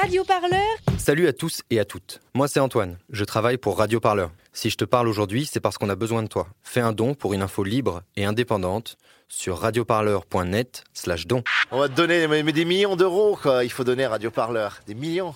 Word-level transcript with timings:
Radio 0.00 0.22
Parleur 0.22 0.87
Salut 0.98 1.28
à 1.28 1.32
tous 1.32 1.62
et 1.70 1.78
à 1.78 1.84
toutes. 1.84 2.20
Moi 2.34 2.48
c'est 2.48 2.60
Antoine, 2.60 2.98
je 3.10 3.24
travaille 3.24 3.56
pour 3.56 3.78
Radio 3.78 4.00
Parleur. 4.00 4.30
Si 4.52 4.68
je 4.68 4.76
te 4.76 4.84
parle 4.84 5.06
aujourd'hui, 5.06 5.46
c'est 5.46 5.60
parce 5.60 5.78
qu'on 5.78 5.88
a 5.88 5.94
besoin 5.94 6.22
de 6.22 6.28
toi. 6.28 6.48
Fais 6.62 6.80
un 6.80 6.92
don 6.92 7.14
pour 7.14 7.32
une 7.32 7.42
info 7.42 7.62
libre 7.62 8.02
et 8.16 8.24
indépendante 8.24 8.98
sur 9.28 9.58
radioparleur.net 9.58 10.84
slash 10.94 11.26
don. 11.26 11.42
On 11.70 11.80
va 11.80 11.88
te 11.88 11.94
donner 11.94 12.26
mais, 12.26 12.42
des 12.52 12.64
millions 12.64 12.96
d'euros, 12.96 13.38
quoi. 13.40 13.62
Il 13.62 13.70
faut 13.70 13.84
donner 13.84 14.04
à 14.04 14.10
Radio 14.10 14.30
Parleur. 14.30 14.80
Des 14.86 14.94
millions. 14.94 15.34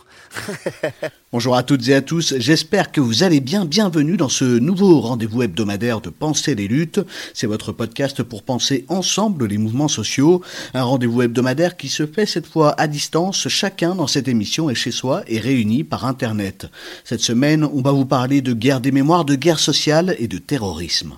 Bonjour 1.33 1.57
à 1.57 1.63
toutes 1.63 1.87
et 1.89 1.95
à 1.95 2.03
tous, 2.03 2.35
j'espère 2.39 2.91
que 2.91 3.01
vous 3.01 3.23
allez 3.23 3.41
bien. 3.41 3.65
Bienvenue 3.65 4.17
dans 4.17 4.29
ce 4.29 4.45
nouveau 4.45 5.01
rendez-vous 5.01 5.43
hebdomadaire 5.43 6.01
de 6.01 6.11
Penser 6.11 6.55
les 6.55 6.69
luttes. 6.69 7.01
C'est 7.35 7.47
votre 7.47 7.73
podcast 7.73 8.23
pour 8.23 8.43
penser 8.43 8.85
ensemble 8.89 9.47
les 9.47 9.59
mouvements 9.59 9.89
sociaux. 9.89 10.43
Un 10.75 10.83
rendez-vous 10.83 11.23
hebdomadaire 11.23 11.77
qui 11.77 11.89
se 11.89 12.07
fait 12.07 12.27
cette 12.27 12.47
fois 12.47 12.75
à 12.81 12.87
distance. 12.87 13.49
Chacun 13.49 13.95
dans 13.95 14.07
cette 14.07 14.29
émission 14.29 14.71
est 14.71 14.75
chez 14.75 14.91
soi 14.91 15.23
et 15.27 15.39
réuni 15.53 15.85
par 15.85 16.05
Internet. 16.07 16.67
Cette 17.05 17.21
semaine, 17.21 17.65
on 17.65 17.83
va 17.83 17.93
vous 17.93 18.07
parler 18.07 18.41
de 18.41 18.53
guerre 18.55 18.81
des 18.81 18.93
mémoires, 18.93 19.25
de 19.25 19.35
guerre 19.35 19.59
sociale 19.59 20.17
et 20.19 20.29
de 20.29 20.39
terrorisme. 20.39 21.13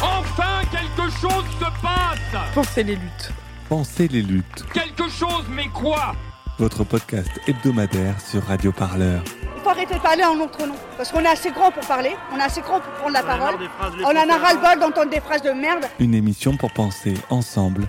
Enfin, 0.00 0.62
quelque 0.70 1.10
chose 1.20 1.44
se 1.60 1.82
passe 1.82 2.54
Pensez 2.54 2.82
les 2.82 2.94
luttes. 2.96 3.30
Pensez 3.68 4.08
les 4.08 4.22
luttes, 4.22 4.64
Quelque 4.72 5.08
chose, 5.08 5.44
mais 5.50 5.66
quoi? 5.68 6.14
Votre 6.58 6.84
podcast 6.84 7.30
hebdomadaire 7.48 8.20
sur 8.20 8.42
Radio 8.44 8.70
Parleur. 8.72 9.22
Il 9.56 9.62
faut 9.62 9.70
arrêter 9.70 9.94
de 9.94 10.00
parler 10.00 10.22
en 10.24 10.36
notre 10.36 10.66
nom. 10.66 10.74
Parce 10.96 11.10
qu'on 11.10 11.20
est 11.20 11.26
assez 11.26 11.50
grand 11.50 11.70
pour 11.72 11.84
parler, 11.86 12.14
on 12.32 12.38
est 12.38 12.42
assez 12.42 12.60
grand 12.60 12.80
pour 12.80 12.92
prendre 12.92 13.14
la 13.14 13.22
parole. 13.22 13.54
On 14.04 14.10
en 14.10 14.28
a 14.28 14.38
ras-le-bol 14.38 14.78
d'entendre 14.78 15.10
des 15.10 15.20
phrases 15.20 15.42
de 15.42 15.50
merde. 15.50 15.86
Une 15.98 16.14
émission 16.14 16.56
pour 16.56 16.72
penser 16.72 17.14
ensemble 17.30 17.88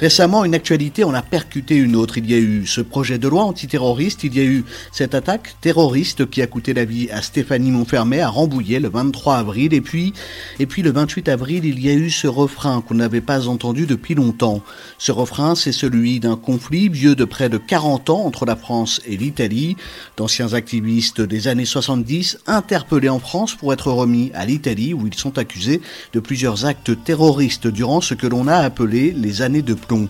Récemment, 0.00 0.44
une 0.44 0.54
actualité 0.54 1.02
en 1.02 1.12
a 1.12 1.22
percuté 1.22 1.74
une 1.74 1.96
autre. 1.96 2.18
Il 2.18 2.30
y 2.30 2.34
a 2.34 2.38
eu 2.38 2.64
ce 2.66 2.80
projet 2.80 3.18
de 3.18 3.26
loi 3.26 3.42
antiterroriste, 3.42 4.22
il 4.22 4.36
y 4.36 4.38
a 4.38 4.44
eu 4.44 4.64
cette 4.92 5.12
attaque 5.12 5.56
terroriste 5.60 6.30
qui 6.30 6.40
a 6.40 6.46
coûté 6.46 6.72
la 6.72 6.84
vie 6.84 7.10
à 7.10 7.20
Stéphanie 7.20 7.72
Montfermé 7.72 8.20
à 8.20 8.28
Rambouillet 8.28 8.78
le 8.78 8.90
23 8.90 9.38
avril. 9.38 9.74
Et 9.74 9.80
puis, 9.80 10.12
et 10.60 10.66
puis 10.66 10.82
le 10.82 10.92
28 10.92 11.28
avril, 11.28 11.64
il 11.64 11.84
y 11.84 11.90
a 11.90 11.94
eu 11.94 12.10
ce 12.10 12.28
refrain 12.28 12.80
qu'on 12.80 12.94
n'avait 12.94 13.20
pas 13.20 13.48
entendu 13.48 13.86
depuis 13.86 14.14
longtemps. 14.14 14.62
Ce 14.98 15.10
refrain, 15.10 15.56
c'est 15.56 15.72
celui 15.72 16.20
d'un 16.20 16.36
conflit 16.36 16.88
vieux 16.88 17.16
de 17.16 17.24
près 17.24 17.48
de 17.48 17.58
40 17.58 18.08
ans 18.10 18.24
entre 18.24 18.46
la 18.46 18.54
France 18.54 19.00
et 19.04 19.16
l'Italie. 19.16 19.76
D'anciens 20.16 20.52
activistes 20.52 21.20
des 21.20 21.48
années 21.48 21.64
70 21.64 22.38
interpellés 22.46 23.08
en 23.08 23.18
France 23.18 23.56
pour 23.56 23.72
être 23.72 23.90
remis 23.90 24.30
à 24.34 24.46
l'Italie 24.46 24.94
où 24.94 25.08
ils 25.08 25.18
sont 25.18 25.38
accusés 25.38 25.80
de 26.12 26.20
plusieurs 26.20 26.66
actes 26.66 26.92
terroristes 27.02 27.66
durant 27.66 28.00
ce 28.00 28.14
que 28.14 28.28
l'on 28.28 28.46
a 28.46 28.58
appelé 28.58 29.10
les 29.10 29.42
années 29.42 29.62
de 29.62 29.74
plomb. 29.88 30.08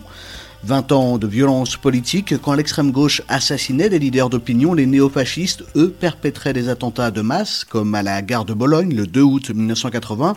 20 0.63 0.91
ans 0.91 1.17
de 1.17 1.25
violence 1.25 1.77
politique, 1.77 2.33
quand 2.41 2.53
l'extrême 2.53 2.91
gauche 2.91 3.21
assassinait 3.29 3.87
des 3.87 3.97
leaders 3.97 4.29
d'opinion, 4.29 4.73
les 4.73 4.85
néofascistes, 4.85 5.63
eux, 5.77 5.89
perpétraient 5.89 6.51
des 6.51 6.67
attentats 6.67 7.11
de 7.11 7.21
masse, 7.21 7.63
comme 7.63 7.95
à 7.95 8.03
la 8.03 8.21
gare 8.21 8.43
de 8.43 8.53
Bologne 8.53 8.93
le 8.93 9.07
2 9.07 9.21
août 9.21 9.51
1980. 9.51 10.35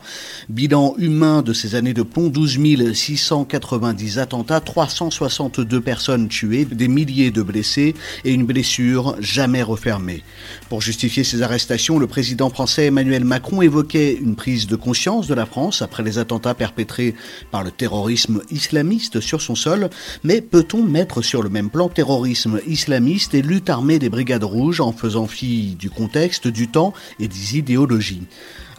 Bilan 0.49 0.95
humain 0.99 1.43
de 1.43 1.53
ces 1.53 1.75
années 1.75 1.93
de 1.93 2.05
plomb, 2.05 2.29
12 2.29 2.93
690 2.95 4.19
attentats, 4.21 4.61
362 4.61 5.81
personnes 5.81 6.29
tuées, 6.29 6.67
des 6.67 6.89
milliers 6.89 7.33
de 7.33 7.43
blessés 7.43 7.95
et 8.25 8.33
une 8.33 8.47
blessure 8.47 9.17
jamais 9.19 9.63
refermée. 9.63 10.23
Pour 10.69 10.83
justifier 10.83 11.25
ces 11.25 11.43
arrestations, 11.43 11.99
le 11.99 12.07
président 12.07 12.49
français 12.49 12.87
Emmanuel 12.87 13.25
Macron 13.25 13.61
évoquait 13.61 14.15
une 14.15 14.37
prise 14.37 14.69
de 14.69 14.77
conscience 14.77 15.27
de 15.27 15.35
la 15.35 15.47
France 15.47 15.83
après 15.83 16.05
les 16.05 16.19
attentats 16.19 16.55
perpétrés 16.55 17.17
par 17.51 17.65
le 17.65 17.73
terrorisme 17.73 18.43
islamiste 18.51 19.21
sur 19.21 19.43
son 19.43 19.57
sol. 19.57 19.91
Mais 20.25 20.41
peut-on 20.41 20.83
mettre 20.83 21.23
sur 21.23 21.43
le 21.43 21.49
même 21.49 21.71
plan 21.71 21.89
terrorisme 21.89 22.61
islamiste 22.67 23.35
et 23.35 23.43
lutte 23.43 23.71
armée 23.71 23.99
des 23.99 24.09
brigades 24.09 24.45
rouges 24.45 24.81
en 24.81 24.93
faisant 24.93 25.27
fi 25.27 25.77
du 25.79 25.91
contexte, 25.91 26.49
du 26.49 26.69
temps 26.69 26.93
et 27.19 27.29
des 27.29 27.59
idéologies? 27.59 28.23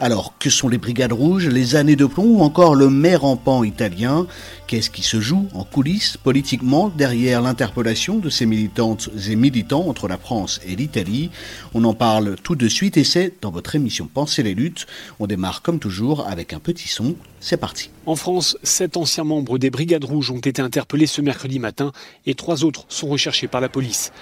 Alors, 0.00 0.34
que 0.38 0.50
sont 0.50 0.68
les 0.68 0.78
brigades 0.78 1.12
rouges, 1.12 1.46
les 1.46 1.76
années 1.76 1.94
de 1.94 2.06
plomb 2.06 2.38
ou 2.38 2.42
encore 2.42 2.74
le 2.74 2.90
maire 2.90 3.22
rampant 3.22 3.62
italien? 3.62 4.26
Qu'est-ce 4.66 4.90
qui 4.90 5.02
se 5.02 5.20
joue 5.20 5.46
en 5.54 5.62
coulisses 5.62 6.16
politiquement 6.16 6.88
derrière 6.88 7.40
l'interpellation 7.40 8.18
de 8.18 8.28
ces 8.28 8.44
militantes 8.44 9.08
et 9.28 9.36
militants 9.36 9.86
entre 9.88 10.08
la 10.08 10.18
France 10.18 10.60
et 10.66 10.74
l'Italie? 10.74 11.30
On 11.74 11.84
en 11.84 11.94
parle 11.94 12.36
tout 12.42 12.56
de 12.56 12.66
suite 12.66 12.96
et 12.96 13.04
c'est 13.04 13.34
dans 13.40 13.50
votre 13.50 13.76
émission 13.76 14.08
Pensez 14.12 14.42
les 14.42 14.54
luttes. 14.54 14.86
On 15.20 15.26
démarre 15.26 15.62
comme 15.62 15.78
toujours 15.78 16.26
avec 16.26 16.52
un 16.52 16.58
petit 16.58 16.88
son. 16.88 17.14
C'est 17.40 17.56
parti. 17.56 17.90
En 18.06 18.16
France, 18.16 18.56
sept 18.62 18.96
anciens 18.96 19.24
membres 19.24 19.58
des 19.58 19.70
Brigades 19.70 20.04
Rouges 20.04 20.30
ont 20.30 20.38
été 20.38 20.60
interpellés 20.60 21.06
ce 21.06 21.20
mercredi 21.20 21.58
matin 21.58 21.92
et 22.26 22.34
trois 22.34 22.64
autres 22.64 22.84
sont 22.88 23.08
recherchés 23.08 23.48
par 23.48 23.60
la 23.60 23.68
police. 23.68 24.12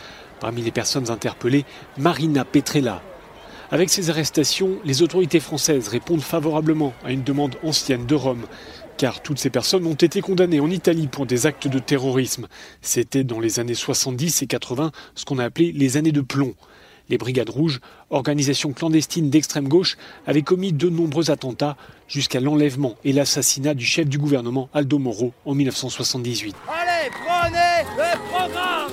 Parmi 0.41 0.61
les 0.63 0.73
personnes 0.73 1.09
interpellées, 1.11 1.65
Marina 1.97 2.45
Petrella. 2.45 3.01
Avec 3.73 3.89
ces 3.89 4.11
arrestations, 4.11 4.79
les 4.85 5.01
autorités 5.01 5.41
françaises 5.41 5.89
répondent 5.89 6.21
favorablement 6.21 6.93
à 7.03 7.11
une 7.11 7.23
demande 7.23 7.57
ancienne 7.65 8.05
de 8.05 8.15
Rome, 8.15 8.45
car 8.99 9.23
toutes 9.23 9.39
ces 9.39 9.49
personnes 9.49 9.87
ont 9.87 9.95
été 9.95 10.21
condamnées 10.21 10.61
en 10.61 10.69
Italie 10.69 11.07
pour 11.07 11.25
des 11.25 11.47
actes 11.47 11.69
de 11.69 11.79
terrorisme. 11.79 12.49
C'était 12.83 13.25
dans 13.25 13.41
les 13.41 13.61
années 13.61 13.73
70 13.73 14.43
et 14.43 14.47
80 14.47 14.93
ce 15.15 15.25
qu'on 15.25 15.39
a 15.39 15.45
appelé 15.45 15.73
les 15.73 15.97
années 15.97 16.13
de 16.13 16.21
plomb. 16.21 16.55
Les 17.09 17.17
Brigades 17.17 17.49
Rouges, 17.49 17.81
organisation 18.11 18.75
clandestine 18.75 19.31
d'extrême 19.31 19.69
gauche, 19.69 19.97
avaient 20.27 20.43
commis 20.43 20.75
de 20.75 20.91
nombreux 20.91 21.31
attentats 21.31 21.79
jusqu'à 22.09 22.41
l'enlèvement 22.41 22.97
et 23.05 23.15
l'assassinat 23.15 23.73
du 23.73 23.87
chef 23.87 24.07
du 24.07 24.19
gouvernement 24.19 24.69
Aldo 24.75 24.99
Moro 24.99 25.33
en 25.47 25.55
1978. 25.55 26.55
Allez, 26.69 27.11
prenez 27.25 27.89
le 27.97 28.19
programme 28.29 28.93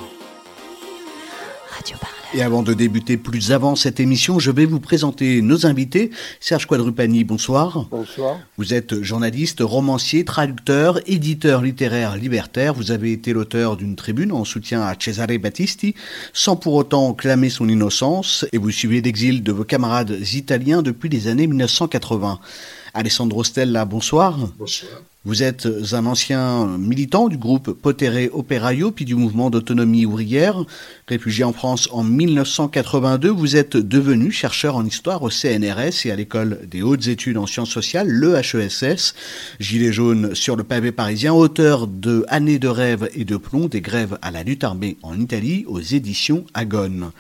Radio 1.70 1.98
Parleur. 2.00 2.19
Et 2.36 2.44
avant 2.44 2.62
de 2.62 2.76
débuter 2.76 3.18
plus 3.18 3.52
avant 3.52 3.76
cette 3.76 4.00
émission, 4.00 4.38
je 4.38 4.52
vais 4.52 4.68
vous 4.68 4.80
présenter 4.80 5.42
nos 5.42 5.66
invités. 5.66 6.12
Serge 6.40 6.68
Quadrupani, 6.68 7.24
bonsoir. 7.24 7.88
Bonsoir. 7.90 8.38
Vous 8.58 8.76
êtes 8.76 9.02
journaliste, 9.02 9.62
romancier, 9.62 10.26
traducteur, 10.26 11.00
éditeur 11.08 11.64
littéraire 11.64 12.16
libertaire. 12.18 12.76
Vous 12.76 12.92
avez 12.92 13.14
été 13.14 13.34
l'auteur 13.34 13.78
d'une 13.78 13.96
tribune 13.96 14.32
en 14.32 14.46
soutien 14.46 14.84
à 14.84 14.94
Cesare 15.00 15.40
Battisti, 15.42 15.96
sans 16.32 16.56
pour 16.56 16.76
autant 16.76 17.16
clamer 17.16 17.50
son 17.50 17.68
innocence, 17.68 18.46
et 18.54 18.60
vous 18.60 18.70
suivez 18.70 19.02
l'exil 19.02 19.42
de 19.42 19.52
vos 19.52 19.64
camarades 19.64 20.16
italiens 20.34 20.84
depuis 20.84 21.10
les 21.10 21.28
années 21.28 21.48
1980. 21.48 22.40
Alessandro 22.94 23.44
Stella, 23.44 23.86
bonsoir. 23.86 24.38
Bonsoir. 24.60 25.02
Vous 25.26 25.44
êtes 25.44 25.68
un 25.92 26.06
ancien 26.06 26.78
militant 26.78 27.28
du 27.28 27.38
groupe 27.38 27.74
Potere 27.74 28.30
Operaio, 28.32 28.92
puis 28.92 29.04
du 29.04 29.16
mouvement 29.16 29.50
d'autonomie 29.50 30.06
ouvrière. 30.06 30.64
Réfugié 31.10 31.44
en 31.44 31.52
France 31.52 31.90
en 31.92 32.06
1982, 32.06 33.28
vous 33.28 33.58
êtes 33.58 33.76
devenu 33.76 34.32
chercheur 34.32 34.78
en 34.78 34.86
histoire 34.86 35.22
au 35.22 35.30
CNRS 35.30 36.06
et 36.06 36.12
à 36.12 36.16
l'école 36.16 36.62
des 36.72 36.82
hautes 36.82 37.08
études 37.08 37.36
en 37.36 37.48
sciences 37.48 37.70
sociales, 37.70 38.08
le 38.08 38.36
HESS. 38.38 39.14
Gilet 39.60 39.92
jaune 39.92 40.34
sur 40.36 40.56
le 40.56 40.64
pavé 40.64 40.94
parisien, 40.94 41.34
auteur 41.34 41.88
de 41.88 42.24
Années 42.30 42.58
de 42.58 42.70
rêve 42.70 43.10
et 43.14 43.26
de 43.26 43.36
plomb, 43.36 43.68
des 43.68 43.82
grèves 43.82 44.18
à 44.22 44.32
la 44.32 44.44
lutte 44.44 44.64
armée 44.64 44.96
en 45.04 45.20
Italie, 45.20 45.66
aux 45.68 45.82
éditions 45.82 46.46
Agone. 46.54 47.12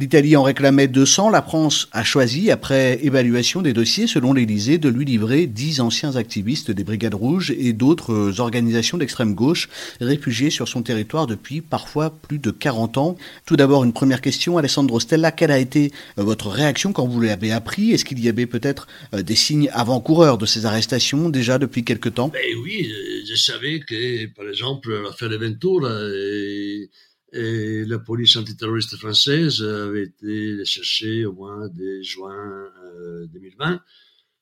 L'Italie 0.00 0.36
en 0.36 0.44
réclamait 0.44 0.86
200. 0.86 1.30
La 1.30 1.42
France 1.42 1.88
a 1.90 2.04
choisi, 2.04 2.52
après 2.52 3.04
évaluation 3.04 3.62
des 3.62 3.72
dossiers 3.72 4.06
selon 4.06 4.32
l'Élysée, 4.32 4.78
de 4.78 4.88
lui 4.88 5.04
livrer 5.04 5.48
10 5.48 5.80
anciens 5.80 6.14
activistes 6.14 6.70
des 6.70 6.84
Brigades 6.84 7.14
Rouges 7.14 7.50
et 7.50 7.72
d'autres 7.72 8.38
organisations 8.38 8.96
d'extrême 8.96 9.34
gauche 9.34 9.68
réfugiés 10.00 10.50
sur 10.50 10.68
son 10.68 10.82
territoire 10.82 11.26
depuis 11.26 11.62
parfois 11.62 12.10
plus 12.10 12.38
de 12.38 12.52
40 12.52 12.96
ans. 12.96 13.16
Tout 13.44 13.56
d'abord, 13.56 13.82
une 13.82 13.92
première 13.92 14.20
question. 14.20 14.56
Alessandro 14.56 15.00
Stella, 15.00 15.32
quelle 15.32 15.50
a 15.50 15.58
été 15.58 15.90
euh, 16.16 16.22
votre 16.22 16.48
réaction 16.48 16.92
quand 16.92 17.08
vous 17.08 17.20
l'avez 17.20 17.50
appris? 17.50 17.90
Est-ce 17.90 18.04
qu'il 18.04 18.20
y 18.20 18.28
avait 18.28 18.46
peut-être 18.46 18.86
euh, 19.14 19.22
des 19.22 19.34
signes 19.34 19.68
avant-coureurs 19.72 20.38
de 20.38 20.46
ces 20.46 20.64
arrestations 20.64 21.28
déjà 21.28 21.58
depuis 21.58 21.82
quelque 21.82 22.08
temps? 22.08 22.28
Ben 22.28 22.56
oui, 22.62 22.88
euh, 22.88 23.24
je 23.28 23.34
savais 23.34 23.80
que, 23.80 24.26
par 24.26 24.48
exemple, 24.48 24.92
l'affaire 25.02 25.36
Ventura 25.40 25.90
et, 26.14 26.88
la 27.32 27.98
police 27.98 28.36
antiterroriste 28.36 28.96
française 28.96 29.62
avait 29.62 30.04
été 30.04 30.52
les 30.56 30.64
chercher 30.64 31.26
au 31.26 31.32
mois 31.32 31.68
de 31.68 32.00
juin 32.02 32.70
euh, 32.84 33.26
2020, 33.26 33.80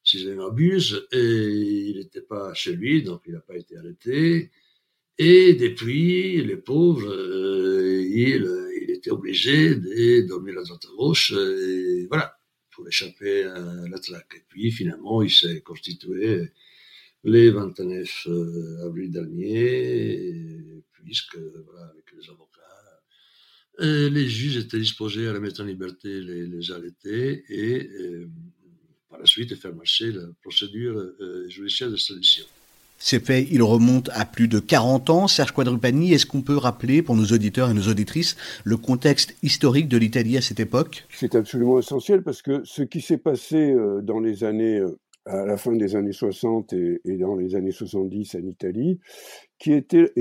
si 0.04 0.20
je 0.20 0.28
ne 0.28 0.34
m'abuse, 0.36 1.06
et 1.12 1.18
il 1.18 1.96
n'était 1.98 2.20
pas 2.20 2.54
chez 2.54 2.74
lui, 2.74 3.02
donc 3.02 3.22
il 3.26 3.32
n'a 3.32 3.40
pas 3.40 3.56
été 3.56 3.76
arrêté. 3.76 4.50
Et 5.18 5.54
depuis, 5.54 6.42
le 6.42 6.60
pauvre, 6.60 7.08
euh, 7.10 8.02
il, 8.02 8.46
il 8.82 8.90
était 8.90 9.10
obligé 9.10 9.74
de 9.74 10.26
dormir 10.28 10.58
à 10.58 10.62
droite 10.62 10.84
à 10.84 10.96
gauche, 10.96 11.32
et 11.32 12.06
voilà, 12.06 12.36
pour 12.70 12.86
échapper 12.86 13.44
à 13.44 13.88
la 13.88 13.98
traque. 13.98 14.34
Et 14.36 14.44
puis 14.48 14.70
finalement, 14.70 15.22
il 15.22 15.30
s'est 15.30 15.60
constitué 15.62 16.50
les 17.24 17.50
29 17.50 18.28
avril 18.84 19.10
dernier, 19.10 20.82
puisque 20.92 21.36
voilà, 21.36 21.86
avec 21.86 22.04
les 22.05 22.05
les 23.78 24.28
juges 24.28 24.56
étaient 24.56 24.78
disposés 24.78 25.28
à 25.28 25.32
la 25.32 25.40
mettre 25.40 25.62
en 25.62 25.64
liberté 25.64 26.20
les, 26.20 26.46
les 26.46 26.70
arrêtés 26.70 27.44
et 27.48 27.90
par 29.08 29.18
la 29.18 29.26
suite 29.26 29.54
faire 29.56 29.74
marcher 29.74 30.12
la 30.12 30.22
procédure 30.42 30.96
euh, 30.96 31.48
judiciaire 31.48 31.90
d'extradition. 31.90 32.44
Ces 32.98 33.20
faits, 33.20 33.46
ils 33.50 33.62
remontent 33.62 34.10
à 34.14 34.24
plus 34.24 34.48
de 34.48 34.58
40 34.58 35.10
ans. 35.10 35.28
Serge 35.28 35.52
Quadrupani, 35.52 36.14
est-ce 36.14 36.24
qu'on 36.24 36.40
peut 36.40 36.56
rappeler 36.56 37.02
pour 37.02 37.14
nos 37.14 37.26
auditeurs 37.26 37.70
et 37.70 37.74
nos 37.74 37.88
auditrices 37.88 38.36
le 38.64 38.78
contexte 38.78 39.36
historique 39.42 39.88
de 39.88 39.98
l'Italie 39.98 40.38
à 40.38 40.40
cette 40.40 40.60
époque? 40.60 41.06
C'est 41.10 41.34
absolument 41.34 41.78
essentiel 41.78 42.22
parce 42.22 42.40
que 42.40 42.62
ce 42.64 42.82
qui 42.82 43.02
s'est 43.02 43.18
passé 43.18 43.72
euh, 43.72 44.00
dans 44.00 44.18
les 44.18 44.44
années, 44.44 44.78
euh, 44.78 44.98
à 45.26 45.44
la 45.44 45.56
fin 45.56 45.72
des 45.72 45.96
années 45.96 46.12
60 46.12 46.72
et, 46.72 47.00
dans 47.18 47.36
les 47.36 47.54
années 47.54 47.72
70 47.72 48.36
en 48.36 48.46
Italie, 48.46 49.00
qui 49.58 49.72
était, 49.72 50.12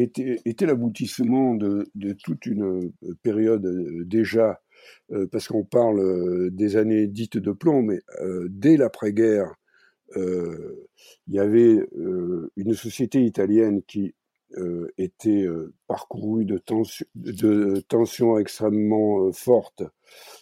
l'aboutissement 0.62 1.56
de, 1.56 1.86
toute 2.24 2.46
une 2.46 2.92
période 3.22 3.66
déjà 4.08 4.60
euh, 5.12 5.28
parce 5.32 5.48
qu'on 5.48 5.64
parle 5.64 6.00
euh, 6.00 6.50
des 6.52 6.78
années 6.78 7.08
dites 7.08 7.38
de 7.38 7.52
plomb, 7.52 7.82
mais 7.82 8.00
euh, 8.22 8.48
dès 8.50 8.78
l'après-guerre, 8.78 9.54
il 10.16 11.34
y 11.34 11.40
avait 11.40 11.86
une 12.56 12.74
société 12.74 13.22
italienne 13.26 13.82
qui 13.84 14.16
était 14.98 15.46
parcourue 15.88 16.46
de 16.46 17.82
tensions 17.82 18.38
extrêmement 18.38 19.30
fortes, 19.34 19.84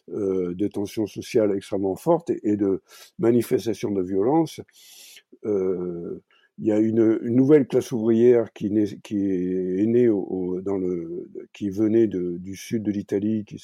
de 0.07 0.68
tensions 0.68 1.07
sociales 1.07 1.56
extrêmement 1.56 1.95
fortes 1.95 2.30
et, 2.30 2.57
de 2.57 2.81
manifestations 3.19 3.92
de 3.92 4.01
violence 4.01 4.62
il 6.59 6.67
y 6.67 6.71
a 6.71 6.79
une, 6.79 7.19
nouvelle 7.23 7.67
classe 7.67 7.91
ouvrière 7.91 8.53
qui, 8.53 8.67
est 8.67 9.85
née 9.85 10.07
dans 10.07 10.77
le, 10.77 11.29
qui 11.51 11.69
venait 11.69 12.07
du 12.07 12.55
sud 12.55 12.83
de 12.83 12.91
l'Italie, 12.91 13.44
qui, 13.45 13.57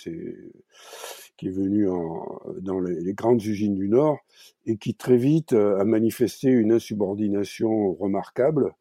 qui 1.37 1.47
est 1.47 1.51
venue 1.51 1.87
en, 1.87 2.41
dans 2.59 2.79
les, 2.79 3.13
grandes 3.13 3.43
usines 3.43 3.75
du 3.75 3.89
Nord 3.89 4.17
et 4.65 4.77
qui 4.77 4.95
très 4.95 5.17
vite 5.17 5.53
a 5.53 5.83
manifesté 5.85 6.49
une 6.49 6.71
insubordination 6.71 7.93
remarquable. 7.93 8.73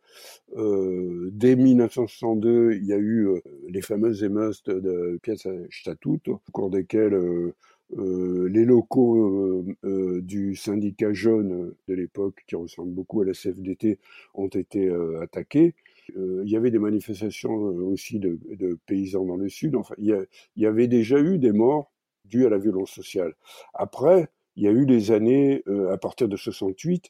Euh, 0.57 1.29
dès 1.33 1.55
1962, 1.55 2.73
il 2.73 2.85
y 2.85 2.93
a 2.93 2.97
eu 2.97 3.29
euh, 3.29 3.41
les 3.69 3.83
fameuses 3.83 4.25
émeutes 4.25 4.69
de 4.69 5.19
Piazza 5.23 5.51
Statuto, 5.71 6.41
au 6.49 6.53
cours 6.53 6.71
desquelles 6.71 7.15
euh, 7.15 7.19
euh, 7.19 7.53
les 7.97 8.65
locaux 8.65 9.17
euh, 9.17 9.77
euh, 9.85 10.21
du 10.23 10.55
syndicat 10.55 11.13
jaune 11.13 11.75
de 11.87 11.95
l'époque, 11.95 12.45
qui 12.47 12.57
ressemble 12.57 12.93
beaucoup 12.93 13.23
à 13.23 13.25
la 13.25 13.33
CFDT, 13.33 13.99
ont 14.35 14.49
été 14.49 14.91
attaqués. 15.21 15.75
il 16.17 16.49
y 16.49 16.57
avait 16.57 16.71
des 16.71 16.79
manifestations 16.79 17.53
aussi 17.53 18.19
de, 18.19 18.39
paysans 18.87 19.25
dans 19.25 19.37
le 19.37 19.49
sud. 19.49 19.77
Enfin, 19.77 19.95
il 19.99 20.27
y, 20.57 20.67
avait 20.67 20.89
déjà 20.89 21.19
eu 21.19 21.39
des 21.39 21.53
morts 21.53 21.91
dues 22.25 22.47
à 22.47 22.51
la 22.51 22.59
violence 22.59 22.91
sociale. 22.91 23.35
Après, 23.75 24.29
il 24.57 24.65
y 24.65 24.69
a 24.69 24.73
eu 24.73 24.87
des 24.87 25.13
années 25.13 25.63
à 25.91 25.97
partir 25.97 26.29
de 26.29 26.37
68, 26.37 27.09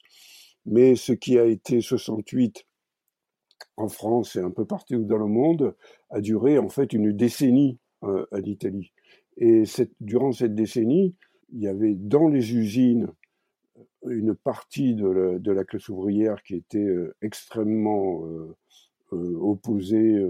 mais 0.67 0.97
ce 0.97 1.13
qui 1.13 1.39
a 1.39 1.45
été 1.45 1.81
68 1.81 2.67
en 3.77 3.89
France 3.89 4.37
et 4.37 4.41
un 4.41 4.51
peu 4.51 4.65
partout 4.65 5.05
dans 5.05 5.19
le 5.19 5.27
monde 5.27 5.75
a 6.11 6.21
duré 6.21 6.59
en 6.59 6.69
fait 6.69 6.93
une 6.93 7.13
décennie 7.13 7.79
à 8.03 8.39
l'Italie. 8.41 8.93
Et 9.38 9.62
durant 10.00 10.32
cette 10.32 10.55
décennie, 10.55 11.14
il 11.52 11.62
y 11.62 11.69
avait 11.69 11.94
dans 11.94 12.29
les 12.29 12.55
usines 12.55 13.08
une 14.06 14.35
partie 14.35 14.94
de 14.94 15.50
la, 15.50 15.64
classe 15.64 15.88
ouvrière 15.88 16.43
qui 16.43 16.55
était 16.56 16.79
euh, 16.79 17.14
extrêmement 17.23 18.25
euh, 18.26 18.56
euh, 19.12 19.38
opposée, 19.40 20.23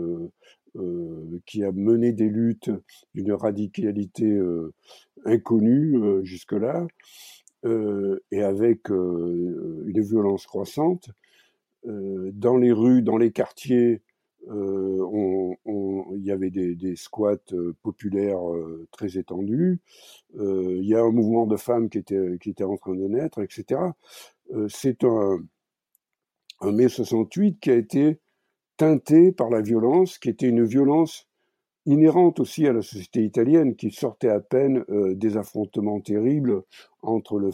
qui 1.44 1.64
a 1.64 1.72
mené 1.72 2.12
des 2.12 2.28
luttes 2.28 2.70
d'une 3.12 3.32
radicalité 3.32 4.38
inconnue 5.24 6.24
jusque-là, 6.24 6.86
et 7.64 8.42
avec 8.42 8.88
une 8.88 10.00
violence 10.00 10.46
croissante. 10.46 11.10
dans 11.84 12.56
les 12.56 12.70
rues, 12.70 13.02
dans 13.02 13.16
les 13.16 13.32
quartiers, 13.32 14.02
euh, 14.50 15.54
il 16.16 16.24
y 16.24 16.30
avait 16.30 16.50
des, 16.50 16.96
squats 16.96 17.36
euh, 17.52 17.74
populaires 17.82 18.50
euh, 18.50 18.86
très 18.92 19.18
étendus. 19.18 19.80
il 20.34 20.84
y 20.84 20.94
a 20.94 21.02
un 21.02 21.10
mouvement 21.10 21.46
de 21.46 21.56
femmes 21.56 21.88
qui 21.88 21.98
était, 21.98 22.64
en 22.64 22.76
train 22.76 22.94
de 22.94 23.06
naître, 23.06 23.40
etc. 23.42 23.80
C'est 24.68 25.04
un, 25.04 25.40
mai 26.62 26.88
68 26.88 27.60
qui 27.60 27.70
a 27.70 27.74
été 27.74 28.18
teinté 28.76 29.32
par 29.32 29.50
la 29.50 29.60
violence, 29.60 30.18
qui 30.18 30.28
était 30.28 30.48
une 30.48 30.64
violence 30.64 31.28
inhérente 31.86 32.40
aussi 32.40 32.66
à 32.66 32.72
la 32.72 32.82
société 32.82 33.24
italienne, 33.24 33.76
qui 33.76 33.90
sortait 33.90 34.28
à 34.28 34.40
peine 34.40 34.84
des 34.88 35.36
affrontements 35.36 36.00
terribles 36.00 36.62
entre 37.02 37.38
le, 37.38 37.50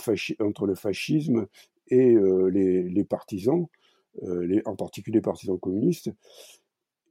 fascisme 0.75 1.47
et 1.88 2.17
les, 2.50 3.05
partisans, 3.05 3.67
en 4.64 4.76
particulier 4.76 5.19
les 5.19 5.23
partisans 5.23 5.58
communistes. 5.58 6.11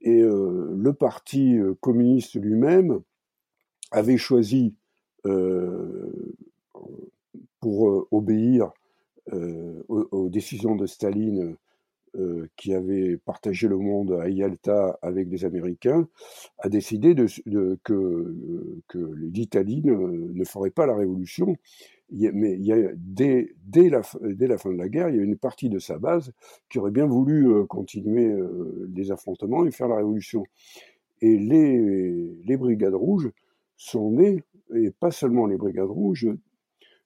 Et 0.04 0.20
euh, 0.20 0.74
le 0.76 0.92
parti 0.92 1.58
euh, 1.58 1.74
communiste 1.80 2.36
lui-même 2.36 3.00
avait 3.90 4.18
choisi, 4.18 4.74
euh, 5.26 6.12
pour 7.60 8.06
obéir 8.10 8.72
aux, 9.88 10.28
décisions 10.28 10.76
de 10.76 10.84
Staline, 10.84 11.56
qui 12.56 12.74
avait 12.74 13.16
partagé 13.16 13.68
le 13.68 13.78
monde 13.78 14.12
à 14.20 14.28
Yalta 14.28 14.98
avec 15.00 15.28
les 15.30 15.46
Américains, 15.46 16.06
a 16.58 16.68
décidé 16.68 17.14
que, 17.82 18.34
l'Italie 18.94 19.82
ne, 19.82 20.44
ferait 20.44 20.70
pas 20.70 20.84
la 20.84 20.94
révolution 20.94 21.56
mais 22.10 22.58
dès, 22.96 23.88
la, 23.88 24.02
fin 24.02 24.18
de 24.20 24.76
la 24.76 24.88
guerre, 24.88 25.08
il 25.08 25.16
y 25.16 25.20
a 25.20 25.22
une 25.22 25.36
partie 25.36 25.68
de 25.68 25.78
sa 25.78 25.98
base 25.98 26.32
qui 26.68 26.78
aurait 26.78 26.90
bien 26.90 27.06
voulu 27.06 27.48
euh, 27.48 27.64
continuer 27.64 28.30
euh, 28.30 28.90
les 28.94 29.10
affrontements 29.10 29.64
et 29.64 29.70
faire 29.70 29.88
la 29.88 29.96
révolution. 29.96 30.44
Et 31.20 31.38
les, 31.38 32.56
brigades 32.56 32.94
rouges 32.94 33.30
sont 33.76 34.10
nées, 34.12 34.42
et 34.74 34.90
pas 34.90 35.10
seulement 35.10 35.46
les 35.46 35.56
brigades 35.56 35.88
rouges, 35.88 36.28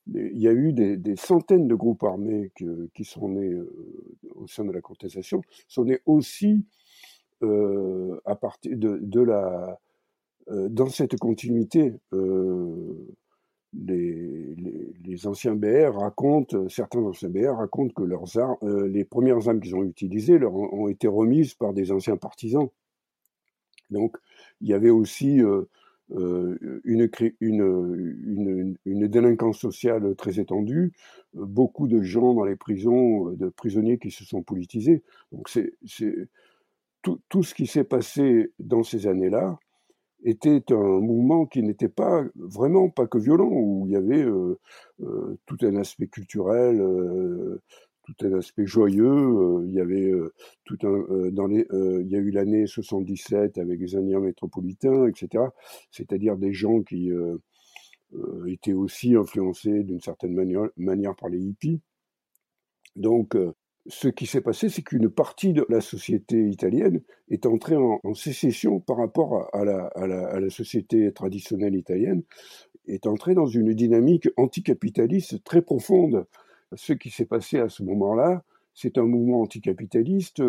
il 0.07 0.39
y 0.39 0.49
a 0.49 0.53
eu 0.53 0.73
des, 0.73 1.17
centaines 1.17 1.69
de 1.69 1.75
groupes 1.75 2.03
armés 2.03 2.51
qui 2.95 3.05
sont 3.05 3.29
nés 3.29 3.53
euh, 3.53 3.71
au 4.35 4.47
sein 4.47 4.65
de 4.65 4.73
la 4.73 4.81
contestation, 4.81 5.43
sont 5.69 5.85
nés 5.85 6.01
aussi 6.07 6.65
à 7.41 8.35
partir 8.35 8.77
de 8.77 9.21
la, 9.21 9.79
dans 10.49 10.89
cette 10.89 11.17
continuité 11.19 11.95
les, 13.75 15.27
anciens 15.27 15.55
BR 15.55 15.95
racontent, 15.99 16.69
certains 16.69 17.01
anciens 17.01 17.29
BR 17.29 17.57
racontent 17.57 17.93
que 17.93 18.03
leurs 18.03 18.39
armes, 18.39 18.57
euh, 18.63 18.89
les 18.89 19.05
premières 19.05 19.49
armes 19.49 19.61
qu'ils 19.61 19.75
ont 19.75 19.85
utilisées 19.85 20.39
leur 20.39 20.55
ont, 20.55 20.89
été 20.89 21.09
remises 21.09 21.55
par 21.55 21.73
des 21.73 21.93
anciens 21.93 22.17
partisans. 22.17 22.69
Donc, 23.91 24.17
il 24.61 24.69
y 24.69 24.75
avait 24.75 24.91
aussi 24.91 25.43
euh, 25.43 25.65
euh, 26.13 26.81
une, 26.85 27.11
une, 28.85 29.09
délinquance 29.09 29.59
sociale 29.59 30.15
très 30.17 30.39
étendue, 30.41 30.93
beaucoup 31.35 31.89
de 31.89 32.01
gens 32.03 32.35
dans 32.35 32.45
les 32.45 32.57
prisons, 32.57 33.31
de 33.33 33.49
prisonniers 33.49 33.99
qui 33.99 34.11
se 34.11 34.25
sont 34.25 34.43
politisés. 34.43 35.03
Donc, 35.33 35.49
c'est 35.49 35.75
tout 37.03 37.43
ce 37.43 37.55
qui 37.55 37.67
s'est 37.67 37.85
passé 37.85 38.53
dans 38.59 38.83
ces 38.83 39.07
années-là 39.07 39.59
était 40.25 40.63
un 40.73 41.01
mouvement 41.01 41.47
qui 41.47 41.63
n'était 41.63 41.89
pas 41.89 42.25
vraiment 42.35 42.91
pas 42.91 43.07
que 43.07 43.19
violent, 43.19 43.51
où 43.51 43.87
il 43.87 43.93
y 43.93 43.97
avait 43.97 44.23
euh, 44.23 44.59
euh, 45.01 45.39
tout 45.47 45.59
un 45.63 45.77
aspect 45.77 46.09
culturel, 46.09 46.81
euh, 46.81 47.63
tout 48.05 48.27
un 48.27 48.33
aspect 48.39 48.67
joyeux. 48.67 49.63
il 49.67 49.73
y 49.73 49.81
avait 49.81 50.13
tout 50.65 50.79
un 50.83 51.31
dans 51.31 51.47
les, 51.47 51.67
il 51.73 52.09
y 52.09 52.17
a 52.17 52.19
eu 52.19 52.31
l'année 52.31 52.67
77 52.67 53.59
avec 53.59 53.79
les 53.81 53.97
Indiens 53.97 54.21
métropolitains, 54.21 55.07
etc. 55.07 55.45
C'est-à-dire 55.91 56.37
des 56.39 56.55
gens 56.55 56.83
qui 56.83 57.11
étaient 58.47 58.73
aussi 58.73 59.15
influencés 59.15 59.83
d'une 59.85 60.01
certaine 60.01 60.33
manière, 60.35 60.71
manière 60.79 61.15
par 61.17 61.29
les 61.29 61.39
hippies. 61.39 61.83
Donc 62.97 63.37
ce 63.89 64.09
qui 64.09 64.27
s'est 64.27 64.41
passé, 64.41 64.69
c'est 64.69 64.83
qu'une 64.83 65.09
partie 65.09 65.53
de 65.53 65.67
la 65.69 65.81
société 65.81 66.49
italienne 66.49 67.01
est 67.31 67.47
entrée 67.47 67.77
en, 67.77 68.15
sécession 68.15 68.81
par 68.81 68.99
rapport 68.99 69.49
à 69.55 69.65
la, 69.65 70.51
société 70.51 71.11
traditionnelle 71.13 71.75
italienne, 71.75 72.23
est 72.87 73.07
entrée 73.07 73.35
dans 73.35 73.47
une 73.47 73.75
dynamique 73.75 74.29
anticapitaliste 74.37 75.43
très 75.45 75.63
profonde. 75.63 76.27
Ce 76.75 76.93
qui 76.93 77.11
s'est 77.11 77.25
passé 77.25 77.59
à 77.59 77.69
ce 77.69 77.83
moment-là, 77.83 78.45
c'est 78.75 78.99
un 78.99 79.05
mouvement 79.05 79.43
anticapitaliste 79.43 80.43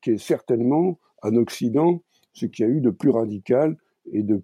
qui 0.00 0.10
est 0.10 0.18
certainement 0.18 0.98
en 1.22 1.36
Occident 1.36 2.02
ce 2.32 2.46
qu'il 2.46 2.66
y 2.66 2.68
a 2.68 2.72
eu 2.72 2.80
de 2.80 2.90
plus 2.90 3.10
radical 3.10 3.76
et 4.12 4.22
de 4.22 4.42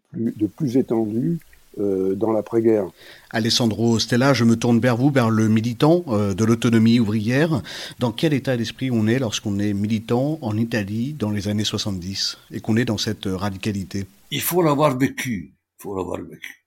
plus, 0.57 0.76
étendue 0.76 1.38
euh, 1.79 2.15
dans 2.15 2.33
l'après-guerre. 2.33 2.87
Alessandro 3.31 3.99
Stella, 3.99 4.33
je 4.35 4.45
me 4.45 4.57
tourne 4.57 4.81
vers 4.81 4.97
vous, 4.97 5.11
vers 5.11 5.31
le 5.31 5.49
militant 5.49 6.05
euh, 6.09 6.35
de 6.35 6.45
l'autonomie 6.45 7.01
ouvrière. 7.01 7.63
Dans 7.99 8.13
quel 8.13 8.33
état 8.33 8.57
d'esprit 8.57 8.91
on 8.91 9.07
est 9.07 9.19
lorsqu'on 9.19 9.59
est 9.59 9.73
militant 9.73 10.39
en 10.43 10.57
Italie 10.57 11.13
dans 11.13 11.31
les 11.31 11.49
années 11.49 11.65
70 11.65 12.39
et 12.53 12.61
qu'on 12.61 12.77
est 12.77 12.85
dans 12.85 12.99
cette 12.99 13.27
radicalité? 13.27 14.07
Il 14.31 14.41
faut 14.41 14.63
l'avoir 14.63 14.97
vécu. 14.97 15.53
Il 15.79 15.83
faut 15.83 15.97
l'avoir 15.97 16.21
vécu. 16.21 16.65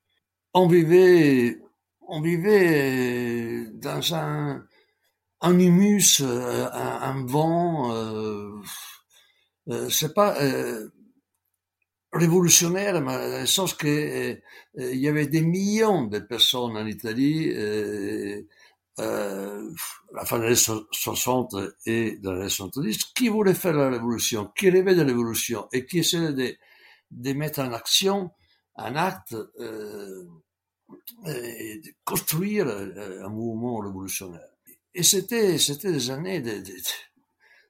On 0.54 0.68
vivait, 0.68 1.60
on 2.08 2.22
vivait 2.22 3.66
dans 3.74 4.14
un, 4.14 4.64
un 5.42 5.60
humus, 5.60 6.22
euh, 6.22 6.68
un, 6.72 7.26
vent. 7.26 7.94
Euh, 7.94 8.62
euh, 9.70 9.90
c'est 9.90 10.14
pas 10.14 10.36
révolutionnaire, 12.14 13.02
dans 13.02 13.40
le 13.40 13.46
sens 13.46 13.74
que 13.74 13.88
euh, 13.88 14.36
il 14.76 15.00
y 15.00 15.08
avait 15.08 15.28
des 15.28 15.42
millions 15.42 16.06
de 16.06 16.20
personnes 16.20 16.76
en 16.76 16.86
Italie 16.86 17.52
euh, 17.56 18.42
euh, 19.00 19.70
à 20.14 20.18
la 20.18 20.26
fin 20.26 20.40
des 20.40 20.70
années 20.70 20.82
60 20.92 21.56
et 21.86 22.18
dans 22.18 22.34
les 22.34 22.42
années 22.42 22.50
70 22.50 23.06
qui 23.16 23.30
voulaient 23.30 23.54
faire 23.54 23.74
la 23.74 23.90
révolution, 23.90 24.52
qui 24.56 24.70
rêvaient 24.70 24.96
de 24.96 25.02
la 25.02 25.08
révolution 25.08 25.68
et 25.72 25.86
qui 25.86 26.00
essayaient 26.00 26.34
de, 26.34 26.56
de 27.12 27.34
mettre 27.34 27.60
en 27.62 27.72
action 27.72 28.32
un 28.76 28.96
acte 28.96 29.34
euh, 29.34 30.26
et 31.26 31.80
de 31.80 31.92
construire 32.04 32.68
un 32.68 33.30
mouvement 33.30 33.78
révolutionnaire. 33.78 34.42
Et 34.94 35.04
c'était 35.04 35.58
c'était 35.58 35.92
des 35.92 36.12
années 36.12 36.44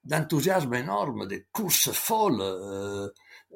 d'enthousiasme 0.03 0.71
de, 0.71 0.77
énorme, 0.77 1.27
des 1.27 1.45
courses 1.51 1.91
folles. 1.91 2.41
Euh, 2.41 3.09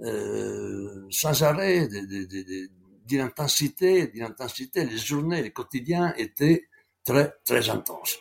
euh, 0.03 1.07
sans 1.09 1.41
arrêt, 1.43 1.87
d'intensité, 3.07 4.07
d'intensité. 4.07 4.85
Les 4.85 4.97
journées, 4.97 5.41
les 5.41 5.51
quotidiens 5.51 6.13
étaient 6.17 6.65
très, 7.03 7.33
très 7.45 7.69
intenses. 7.69 8.19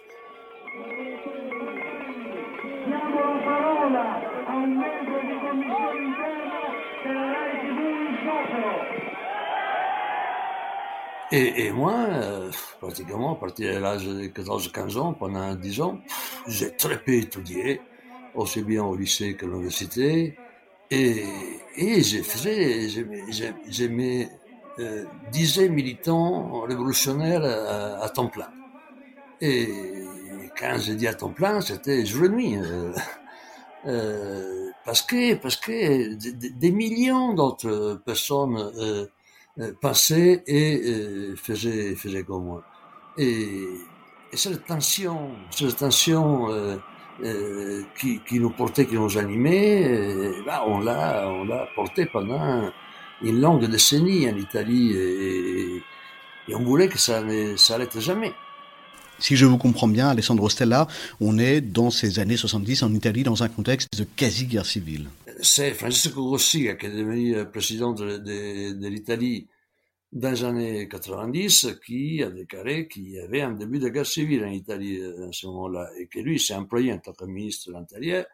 Et, 11.37 11.73
moi, 11.73 11.95
euh, 12.11 12.51
pratiquement, 12.81 13.33
à 13.33 13.41
partir 13.41 13.75
de 13.75 13.79
l'âge 13.81 14.07
de 14.07 14.27
14-15 14.29 14.99
ans, 14.99 15.15
pendant 15.15 15.53
10 15.57 15.81
ans, 15.81 15.99
j'ai 16.47 16.77
très 16.77 16.97
peu 17.03 17.15
étudié, 17.15 17.81
aussi 18.37 18.63
bien 18.63 18.85
au 18.85 18.95
lycée 18.95 19.37
qu'à 19.37 19.47
l'université. 19.47 20.37
Et, 20.91 21.25
et 21.77 22.03
faisais, 22.03 22.89
je, 22.89 23.87
me 23.87 24.27
euh, 24.79 25.05
disais 25.33 25.69
militant 25.69 26.61
révolutionnaire 26.61 27.43
à, 28.03 28.09
temps 28.09 28.29
plein. 28.29 28.51
Et 29.41 29.69
quand 30.59 30.79
je 30.79 30.93
dis 30.93 31.09
à 31.09 31.15
temps 31.15 31.31
plein, 31.33 31.61
c'était 31.61 32.05
jour 32.05 32.27
et 32.27 32.29
nuit. 32.29 32.57
Euh, 32.57 32.93
euh, 33.87 34.71
parce 34.85 35.03
que, 35.03 35.35
parce 35.35 35.57
que 35.57 36.15
des, 36.15 36.71
millions 36.71 37.33
d'autres 37.33 38.01
personnes 38.05 38.57
euh, 38.77 39.07
euh, 39.59 39.73
passaient 39.81 40.43
et 40.47 40.83
euh, 40.85 41.37
faisaient, 41.37 41.95
faisaient 41.95 42.23
comme 42.23 42.45
moi. 42.45 42.63
Et, 43.17 43.67
et 44.33 44.37
cette 44.37 44.67
tension, 44.67 45.31
cette 45.51 45.77
tension 45.77 46.49
euh, 47.23 47.83
qui, 47.99 48.21
qui, 48.27 48.41
nous 48.41 48.51
portait, 48.51 48.87
qui 48.87 48.97
nous 48.97 49.17
animait, 49.19 49.87
euh, 49.87 50.33
bah, 50.45 50.65
on 50.67 50.81
l'a, 50.81 51.29
on 51.29 51.45
l'a 51.45 51.69
porté 51.77 52.07
pendant 52.07 52.71
une 53.23 53.41
longue 53.41 53.67
décennie 53.67 54.29
en 54.29 54.37
Italie 54.37 54.93
et, 54.93 55.83
et 56.49 56.55
on 56.55 56.65
voulait 56.65 56.89
que 56.89 56.99
ça 56.99 57.23
ne 57.23 57.57
s'arrête 57.57 57.99
jamais. 58.01 58.33
Si 59.21 59.37
je 59.37 59.47
vous 59.47 59.59
comprends 59.59 59.87
bien, 59.87 60.09
Alessandro 60.09 60.49
Stella, 60.49 60.89
on 61.21 61.39
est 61.39 61.61
dans 61.61 61.91
ces 61.91 62.19
années 62.19 62.37
70 62.37 62.83
en 62.83 62.93
Italie 62.93 63.23
dans 63.23 63.45
un 63.45 63.49
contexte 63.49 63.89
de 63.97 64.05
quasi-guerre 64.05 64.67
civile. 64.67 65.07
C'est 65.41 65.73
Francesco 65.73 66.29
Rossi 66.29 66.69
qui 66.79 66.87
est 66.87 66.91
devenu 66.91 67.37
président 67.47 67.93
de, 67.93 68.19
de, 68.19 68.73
de 68.73 68.89
l'Italie 68.89 69.47
dans 70.15 70.31
les 70.31 70.45
années 70.45 70.89
90 70.89 71.81
qui 71.85 72.23
a 72.23 72.31
déclaré 72.31 72.89
qu'il 72.89 73.11
y 73.11 73.19
avait 73.19 73.43
un 73.43 73.51
début 73.53 73.81
de 73.81 73.89
guerre 73.89 74.07
civile 74.07 74.45
en 74.45 74.51
Italie 74.51 75.03
à 75.03 75.33
ce 75.33 75.47
moment-là 75.49 75.91
et 75.99 76.07
que 76.07 76.21
lui 76.21 76.39
s'est 76.39 76.55
employé 76.55 76.93
en 76.93 76.99
tant 76.99 77.13
que 77.13 77.25
ministre 77.25 77.69
de 77.69 77.75
l'Intérieur 77.75 78.25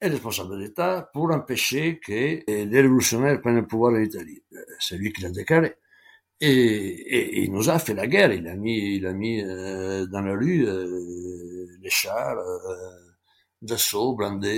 et 0.00 0.08
responsable 0.08 0.58
d'État 0.58 1.08
pour 1.12 1.30
empêcher 1.30 2.00
que 2.00 2.12
les 2.46 2.80
révolutionnaires 2.80 3.40
prennent 3.40 3.56
le 3.56 3.66
pouvoir 3.66 3.94
en 3.94 4.00
Italie. 4.00 4.42
C'est 4.80 4.96
lui 4.96 5.12
qui 5.12 5.22
l'a 5.22 5.30
déclaré. 5.30 5.76
Et, 6.40 6.48
et, 6.48 7.44
il 7.44 7.52
nous 7.52 7.70
a 7.70 7.78
fait 7.78 7.94
la 7.94 8.08
guerre. 8.08 8.32
Il 8.32 8.48
a 8.48 8.56
mis, 8.56 8.96
il 8.96 9.06
a 9.06 9.12
mis 9.12 9.40
euh, 9.42 10.06
dans 10.06 10.22
la 10.22 10.32
rue 10.32 10.66
euh, 10.66 11.66
les 11.80 11.90
chars 11.90 12.36
euh, 12.36 12.74
d'assaut 13.62 14.16
blindés 14.16 14.48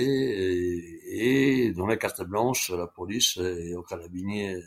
et, 1.11 1.67
et 1.67 1.71
donné 1.73 1.97
carte 1.99 2.23
blanche 2.23 2.71
à 2.71 2.77
la 2.77 2.87
police 2.87 3.37
et 3.37 3.75
aux 3.75 3.83
carabiniers 3.83 4.63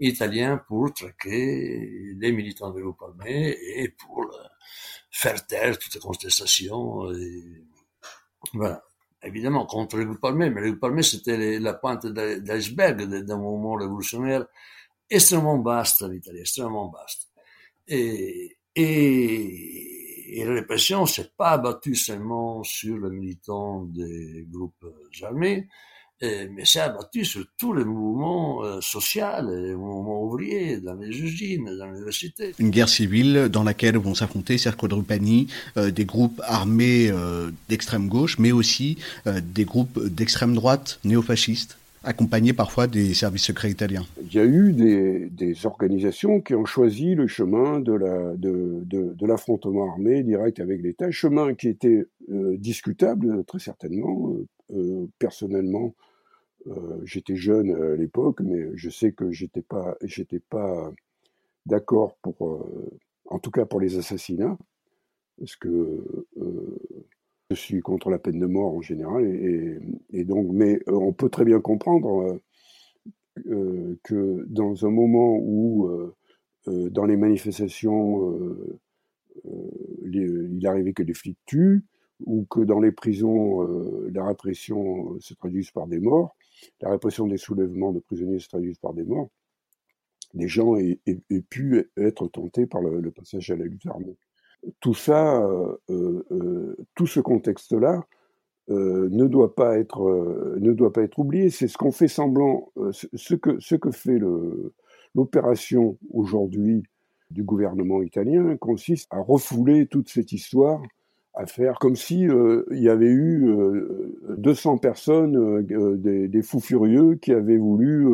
italien 0.00 0.58
pour 0.68 0.92
traquer 0.92 2.14
les 2.16 2.32
militants 2.32 2.70
de 2.70 2.80
groupe 2.80 3.02
armé 3.02 3.56
et 3.76 3.88
pour 3.88 4.22
euh, 4.24 4.48
faire 5.10 5.46
taire 5.46 5.78
toutes 5.78 5.94
les 5.94 6.00
contestations. 6.00 7.12
Voilà. 8.52 8.82
Évidemment, 9.22 9.66
contre 9.66 9.96
le 9.96 10.04
groupe 10.04 10.24
armé, 10.24 10.48
mais 10.48 10.60
le 10.60 10.70
groupe 10.70 10.84
armé, 10.84 11.02
c'était 11.02 11.58
la 11.58 11.74
pointe 11.74 12.06
d'iceberg 12.06 13.02
d'un 13.02 13.36
mouvement 13.36 13.74
révolutionnaire 13.74 14.46
extrêmement 15.10 15.60
vaste 15.60 16.02
en 16.02 16.12
Italie, 16.12 16.40
extrêmement 16.40 16.88
vaste. 16.88 17.28
Et, 17.88 18.58
et, 18.76 20.38
et 20.40 20.44
la 20.44 20.54
répression 20.54 21.04
s'est 21.06 21.32
pas 21.36 21.52
abattue 21.52 21.96
seulement 21.96 22.62
sur 22.62 22.98
les 22.98 23.10
militants 23.10 23.84
des 23.86 24.46
groupes 24.48 24.86
armés, 25.22 25.68
mais 26.22 26.64
c'est 26.64 26.80
abattu 26.80 27.24
sur 27.24 27.44
tous 27.56 27.72
les 27.72 27.84
mouvements 27.84 28.64
euh, 28.64 28.80
sociaux, 28.80 29.24
les 29.42 29.74
mouvements 29.74 30.24
ouvriers, 30.24 30.78
dans 30.78 30.94
les 30.94 31.08
usines, 31.08 31.70
dans 31.78 31.86
l'université. 31.86 32.52
Une 32.58 32.70
guerre 32.70 32.88
civile 32.88 33.48
dans 33.50 33.62
laquelle 33.62 33.96
vont 33.98 34.14
s'affronter, 34.14 34.58
Serco 34.58 34.88
Drupani, 34.88 35.46
euh, 35.76 35.90
des 35.90 36.04
groupes 36.04 36.40
armés 36.44 37.08
euh, 37.10 37.50
d'extrême 37.68 38.08
gauche, 38.08 38.38
mais 38.38 38.52
aussi 38.52 38.98
des 39.42 39.64
groupes 39.64 40.04
d'extrême 40.06 40.54
droite 40.54 40.98
néofascistes 41.04 41.78
accompagnés 42.04 42.52
parfois 42.52 42.86
des 42.86 43.12
services 43.12 43.44
secrets 43.44 43.70
italiens. 43.70 44.06
Il 44.22 44.34
y 44.34 44.38
a 44.38 44.44
eu 44.44 44.72
des, 44.72 45.28
des 45.30 45.66
organisations 45.66 46.40
qui 46.40 46.54
ont 46.54 46.64
choisi 46.64 47.14
le 47.14 47.26
chemin 47.26 47.80
de, 47.80 47.92
la, 47.92 48.34
de, 48.36 48.82
de, 48.84 49.14
de 49.14 49.26
l'affrontement 49.26 49.90
armé 49.90 50.22
direct 50.22 50.60
avec 50.60 50.80
l'État, 50.80 51.10
chemin 51.10 51.54
qui 51.54 51.68
était 51.68 52.06
discutable 52.28 53.44
très 53.44 53.58
certainement. 53.58 54.32
personnellement, 55.18 55.94
euh, 56.68 57.00
j'étais 57.04 57.36
jeune 57.36 57.70
à 57.70 57.96
l'époque, 57.96 58.40
mais 58.40 58.70
je 58.74 58.90
sais 58.90 59.12
que 59.12 59.30
j'étais 59.30 59.62
pas, 59.62 59.96
j'étais 60.02 60.40
pas 60.40 60.92
d'accord 61.66 62.16
pour, 62.22 62.46
euh, 62.46 62.98
en 63.26 63.38
tout 63.38 63.50
cas 63.50 63.64
pour 63.64 63.80
les 63.80 63.98
assassinats, 63.98 64.58
parce 65.38 65.56
que 65.56 65.68
euh, 66.38 66.78
je 67.50 67.56
suis 67.56 67.80
contre 67.80 68.10
la 68.10 68.18
peine 68.18 68.38
de 68.38 68.46
mort 68.46 68.74
en 68.74 68.82
général, 68.82 69.24
et 70.10 70.24
donc, 70.24 70.48
mais 70.52 70.80
on 70.86 71.12
peut 71.12 71.30
très 71.30 71.44
bien 71.44 71.60
comprendre 71.60 72.40
que 74.02 74.44
dans 74.48 74.84
un 74.84 74.90
moment 74.90 75.38
où, 75.38 75.88
dans 76.66 77.06
les 77.06 77.16
manifestations, 77.16 78.36
il 80.12 80.66
arrivait 80.66 80.92
que 80.92 81.02
des 81.02 81.14
flics 81.14 81.38
tuent, 81.46 81.84
ou 82.24 82.44
que 82.50 82.60
dans 82.60 82.80
les 82.80 82.92
prisons, 82.92 83.62
la 84.12 84.26
répression 84.26 85.18
se 85.20 85.34
traduise 85.34 85.70
par 85.70 85.86
des 85.86 86.00
morts, 86.00 86.36
la 86.80 86.90
répression 86.90 87.26
des 87.26 87.36
soulèvements 87.36 87.92
de 87.92 88.00
prisonniers 88.00 88.40
se 88.40 88.48
traduise 88.48 88.78
par 88.78 88.92
des 88.92 89.04
morts, 89.04 89.30
les 90.34 90.48
gens 90.48 90.76
aient, 90.76 91.00
pu 91.48 91.90
être 91.96 92.28
tentés 92.28 92.66
par 92.66 92.82
le, 92.82 93.10
passage 93.10 93.50
à 93.50 93.56
la 93.56 93.64
lutte 93.64 93.86
armée. 93.86 94.16
Tout 94.80 94.94
ça, 94.94 95.40
euh, 95.40 95.76
euh, 95.90 96.24
euh, 96.30 96.76
tout 96.94 97.06
ce 97.06 97.20
contexte-là, 97.20 98.04
ne 98.70 99.26
doit 99.26 99.54
pas 99.54 99.78
être 99.78 100.02
ne 100.58 100.74
doit 100.74 100.92
pas 100.92 101.00
être 101.00 101.18
oublié. 101.18 101.48
C'est 101.48 101.68
ce 101.68 101.78
qu'on 101.78 101.90
fait 101.90 102.06
semblant, 102.06 102.70
ce 102.92 103.34
que 103.34 103.58
ce 103.60 103.74
que 103.76 103.90
fait 103.90 104.20
l'opération 105.14 105.96
aujourd'hui 106.10 106.82
du 107.30 107.44
gouvernement 107.44 108.02
italien 108.02 108.58
consiste 108.58 109.06
à 109.10 109.20
refouler 109.20 109.86
toute 109.86 110.10
cette 110.10 110.32
histoire 110.32 110.82
à 111.38 111.46
faire 111.46 111.78
comme 111.78 111.94
si 111.94 112.26
euh, 112.26 112.64
il 112.72 112.82
y 112.82 112.88
avait 112.88 113.06
eu 113.06 113.46
200 114.28 114.74
euh, 114.74 114.78
personnes, 114.78 115.36
euh, 115.36 115.96
des, 115.96 116.42
fous 116.42 116.58
furieux 116.58 117.14
qui 117.14 117.32
avaient 117.32 117.58
voulu 117.58 118.08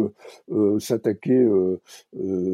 s'attaquer 0.78 1.48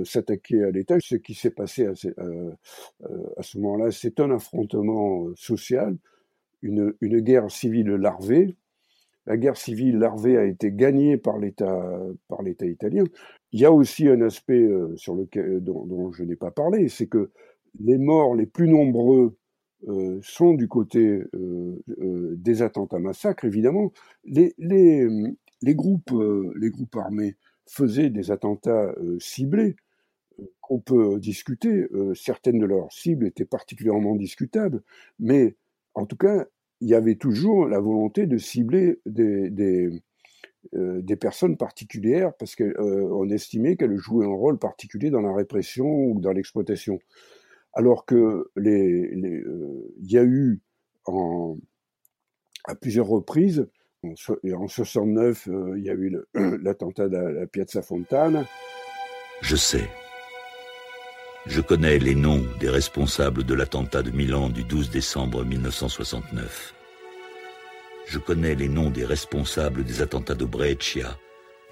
s'attaquer 0.04 0.62
à 0.62 0.70
l'État. 0.70 0.96
Ce 1.00 1.16
qui 1.16 1.34
s'est 1.34 1.50
passé 1.50 1.86
à, 1.86 1.94
ce 1.96 3.58
moment-là, 3.58 3.90
c'est 3.90 4.20
un 4.20 4.30
affrontement 4.30 5.26
social, 5.34 5.96
une, 6.62 6.94
guerre 7.00 7.50
civile 7.50 7.88
larvée, 7.88 8.54
la 9.26 9.36
guerre 9.36 9.56
civile 9.56 9.98
larvée 9.98 10.36
a 10.36 10.44
été 10.44 10.70
gagnée 10.70 11.16
par 11.16 11.38
l'État 11.38 11.66
italien. 12.62 13.02
Il 13.52 13.60
y 13.60 13.64
a 13.64 13.72
aussi 13.72 14.06
un 14.06 14.20
aspect 14.20 14.68
sur 14.94 15.16
lequel 15.16 15.64
dont, 15.64 15.84
dont 15.84 16.12
je 16.12 16.22
n'ai 16.22 16.36
pas 16.36 16.52
parlé, 16.52 16.88
c'est 16.88 17.08
que 17.08 17.30
les 17.80 17.98
morts 17.98 18.36
les 18.36 18.46
plus 18.46 18.68
nombreux 18.68 19.36
euh, 19.88 20.20
sont 20.22 20.52
du 20.52 20.68
côté 20.68 21.22
euh, 21.34 21.82
euh, 22.00 22.34
des 22.37 22.60
attentats 22.60 22.99
massacres, 22.99 23.46
évidemment. 23.46 23.92
Les, 24.25 24.54
les, 24.58 25.75
groupes, 25.75 26.12
les 26.56 26.70
groupes 26.70 26.96
armés 26.96 27.37
faisaient 27.66 28.10
des 28.10 28.30
attentats 28.30 28.94
ciblés 29.18 29.76
qu'on 30.60 30.80
peut 30.80 31.18
discuter. 31.18 31.87
certaines 32.14 32.58
de 32.58 32.66
leurs 32.66 32.92
cibles 32.92 33.26
étaient 33.26 33.44
particulièrement 33.44 34.16
discutables, 34.16 34.82
mais 35.18 35.56
en 35.94 36.06
tout 36.06 36.16
cas, 36.16 36.46
il 36.80 36.88
y 36.88 36.94
avait 36.94 37.16
toujours 37.16 37.66
la 37.66 37.78
volonté 37.78 38.26
de 38.26 38.38
cibler 38.38 39.00
des, 39.06 39.50
des, 39.50 41.16
personnes 41.16 41.56
particulières 41.56 42.32
parce 42.38 42.56
qu'on 42.56 43.28
estimait 43.28 43.76
qu'elles 43.76 43.96
jouaient 43.96 44.26
un 44.26 44.34
rôle 44.34 44.58
particulier 44.58 45.10
dans 45.10 45.20
la 45.20 45.34
répression 45.34 45.87
ou 45.87 46.20
dans 46.20 46.32
l'exploitation. 46.32 46.99
Alors 47.72 48.04
que 48.04 48.50
les, 48.56 49.10
euh, 49.14 49.94
il 50.00 50.12
y 50.12 50.18
a 50.18 50.24
eu 50.24 50.60
à 52.64 52.74
plusieurs 52.74 53.06
reprises, 53.06 53.66
en, 54.02 54.14
en 54.54 54.68
69, 54.68 55.48
euh, 55.48 55.78
il 55.78 55.84
y 55.84 55.90
a 55.90 55.94
eu 55.94 56.16
l'attentat 56.62 57.08
de 57.08 57.16
la 57.16 57.46
Piazza 57.46 57.82
Fontana. 57.82 58.44
Je 59.42 59.56
sais. 59.56 59.88
Je 61.46 61.60
connais 61.60 61.98
les 61.98 62.14
noms 62.14 62.44
des 62.60 62.68
responsables 62.68 63.44
de 63.44 63.54
l'attentat 63.54 64.02
de 64.02 64.10
Milan 64.10 64.50
du 64.50 64.62
12 64.62 64.90
décembre 64.90 65.44
1969. 65.44 66.74
Je 68.06 68.18
connais 68.18 68.54
les 68.54 68.68
noms 68.68 68.90
des 68.90 69.04
responsables 69.04 69.84
des 69.84 70.02
attentats 70.02 70.34
de 70.34 70.44
Brescia 70.44 71.16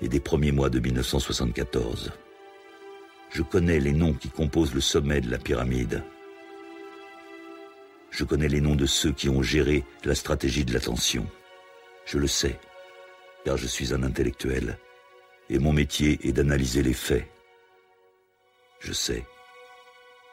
et 0.01 0.09
des 0.09 0.21
premiers 0.21 0.53
mois 0.53 0.71
de 0.71 0.81
1974. 0.81 2.13
Je 3.31 3.43
connais 3.43 3.81
les 3.81 3.93
noms 3.93 4.15
qui 4.15 4.29
composent 4.29 4.75
le 4.75 4.81
sommet 4.81 5.21
de 5.21 5.31
la 5.31 5.39
pyramide. 5.39 6.03
Je 8.11 8.25
connais 8.25 8.49
les 8.49 8.61
noms 8.61 8.77
de 8.77 8.87
ceux 8.87 9.13
qui 9.13 9.29
ont 9.29 9.43
géré 9.43 9.85
la 10.05 10.15
stratégie 10.15 10.65
de 10.65 10.73
l'attention. 10.73 11.27
Je 12.07 12.19
le 12.19 12.27
sais, 12.27 12.59
car 13.45 13.57
je 13.57 13.67
suis 13.67 13.93
un 13.93 14.03
intellectuel, 14.03 14.79
et 15.51 15.59
mon 15.59 15.73
métier 15.73 16.19
est 16.27 16.33
d'analyser 16.33 16.83
les 16.83 16.95
faits. 16.95 17.29
Je 18.81 18.93
sais 18.93 19.25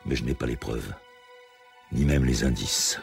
mais 0.05 0.15
je 0.15 0.23
n'ai 0.23 0.33
pas 0.33 0.45
les 0.45 0.55
preuves, 0.55 0.93
ni 1.91 2.05
même 2.05 2.25
les 2.25 2.43
indices. 2.43 2.99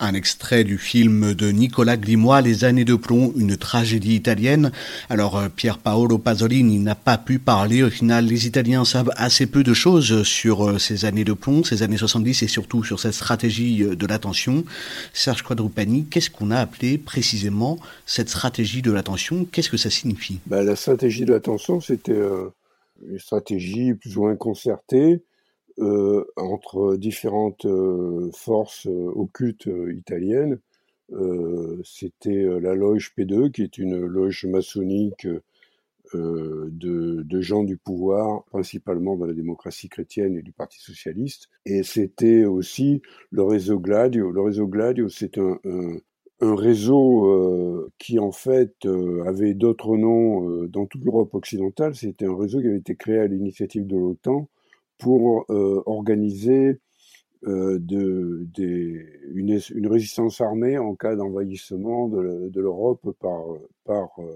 Un 0.00 0.14
extrait 0.14 0.62
du 0.62 0.78
film 0.78 1.34
de 1.34 1.50
Nicolas 1.50 1.96
Glimois, 1.96 2.40
Les 2.40 2.64
années 2.64 2.84
de 2.84 2.94
plomb, 2.94 3.32
une 3.36 3.56
tragédie 3.56 4.14
italienne. 4.14 4.70
Alors 5.10 5.36
euh, 5.36 5.48
Pier 5.48 5.72
Paolo 5.82 6.18
Pasolini 6.18 6.78
n'a 6.78 6.94
pas 6.94 7.18
pu 7.18 7.40
parler. 7.40 7.82
Au 7.82 7.90
final, 7.90 8.26
les 8.26 8.46
Italiens 8.46 8.84
savent 8.84 9.10
assez 9.16 9.46
peu 9.46 9.64
de 9.64 9.74
choses 9.74 10.22
sur 10.22 10.68
euh, 10.68 10.78
ces 10.78 11.04
années 11.04 11.24
de 11.24 11.32
plomb, 11.32 11.64
ces 11.64 11.82
années 11.82 11.96
70 11.96 12.44
et 12.44 12.46
surtout 12.46 12.84
sur 12.84 13.00
cette 13.00 13.14
stratégie 13.14 13.82
euh, 13.82 13.96
de 13.96 14.06
l'attention. 14.06 14.64
Serge 15.12 15.42
Quadrupani, 15.42 16.04
qu'est-ce 16.04 16.30
qu'on 16.30 16.52
a 16.52 16.58
appelé 16.58 16.96
précisément 16.96 17.76
cette 18.06 18.28
stratégie 18.28 18.82
de 18.82 18.92
l'attention? 18.92 19.46
Qu'est-ce 19.50 19.70
que 19.70 19.76
ça 19.76 19.90
signifie? 19.90 20.38
Ben, 20.46 20.62
La 20.62 20.76
stratégie 20.76 21.24
de 21.24 21.32
l'attention, 21.32 21.80
c'était 21.80 22.20
une 23.02 23.18
stratégie 23.18 23.94
plus 23.94 24.16
ou 24.16 24.22
moins 24.22 24.36
concertée 24.36 25.22
entre 26.36 26.96
différentes 26.96 27.64
euh, 27.66 28.30
forces 28.32 28.86
euh, 28.86 29.12
occultes 29.14 29.68
italiennes. 29.96 30.58
C'était 31.84 32.44
la 32.60 32.74
loge 32.74 33.12
P2, 33.16 33.50
qui 33.50 33.62
est 33.62 33.78
une 33.78 33.98
loge 33.98 34.44
maçonnique 34.44 35.26
de, 36.12 37.22
de, 37.22 37.40
gens 37.40 37.64
du 37.64 37.78
pouvoir, 37.78 38.44
principalement 38.44 39.16
dans 39.16 39.24
la 39.24 39.32
démocratie 39.32 39.88
chrétienne 39.88 40.36
et 40.36 40.42
du 40.42 40.52
Parti 40.52 40.78
socialiste. 40.78 41.48
Et 41.64 41.82
c'était 41.82 42.44
aussi 42.44 43.00
le 43.30 43.42
réseau 43.42 43.78
Gladio. 43.78 44.30
Le 44.30 44.42
réseau 44.42 44.66
Gladio, 44.66 45.08
c'est 45.08 45.38
un, 45.38 45.58
réseau 46.40 47.26
euh, 47.26 47.90
qui 47.98 48.18
en 48.18 48.32
fait 48.32 48.74
euh, 48.84 49.24
avait 49.26 49.54
d'autres 49.54 49.96
noms 49.96 50.48
euh, 50.48 50.68
dans 50.68 50.86
toute 50.86 51.04
l'Europe 51.04 51.34
occidentale. 51.34 51.94
C'était 51.94 52.26
un 52.26 52.36
réseau 52.36 52.60
qui 52.60 52.68
avait 52.68 52.78
été 52.78 52.94
créé 52.94 53.18
à 53.18 53.26
l'initiative 53.26 53.86
de 53.86 53.96
l'OTAN 53.96 54.48
pour 54.98 55.46
euh, 55.50 55.82
organiser 55.86 56.78
euh, 57.46 57.78
une, 58.58 59.86
résistance 59.86 60.40
armée 60.40 60.76
en 60.76 60.96
cas 60.96 61.14
d'envahissement 61.14 62.08
de, 62.08 62.60
l'Europe 62.60 63.16
par, 63.20 63.44
euh, 64.18 64.34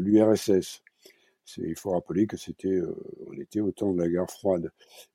l'URSS. 0.00 0.82
Il 1.58 1.76
faut 1.76 1.90
rappeler 1.90 2.26
que 2.26 2.38
c'était, 2.38 2.80
on 3.26 3.34
était 3.34 3.60
au 3.60 3.70
temps 3.70 3.92
de 3.92 4.00
la 4.00 4.08
guerre 4.08 4.30
froide. 4.30 4.70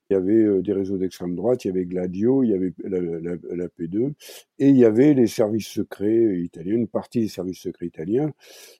Il 0.08 0.12
y 0.14 0.16
avait 0.16 0.62
des 0.62 0.72
réseaux 0.72 0.96
d'extrême 0.96 1.34
droite, 1.34 1.64
il 1.64 1.68
y 1.68 1.70
avait 1.70 1.86
Gladio, 1.86 2.44
il 2.44 2.50
y 2.50 2.54
avait 2.54 2.72
la, 2.84 3.00
la, 3.00 3.34
la, 3.50 3.66
P2, 3.66 4.12
et 4.60 4.68
il 4.68 4.76
y 4.76 4.84
avait 4.84 5.12
les 5.14 5.26
services 5.26 5.66
secrets 5.66 6.38
italiens, 6.38 6.74
une 6.74 6.86
partie 6.86 7.18
des 7.20 7.28
services 7.28 7.58
secrets 7.60 7.86
italiens. 7.86 8.30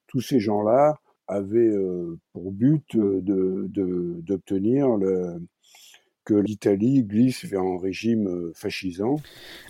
Tous 0.07 0.21
ces 0.21 0.39
gens-là 0.39 1.01
avait 1.31 1.59
euh, 1.59 2.19
pour 2.33 2.53
but 2.53 2.85
d'obtenir 2.95 4.99
de, 4.99 5.05
de, 5.05 5.40
que 6.25 6.35
l'Italie 6.35 7.03
glisse 7.03 7.45
vers 7.45 7.62
un 7.62 7.79
régime 7.79 8.29
euh, 8.29 8.53
fascisant. 8.55 9.16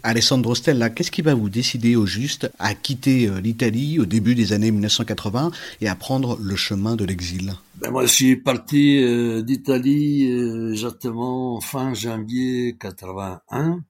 Alessandro 0.03 0.55
Stella, 0.55 0.90
qu'est-ce 0.90 1.11
qui 1.11 1.23
va 1.23 1.35
vous 1.35 1.49
décider 1.49 1.96
au 1.96 2.07
juste 2.07 2.51
à 2.59 2.75
quitter 2.75 3.29
euh, 3.29 3.40
l'Italie 3.40 3.99
au 3.99 4.05
début 4.05 4.35
des 4.35 4.53
années 4.53 4.70
1980 4.70 5.51
et 5.81 5.88
à 5.88 5.94
prendre 5.94 6.38
le 6.40 6.57
chemin 6.57 6.96
de 6.96 7.05
l'exil? 7.05 7.55
Ben 7.77 7.90
Moi, 7.90 8.07
je 8.07 8.12
suis 8.12 8.37
parti 8.37 9.03
euh, 9.03 9.42
d'Italie 9.42 10.31
euh, 10.31 10.73
exactement 10.73 11.61
fin 11.61 11.94
janvier 11.94 12.77
81, 12.79 13.85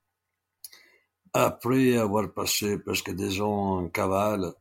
après 1.33 1.97
avoir 1.97 2.33
passé 2.33 2.79
presque 2.79 3.15
des 3.15 3.41
ans 3.41 3.79
en 3.79 3.89
cavale 3.89 4.53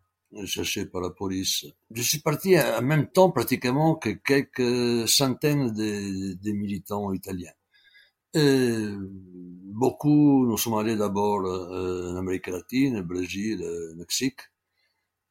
cherché 0.46 0.86
par 0.86 1.02
la 1.02 1.10
police. 1.10 1.65
Je 1.92 2.02
suis 2.02 2.20
parti 2.20 2.60
en 2.60 2.82
même 2.82 3.08
temps 3.08 3.32
pratiquement 3.32 3.96
que 3.96 4.10
quelques 4.10 5.08
centaines 5.08 5.74
de, 5.74 6.52
militants 6.52 7.12
italiens. 7.13 7.54
Et 8.34 8.78
beaucoup, 9.74 10.46
nous 10.46 10.58
sommes 10.58 10.76
allés 10.76 10.96
d'abord 10.96 11.46
euh, 11.46 12.13
en 12.13 12.18
Amérique 12.18 12.48
latine, 12.48 13.02
Brésil, 13.02 13.65
Mexique, 13.98 14.42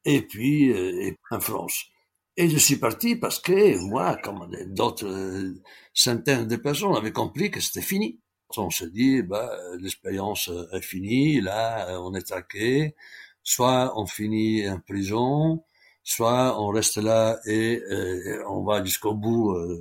et 0.03 0.21
puis 0.21 0.71
euh, 0.71 1.11
en 1.31 1.39
France. 1.39 1.85
Et 2.35 2.49
je 2.49 2.57
suis 2.57 2.77
parti 2.77 3.15
parce 3.15 3.39
que 3.39 3.77
moi, 3.89 4.17
comme 4.23 4.49
d'autres 4.67 5.07
euh, 5.07 5.61
centaines 5.93 6.47
de 6.47 6.55
personnes, 6.57 6.95
avaient 6.95 7.11
compris 7.13 7.51
que 7.51 7.61
c'était 7.61 7.81
fini. 7.81 8.19
On 8.57 8.69
se 8.69 8.85
dit, 8.85 9.21
bah, 9.21 9.51
l'expérience 9.79 10.49
est 10.73 10.81
finie, 10.81 11.39
là, 11.39 11.99
on 12.01 12.13
est 12.15 12.27
traqué, 12.27 12.95
soit 13.49 13.93
on 13.99 14.05
finit 14.05 14.69
en 14.69 14.79
prison, 14.79 15.63
soit 16.03 16.61
on 16.61 16.67
reste 16.67 16.97
là 16.97 17.39
et, 17.47 17.81
euh, 17.91 18.43
on 18.47 18.63
va 18.63 18.83
jusqu'au 18.83 19.15
bout. 19.15 19.51
Euh, 19.53 19.75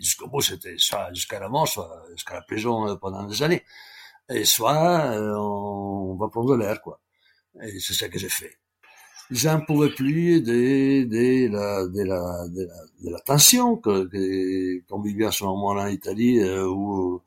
jusqu'au 0.00 0.26
bout, 0.28 0.40
c'était 0.40 0.74
soit 0.78 1.12
jusqu'à 1.14 1.38
la 1.38 1.48
mort, 1.48 1.68
soit 1.68 2.04
jusqu'à 2.12 2.34
la 2.34 2.42
prison 2.42 2.88
euh, 2.88 2.96
pendant 2.96 3.22
des 3.24 3.40
années. 3.40 3.62
Et 4.28 4.44
soit 4.44 5.12
euh, 5.14 5.32
on, 5.36 6.16
va 6.16 6.28
prendre 6.28 6.56
l'air, 6.56 6.82
quoi. 6.82 7.00
Et 7.62 7.78
c'est 7.78 7.94
ça 7.94 8.08
que 8.08 8.18
j'ai 8.18 8.28
fait. 8.28 8.58
J'en 9.30 9.60
pouvais 9.60 9.90
plus 9.90 10.42
de, 10.42 11.04
de, 11.04 11.52
la, 11.52 11.86
de, 11.86 12.02
la, 12.02 12.48
de, 12.48 13.10
la, 13.10 13.20
tension 13.20 13.76
que, 13.76 14.06
que, 14.06 14.84
qu'on 14.88 15.00
vivait 15.02 15.26
à 15.26 15.32
ce 15.32 15.44
moment-là 15.44 15.84
en 15.84 15.88
Italie, 15.88 16.42
où 16.64 17.22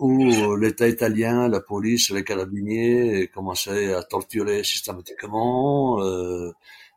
où 0.00 0.56
l'État 0.56 0.88
italien, 0.88 1.48
la 1.48 1.60
police, 1.60 2.10
les 2.10 2.24
carabiniers 2.24 3.30
commençaient 3.34 3.94
à 3.94 4.02
torturer 4.02 4.64
systématiquement, 4.64 6.02
euh, 6.02 6.50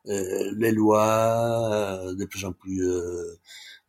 euh, 0.08 0.52
les 0.56 0.72
lois 0.72 2.08
euh, 2.08 2.14
de 2.14 2.24
plus 2.24 2.44
en 2.44 2.52
plus 2.52 2.82
euh, 2.82 3.38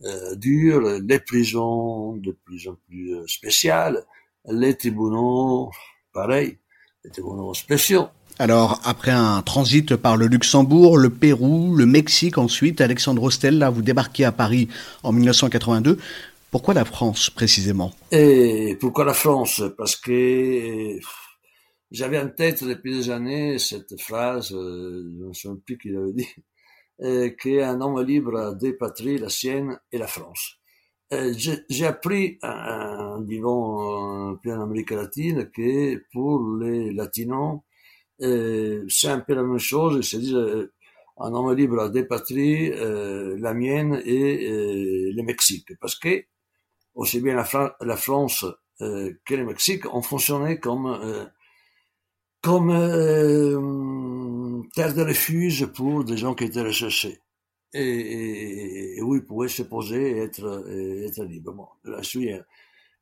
euh, 0.03 0.35
dures, 0.35 0.81
les 0.81 1.19
prisons 1.19 2.17
de 2.17 2.31
plus 2.31 2.67
en 2.67 2.75
plus 2.87 3.15
euh, 3.15 3.23
spéciales, 3.27 4.03
les 4.49 4.75
tribunaux, 4.75 5.71
pareil, 6.13 6.57
les 7.03 7.11
tribunaux 7.11 7.53
spéciaux. 7.53 8.07
Alors, 8.37 8.81
après 8.83 9.11
un 9.11 9.41
transit 9.41 9.95
par 9.95 10.17
le 10.17 10.27
Luxembourg, 10.27 10.97
le 10.97 11.09
Pérou, 11.09 11.73
le 11.73 11.85
Mexique 11.85 12.37
ensuite, 12.37 12.81
Alexandre 12.81 13.31
Stella, 13.31 13.69
vous 13.69 13.81
débarquez 13.81 14.25
à 14.25 14.33
Paris 14.33 14.67
en 15.03 15.13
1982. 15.13 15.97
Pourquoi 16.55 16.73
la 16.73 16.85
France 16.85 17.29
précisément? 17.29 17.91
Et 18.13 18.77
pourquoi 18.79 19.03
la 19.03 19.13
France? 19.13 19.61
Parce 19.77 19.97
que 19.97 20.97
j'avais 21.91 22.17
en 22.17 22.29
tête 22.29 22.63
depuis 22.63 22.93
des 22.93 23.09
années 23.09 23.59
cette 23.59 23.99
phrase, 23.99 24.53
euh, 24.53 25.03
je 25.19 25.25
ne 25.25 25.33
sais 25.33 25.49
plus 25.65 25.77
qui 25.77 25.89
l'avait 25.89 26.13
dit, 26.13 26.29
euh, 27.01 27.29
qu'un 27.31 27.81
homme 27.81 28.01
libre 28.01 28.37
a 28.37 28.53
deux 28.53 28.77
patries, 28.77 29.17
la 29.17 29.27
sienne 29.27 29.77
et 29.91 29.97
la 29.97 30.07
France. 30.07 30.53
Euh, 31.11 31.33
j'ai 31.69 31.85
appris 31.85 32.39
en 32.41 33.21
vivant 33.21 34.37
en 34.41 34.61
Amérique 34.61 34.91
latine 34.91 35.49
que 35.53 36.01
pour 36.13 36.55
les 36.61 36.93
latinos, 36.93 37.59
c'est 38.17 39.09
un 39.09 39.19
peu 39.19 39.33
la 39.33 39.43
même 39.43 39.59
chose. 39.59 39.99
Disent, 39.99 40.69
un 41.17 41.33
homme 41.33 41.53
libre 41.53 41.81
a 41.81 41.89
deux 41.89 42.07
patries, 42.07 42.69
la 42.69 43.53
mienne 43.53 44.01
et 44.05 45.11
le 45.11 45.21
Mexique, 45.21 45.73
parce 45.81 45.99
que 45.99 46.23
aussi 46.95 47.21
bien 47.21 47.35
la, 47.35 47.45
France 47.97 48.45
que 48.79 49.35
le 49.35 49.45
Mexique 49.45 49.85
ont 49.93 50.01
fonctionné 50.01 50.59
comme 50.59 51.29
comme 52.41 52.69
terre 54.73 54.93
de 54.93 55.03
refuge 55.03 55.65
pour 55.67 56.03
des 56.03 56.17
gens 56.17 56.33
qui 56.35 56.45
étaient 56.45 56.61
recherchés 56.61 57.19
et, 57.73 59.01
où 59.01 59.15
ils 59.15 59.25
pouvaient 59.25 59.47
se 59.47 59.63
poser 59.63 60.17
et 60.17 60.17
être, 60.19 60.65
être 61.05 61.23
libres. 61.23 61.77
là-dessus, 61.83 62.31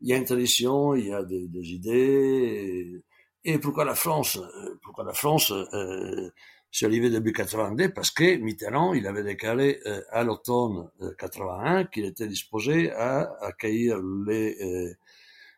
il 0.02 0.10
y 0.10 0.14
a 0.14 0.18
une 0.18 0.26
tradition, 0.26 0.96
il 0.96 1.08
y 1.08 1.14
a 1.14 1.24
des, 1.24 1.72
idées. 1.72 3.02
Et, 3.46 3.58
pourquoi 3.60 3.86
la 3.86 3.96
France 3.96 4.40
Pourquoi 4.82 5.04
la 5.04 5.14
France 5.14 5.52
euh, 5.52 6.30
s'est 6.74 6.86
arrivée 6.86 7.10
début 7.10 7.34
82 7.34 7.94
Parce 7.94 8.12
que 8.12 8.36
Mitterrand, 8.38 8.94
il 8.94 9.08
avait 9.08 9.24
déclaré 9.24 9.80
euh, 9.86 10.02
à 10.12 10.24
l'automne 10.24 10.90
81 11.18 11.82
euh, 11.82 11.84
qu'il 11.86 12.06
était 12.06 12.28
disposé 12.28 12.92
à 12.92 13.32
accueillir 13.42 13.98
les 14.26 14.58
euh, 14.62 14.94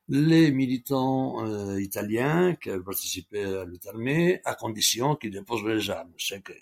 les 0.10 0.52
militants 0.52 1.46
euh, 1.46 1.82
italiens 1.82 2.56
qui 2.56 2.70
avaient 2.70 2.84
participé 2.84 3.44
à 3.44 3.66
lutte 3.66 3.88
armée 3.88 4.42
à 4.46 4.54
condition 4.56 5.16
qu'ils 5.16 5.32
déposent 5.32 5.66
les 5.66 5.90
armes. 5.90 6.12
C'est 6.18 6.44
que 6.44 6.54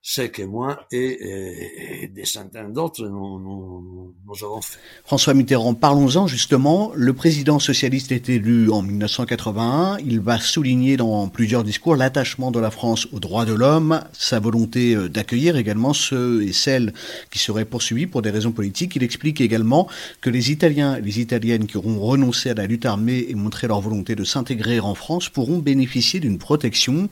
c'est 0.00 0.30
que 0.30 0.42
moi 0.42 0.86
et, 0.92 2.08
des 2.14 2.24
centaines 2.24 2.72
d'autres 2.72 3.06
nous, 3.06 4.14
avons 4.42 4.60
fait. 4.62 4.78
François 5.04 5.34
Mitterrand, 5.34 5.74
parlons-en 5.74 6.26
justement. 6.26 6.92
Le 6.94 7.12
président 7.14 7.58
socialiste 7.58 8.12
est 8.12 8.28
élu 8.28 8.70
en 8.70 8.82
1981. 8.82 9.98
Il 10.04 10.20
va 10.20 10.38
souligner 10.38 10.96
dans 10.96 11.28
plusieurs 11.28 11.64
discours 11.64 11.96
l'attachement 11.96 12.52
de 12.52 12.60
la 12.60 12.70
France 12.70 13.08
aux 13.12 13.18
droits 13.18 13.44
de 13.44 13.54
l'homme, 13.54 14.00
sa 14.12 14.38
volonté 14.38 14.94
euh, 14.94 15.08
d'accueillir 15.08 15.56
également 15.56 15.92
ceux 15.92 16.42
et 16.42 16.52
celles 16.52 16.92
qui 17.30 17.38
seraient 17.38 17.64
poursuivis 17.64 18.06
pour 18.06 18.22
des 18.22 18.30
raisons 18.30 18.52
politiques. 18.52 18.94
Il 18.94 19.02
explique 19.02 19.40
également 19.40 19.88
que 20.20 20.30
les 20.30 20.52
Italiens 20.52 20.96
et 20.96 21.00
les 21.00 21.20
Italiennes 21.20 21.66
qui 21.66 21.76
auront 21.76 21.98
renoncé 21.98 22.50
à 22.50 22.54
la 22.54 22.66
lutte 22.66 22.86
armée 22.86 23.26
et 23.28 23.34
montré 23.34 23.66
leur 23.66 23.80
volonté 23.80 24.14
de 24.14 24.24
s'intégrer 24.24 24.78
en 24.78 24.94
France 24.94 25.28
pourront 25.28 25.58
bénéficier 25.58 26.20
d'une 26.20 26.38
protection. 26.38 27.08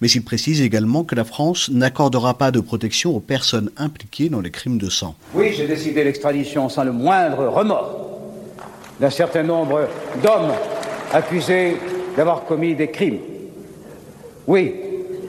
Mais 0.00 0.10
il 0.10 0.24
précise 0.24 0.60
également 0.60 1.04
que 1.04 1.14
la 1.14 1.24
France 1.24 1.70
n'accordera 1.70 2.23
pas 2.32 2.50
de 2.50 2.60
protection 2.60 3.14
aux 3.14 3.20
personnes 3.20 3.70
impliquées 3.76 4.30
dans 4.30 4.40
les 4.40 4.50
crimes 4.50 4.78
de 4.78 4.88
sang. 4.88 5.14
Oui, 5.34 5.52
j'ai 5.54 5.66
décidé 5.66 6.02
l'extradition 6.02 6.70
sans 6.70 6.84
le 6.84 6.92
moindre 6.92 7.48
remords 7.48 8.00
d'un 8.98 9.10
certain 9.10 9.42
nombre 9.42 9.88
d'hommes 10.22 10.52
accusés 11.12 11.76
d'avoir 12.16 12.44
commis 12.44 12.74
des 12.74 12.88
crimes. 12.88 13.18
Oui, 14.46 14.74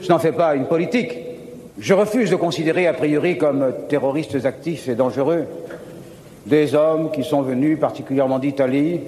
je 0.00 0.08
n'en 0.08 0.18
fais 0.18 0.32
pas 0.32 0.54
une 0.54 0.66
politique. 0.66 1.12
Je 1.78 1.92
refuse 1.92 2.30
de 2.30 2.36
considérer 2.36 2.86
a 2.86 2.94
priori 2.94 3.36
comme 3.36 3.72
terroristes 3.88 4.46
actifs 4.46 4.88
et 4.88 4.94
dangereux 4.94 5.44
des 6.46 6.74
hommes 6.74 7.10
qui 7.10 7.24
sont 7.24 7.42
venus 7.42 7.78
particulièrement 7.78 8.38
d'Italie 8.38 9.00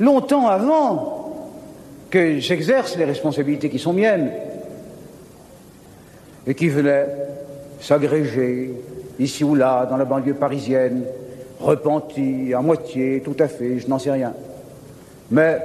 longtemps 0.00 0.48
avant 0.48 1.50
que 2.10 2.38
j'exerce 2.38 2.96
les 2.96 3.04
responsabilités 3.04 3.68
qui 3.68 3.78
sont 3.78 3.92
miennes 3.92 4.30
et 6.48 6.54
qui 6.54 6.68
venaient 6.68 7.06
s'agréger 7.80 8.72
ici 9.20 9.44
ou 9.44 9.54
là 9.54 9.86
dans 9.86 9.96
la 9.96 10.04
banlieue 10.04 10.34
parisienne, 10.34 11.04
repentis, 11.60 12.54
à 12.54 12.60
moitié, 12.60 13.22
tout 13.24 13.36
à 13.38 13.46
fait, 13.46 13.78
je 13.78 13.86
n'en 13.86 13.98
sais 13.98 14.10
rien. 14.10 14.32
Mais 15.30 15.60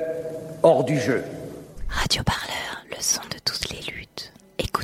hors 0.62 0.84
du 0.84 1.00
jeu 1.00 1.24
le 2.89 3.02
son 3.02 3.22
de 3.30 3.39
toutes 3.43 3.69
les 3.69 3.91
luttes. 3.91 4.34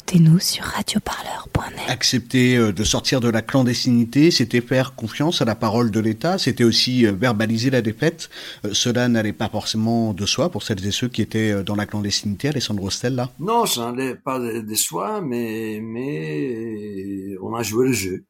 Écoutez-nous 0.10 0.39
sur 0.39 0.63
radioparleur.net. 0.63 1.88
Accepter 1.88 2.58
euh, 2.58 2.72
de 2.72 2.84
sortir 2.84 3.22
de 3.22 3.30
la 3.30 3.43
clandestinité, 3.43 4.32
c'était 4.32 4.60
faire 4.60 4.95
confiance 4.95 5.43
à 5.43 5.45
la 5.45 5.54
parole 5.54 5.91
de 5.91 6.00
l'État, 6.00 6.39
c'était 6.39 6.63
aussi 6.63 7.06
euh, 7.06 7.12
verbaliser 7.12 7.69
la 7.69 7.84
défaite. 7.84 8.32
Euh, 8.65 8.74
cela 8.74 9.08
n'allait 9.08 9.34
pas 9.34 9.50
forcément 9.50 10.15
de 10.15 10.26
soi 10.26 10.50
pour 10.50 10.63
celles 10.63 10.84
et 10.84 10.89
ceux 10.89 11.10
qui 11.10 11.22
étaient 11.22 11.63
dans 11.63 11.76
la 11.76 11.86
clandestinité, 11.86 12.48
Alessandro 12.48 12.89
Stella 12.89 13.30
Non, 13.38 13.67
ça 13.67 13.91
n'allait 13.91 14.15
pas 14.15 14.39
de, 14.39 14.74
soi, 14.74 15.22
mais, 15.22 15.80
mais 15.80 17.36
on 17.43 17.54
a 17.54 17.62
joué 17.62 17.89
le 17.89 17.93
jeu. 17.93 18.26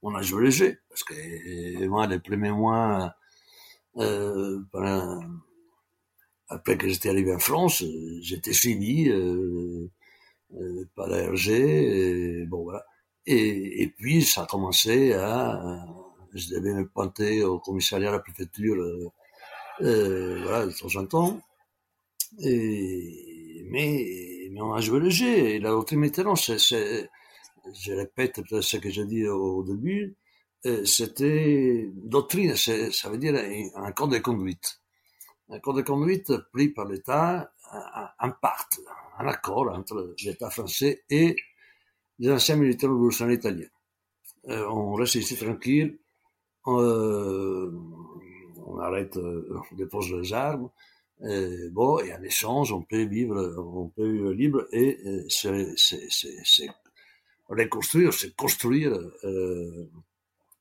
On 0.00 0.14
a 0.14 0.22
joué 0.22 0.44
le 0.44 0.50
jeu. 0.50 0.78
Parce 0.88 1.04
que 1.04 1.86
moi, 1.88 2.06
les 2.06 2.20
premiers 2.20 2.52
mois, 2.52 3.12
euh, 3.98 4.58
après 6.48 6.78
que 6.78 6.88
j'étais 6.88 7.10
arrivé 7.10 7.34
en 7.34 7.38
France, 7.38 7.84
j'étais 8.22 8.54
suivi. 8.54 9.10
Euh, 9.10 9.90
euh, 10.54 10.84
par 10.94 11.08
la 11.08 11.30
RG, 11.30 11.50
et 11.50 12.46
bon 12.46 12.62
voilà. 12.64 12.84
Et, 13.26 13.82
et 13.82 13.88
puis 13.88 14.22
ça 14.22 14.42
a 14.42 14.46
commencé 14.46 15.12
à, 15.12 15.84
je 16.34 16.50
devais 16.50 16.74
me 16.74 16.86
pointer 16.88 17.42
au 17.42 17.58
commissariat 17.58 18.08
à 18.08 18.12
la 18.12 18.18
préfecture, 18.20 18.76
euh, 18.76 19.08
euh, 19.82 20.42
voilà, 20.42 20.66
de 20.66 20.72
temps 20.72 21.00
en 21.00 21.06
temps. 21.06 21.40
Mais, 23.70 24.48
mais 24.50 24.60
on 24.60 24.72
a 24.74 24.80
joué 24.80 25.00
le 25.00 25.10
jeu. 25.10 25.26
Et 25.26 25.58
la 25.58 25.70
doctrine 25.70 26.00
Mitterrand, 26.00 26.36
c'est, 26.36 26.58
je 26.58 27.92
répète 27.92 28.40
ce 28.60 28.76
que 28.76 28.90
j'ai 28.90 29.04
dit 29.04 29.26
au, 29.26 29.62
début, 29.62 30.16
euh, 30.66 30.84
c'était 30.84 31.90
doctrine, 31.94 32.56
ça 32.56 33.10
veut 33.10 33.18
dire 33.18 33.34
un 33.74 33.92
code 33.92 34.10
de 34.10 34.18
conduite. 34.18 34.80
Un 35.50 35.60
code 35.60 35.76
de 35.76 35.82
conduite 35.82 36.36
pris 36.52 36.68
par 36.68 36.86
l'État, 36.86 37.52
un 38.18 38.30
part, 38.30 38.68
un 39.18 39.26
accord 39.26 39.70
entre 39.72 40.14
l'État 40.24 40.50
français 40.50 41.04
et 41.08 41.36
les 42.18 42.30
anciens 42.30 42.56
militaires 42.56 42.90
révolutionnaires 42.90 43.36
italiens. 43.36 43.68
Euh, 44.48 44.66
on 44.68 44.94
reste 44.94 45.16
ici 45.16 45.36
tranquille, 45.36 45.98
euh, 46.66 47.70
on 48.66 48.78
arrête, 48.78 49.16
euh, 49.16 49.60
on 49.72 49.76
dépose 49.76 50.12
les 50.12 50.32
armes, 50.32 50.68
et 51.26 51.68
bon, 51.70 51.98
et 51.98 52.12
en 52.14 52.22
échange, 52.22 52.72
on 52.72 52.82
peut 52.82 53.04
vivre, 53.04 53.56
on 53.58 53.88
peut 53.88 54.08
vivre 54.08 54.32
libre 54.32 54.66
et 54.70 54.98
c'est, 55.28 55.74
c'est, 55.76 56.68
reconstruire, 57.48 58.12
c'est 58.12 58.36
construire 58.36 58.92
euh, 59.24 59.90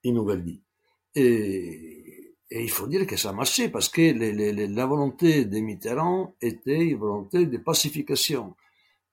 une 0.03 0.15
nouvelle 0.15 0.41
vie. 0.41 0.61
Et 1.13 1.96
et 2.49 2.63
il 2.63 2.69
faut 2.69 2.87
dire 2.87 3.05
que 3.05 3.17
ça 3.17 3.29
a 3.29 3.33
marché 3.33 3.69
parce 3.69 3.89
que 3.89 4.01
la 4.73 4.85
volonté 4.85 5.45
de 5.45 5.59
Mitterrand 5.59 6.35
était 6.41 6.85
une 6.85 6.97
volonté 6.97 7.45
de 7.45 7.57
pacification. 7.57 8.55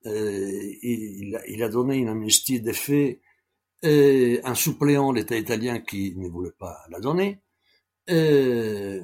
Euh, 0.06 0.72
il, 0.82 1.62
a 1.62 1.68
donné 1.68 1.96
une 1.96 2.08
amnistie 2.08 2.60
des 2.60 2.74
faits 2.74 3.20
euh, 3.84 4.40
en 4.44 4.54
suppléant 4.54 5.12
l'État 5.12 5.36
italien 5.36 5.80
qui 5.80 6.14
ne 6.16 6.28
voulait 6.28 6.52
pas 6.58 6.78
la 6.90 7.00
donner. 7.00 7.40
Euh, 8.10 9.02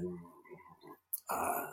à 1.29 1.71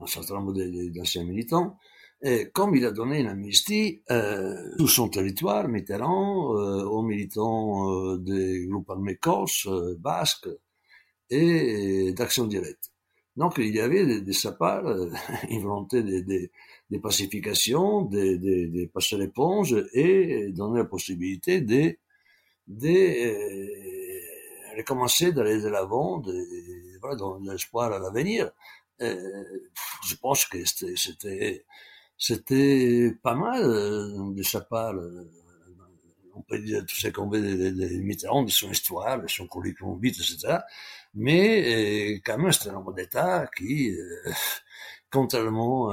un 0.00 0.06
certain 0.06 0.34
nombre 0.34 0.54
d'anciens 0.54 1.24
militants. 1.24 1.76
Et 2.22 2.50
comme 2.50 2.74
il 2.74 2.84
a 2.84 2.90
donné 2.90 3.20
une 3.20 3.28
amnistie 3.28 4.02
euh, 4.10 4.74
tout 4.76 4.88
son 4.88 5.08
territoire, 5.08 5.68
Mitterrand, 5.68 6.56
euh, 6.56 6.84
aux 6.84 7.02
militants 7.02 7.90
euh, 7.90 8.18
des 8.18 8.66
groupes 8.66 8.90
armés 8.90 9.16
corses, 9.16 9.66
euh, 9.68 9.96
basques, 10.00 10.48
et 11.30 12.12
d'action 12.12 12.46
directe. 12.46 12.90
Donc 13.38 13.54
il 13.58 13.72
y 13.72 13.80
avait 13.80 14.04
de, 14.04 14.18
de 14.18 14.32
sa 14.32 14.50
part 14.50 14.84
euh, 14.84 15.10
une 15.48 15.62
volonté 15.62 16.02
de, 16.02 16.20
de, 16.20 16.50
de 16.90 16.98
pacification, 16.98 18.02
de, 18.02 18.36
de, 18.36 18.66
de, 18.66 18.86
passer 18.86 19.16
l'éponge 19.16 19.76
et 19.92 20.48
donner 20.50 20.78
la 20.78 20.84
possibilité 20.84 21.60
de, 21.60 21.96
de 22.66 22.88
euh, 22.88 24.76
recommencer 24.76 25.32
d'aller 25.32 25.60
de 25.60 25.68
l'avant, 25.68 26.18
de, 26.18 26.34
voilà, 27.00 27.14
dans 27.14 27.38
l'espoir 27.38 27.92
à 27.92 28.00
l'avenir. 28.00 28.50
Euh, 29.02 29.14
je 30.04 30.16
pense 30.16 30.44
que 30.46 30.58
c'était 30.64 31.64
c'était 32.18 33.12
pas 33.22 33.36
mal 33.36 33.62
euh, 33.62 34.32
de 34.32 34.42
sa 34.42 34.62
part. 34.62 34.94
On 36.34 36.42
peut 36.42 36.58
dire 36.58 36.84
tout 36.86 36.96
ce 36.96 37.08
qu'on 37.08 37.28
veut 37.28 37.40
de, 37.40 37.70
de, 37.70 37.86
Mitterrand, 38.00 38.42
de 38.42 38.50
son 38.50 38.70
histoire, 38.70 39.20
de 39.22 39.28
son 39.28 39.46
curriculum 39.46 40.00
vitae, 40.00 40.22
etc 40.22 40.58
mais 41.18 42.14
euh, 42.16 42.20
quand 42.24 42.38
même 42.38 42.52
c'est 42.52 42.70
un 42.70 42.76
homme 42.76 42.94
d'État 42.96 43.46
qui, 43.56 43.90
euh, 43.90 44.32
contrairement 45.10 45.90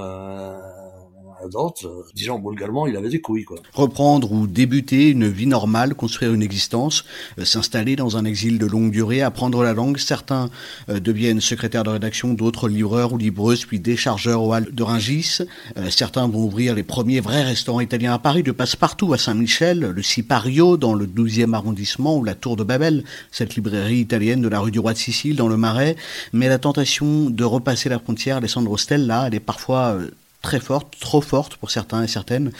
à 1.43 1.47
d'autres, 1.47 2.06
disons 2.13 2.39
vulgairement, 2.39 2.88
il 2.88 2.95
avait 2.95 3.10
des 3.10 3.21
couilles. 3.21 3.43
Quoi. 3.43 3.58
Reprendre 3.73 4.32
ou 4.32 4.47
débuter 4.47 5.10
une 5.10 5.28
vie 5.28 5.47
normale, 5.47 5.95
construire 5.95 6.34
une 6.34 6.41
existence, 6.41 7.06
euh, 7.39 7.45
s'installer 7.45 7.95
dans 7.95 8.17
un 8.17 8.25
exil 8.25 8.58
de 8.58 8.65
longue 8.65 8.91
durée, 8.91 9.21
apprendre 9.21 9.63
la 9.63 9.73
langue. 9.73 9.97
Certains 9.97 10.49
euh, 10.89 10.99
deviennent 10.99 11.41
secrétaires 11.41 11.84
de 11.84 11.89
rédaction, 11.89 12.34
d'autres 12.34 12.69
livreurs 12.69 13.13
ou 13.13 13.17
livreuses, 13.17 13.65
puis 13.65 13.80
déchargeurs 13.80 14.41
au 14.41 14.54
hall 14.54 14.73
de 14.73 14.84
Ringis. 14.84 15.39
Euh, 15.78 15.89
certains 15.89 16.28
vont 16.28 16.43
ouvrir 16.43 16.75
les 16.75 16.84
premiers 16.84 17.19
vrais 17.19 17.43
restaurants 17.43 17.82
italiens 17.82 18.13
à 18.13 18.19
Paris, 18.19 18.43
de 18.43 18.51
passe-partout 18.51 19.13
à 19.13 19.17
Saint-Michel, 19.17 19.80
le 19.80 20.04
Sipario 20.04 20.78
dans 20.78 20.93
le 20.93 21.06
12e 21.06 21.54
arrondissement 21.54 22.17
ou 22.17 22.23
la 22.23 22.36
Tour 22.36 22.56
de 22.56 22.63
Babel, 22.63 23.04
cette 23.32 23.56
librairie 23.56 23.99
italienne 23.99 24.41
de 24.41 24.47
la 24.47 24.60
rue 24.60 24.71
du 24.71 24.80
Roi 24.80 24.93
de 24.93 24.97
Sicile 24.97 25.36
dans 25.36 25.47
le 25.47 25.58
Marais. 25.58 25.95
Mais 26.34 26.47
la 26.47 26.60
tentation 26.60 27.30
de 27.30 27.43
repasser 27.43 27.89
la 27.89 27.99
frontière, 27.99 28.38
Alessandro 28.38 28.78
Stella, 28.78 29.05
elle 29.10 29.36
est 29.36 29.39
parfois 29.39 30.00
très 30.41 30.60
forte, 30.60 31.00
trop 31.00 31.22
forte 31.22 31.58
pour 31.58 31.72
certains 31.72 32.04
et 32.04 32.08
certaines. 32.08 32.52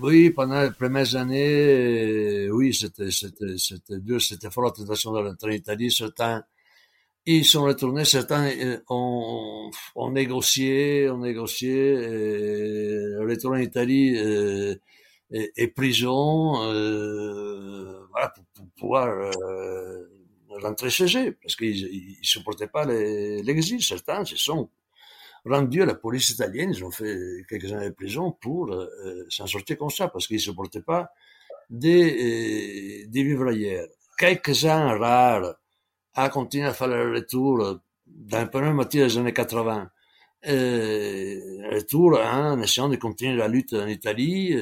Oui, 0.00 0.30
pendant 0.30 0.62
les 0.62 0.70
premières 0.70 1.16
années, 1.16 2.48
oui, 2.50 2.74
c'était, 2.74 3.08
dur, 3.98 4.20
c'était 4.20 4.50
fort 4.50 4.64
la 4.64 4.70
tentation 4.70 5.12
de 5.12 5.18
rentrer 5.18 5.50
en 5.50 5.54
Italie. 5.54 5.90
Certains, 5.90 6.44
ils 7.26 7.44
sont 7.44 7.64
retournés, 7.64 8.04
certains 8.04 8.50
ont, 8.88 9.70
ont 9.96 10.10
négocié, 10.10 11.10
ont 11.10 11.18
négocié, 11.18 11.92
et 11.92 13.16
retour 13.18 13.52
en 13.52 13.56
Italie 13.56 14.16
et, 15.30 15.68
prison, 15.68 16.62
euh, 16.62 18.06
voilà, 18.10 18.32
pour, 18.54 18.66
pouvoir 18.78 19.08
euh, 19.08 20.04
rentrer 20.62 20.90
chez 20.90 21.06
eux, 21.18 21.36
parce 21.42 21.56
qu'ils 21.56 21.76
ils 21.76 22.18
supportaient 22.22 22.68
pas 22.68 22.86
l'exil. 22.86 23.82
Certains 23.82 24.24
se 24.24 24.36
sont 24.36 24.70
rendus 25.44 25.82
à 25.82 25.86
la 25.86 25.94
police 25.94 26.30
italienne, 26.30 26.70
ils 26.74 26.84
ont 26.84 26.90
fait 26.90 27.44
quelques 27.48 27.72
années 27.72 27.90
de 27.90 27.94
prison 27.94 28.32
pour 28.32 28.72
euh, 28.72 29.26
s'en 29.28 29.46
sortir 29.46 29.78
comme 29.78 29.90
ça, 29.90 30.08
parce 30.08 30.26
qu'ils 30.26 30.40
supportaient 30.40 30.82
pas 30.82 31.10
des, 31.70 33.06
des 33.08 33.22
vivrières. 33.22 33.86
Quelques-uns 34.16 34.98
rares 34.98 35.54
a 36.14 36.28
continué 36.30 36.66
à 36.66 36.74
faire 36.74 36.88
le 36.88 37.12
retour 37.14 37.80
dans 38.06 38.40
le 38.40 38.50
premier 38.50 38.72
moitié 38.72 39.04
des 39.04 39.18
années 39.18 39.32
80. 39.32 39.90
Euh, 40.46 41.68
retour 41.72 42.18
hein, 42.20 42.52
en 42.52 42.62
essayant 42.62 42.88
de 42.88 42.96
continuer 42.96 43.36
la 43.36 43.48
lutte 43.48 43.74
en 43.74 43.86
Italie. 43.86 44.56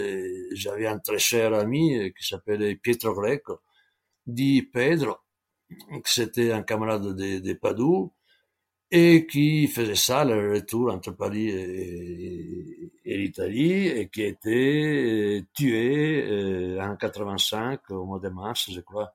J'avais 0.52 0.86
un 0.86 0.98
très 0.98 1.18
cher 1.18 1.54
ami 1.54 2.12
qui 2.18 2.26
s'appelait 2.26 2.76
Pietro 2.76 3.14
Greco, 3.14 3.60
dit 4.26 4.62
Pedro, 4.62 5.16
c'était 6.04 6.52
un 6.52 6.62
camarade 6.62 7.14
de, 7.14 7.38
de 7.38 7.52
Padoue, 7.54 8.12
et 8.90 9.26
qui 9.26 9.66
faisait 9.66 9.94
ça, 9.96 10.24
le 10.24 10.54
retour 10.54 10.92
entre 10.92 11.10
Paris 11.12 11.48
et, 11.50 12.90
l'Italie, 13.04 13.88
et 13.88 14.08
qui 14.08 14.22
a 14.22 14.26
été 14.28 15.44
tué 15.54 16.24
euh, 16.24 16.80
en 16.80 16.96
85, 16.96 17.90
au 17.90 18.04
mois 18.04 18.20
de 18.20 18.28
mars, 18.28 18.70
je 18.72 18.80
crois, 18.80 19.14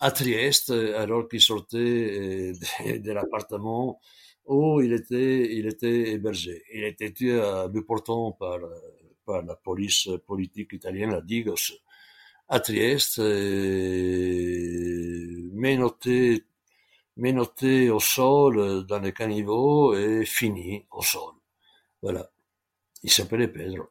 à 0.00 0.10
Trieste, 0.10 0.70
alors 0.70 1.28
qu'il 1.28 1.40
sortait 1.40 2.52
de, 2.52 2.98
de 2.98 3.12
l'appartement 3.12 4.00
où 4.46 4.80
il 4.80 4.92
était, 4.94 5.54
il 5.56 5.66
était 5.66 6.12
hébergé. 6.12 6.62
Il 6.72 6.84
a 6.84 6.88
été 6.88 7.12
tué 7.12 7.38
à 7.40 7.68
Buporton 7.68 8.32
par, 8.38 8.58
par 9.26 9.42
la 9.42 9.54
police 9.56 10.08
politique 10.26 10.72
italienne, 10.72 11.10
la 11.10 11.20
Digos, 11.20 11.74
à 12.48 12.60
Trieste, 12.60 13.18
menotté, 15.52 16.44
menotté 17.18 17.90
au 17.90 18.00
sol 18.00 18.86
dans 18.86 19.00
les 19.00 19.12
caniveaux 19.12 19.94
et 19.94 20.24
fini 20.24 20.86
au 20.90 21.02
sol. 21.02 21.34
Voilà. 22.02 22.30
Il 23.02 23.10
s'appelait 23.10 23.48
Pedro. 23.48 23.84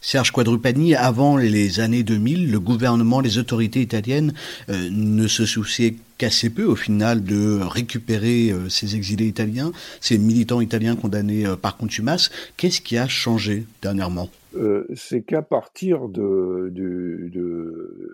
Serge 0.00 0.30
Quadrupani, 0.30 0.94
avant 0.94 1.36
les 1.36 1.80
années 1.80 2.02
2000, 2.02 2.50
le 2.50 2.60
gouvernement, 2.60 3.20
les 3.20 3.38
autorités 3.38 3.80
italiennes 3.80 4.34
euh, 4.68 4.88
ne 4.90 5.26
se 5.26 5.44
souciaient 5.44 5.96
qu'assez 6.16 6.50
peu 6.50 6.64
au 6.64 6.76
final 6.76 7.24
de 7.24 7.58
récupérer 7.60 8.50
euh, 8.50 8.68
ces 8.68 8.94
exilés 8.94 9.26
italiens, 9.26 9.72
ces 10.00 10.16
militants 10.18 10.60
italiens 10.60 10.94
condamnés 10.94 11.44
euh, 11.44 11.56
par 11.56 11.76
contumace. 11.76 12.30
Qu'est-ce 12.56 12.80
qui 12.80 12.96
a 12.96 13.08
changé 13.08 13.64
dernièrement? 13.82 14.30
C'est 14.94 15.22
qu'à 15.22 15.42
partir 15.42 16.08
de, 16.08 16.70
de, 16.72 17.28
de, 17.30 18.05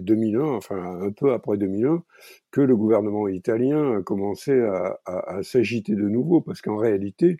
2001, 0.00 0.44
enfin 0.44 1.00
un 1.00 1.10
peu 1.10 1.32
après 1.32 1.56
2001, 1.56 2.02
que 2.50 2.60
le 2.60 2.76
gouvernement 2.76 3.28
italien 3.28 3.98
a 3.98 4.02
commencé 4.02 4.52
à, 4.60 5.42
s'agiter 5.42 5.94
de 5.94 6.08
nouveau, 6.08 6.40
parce 6.40 6.60
qu'en 6.60 6.76
réalité, 6.76 7.38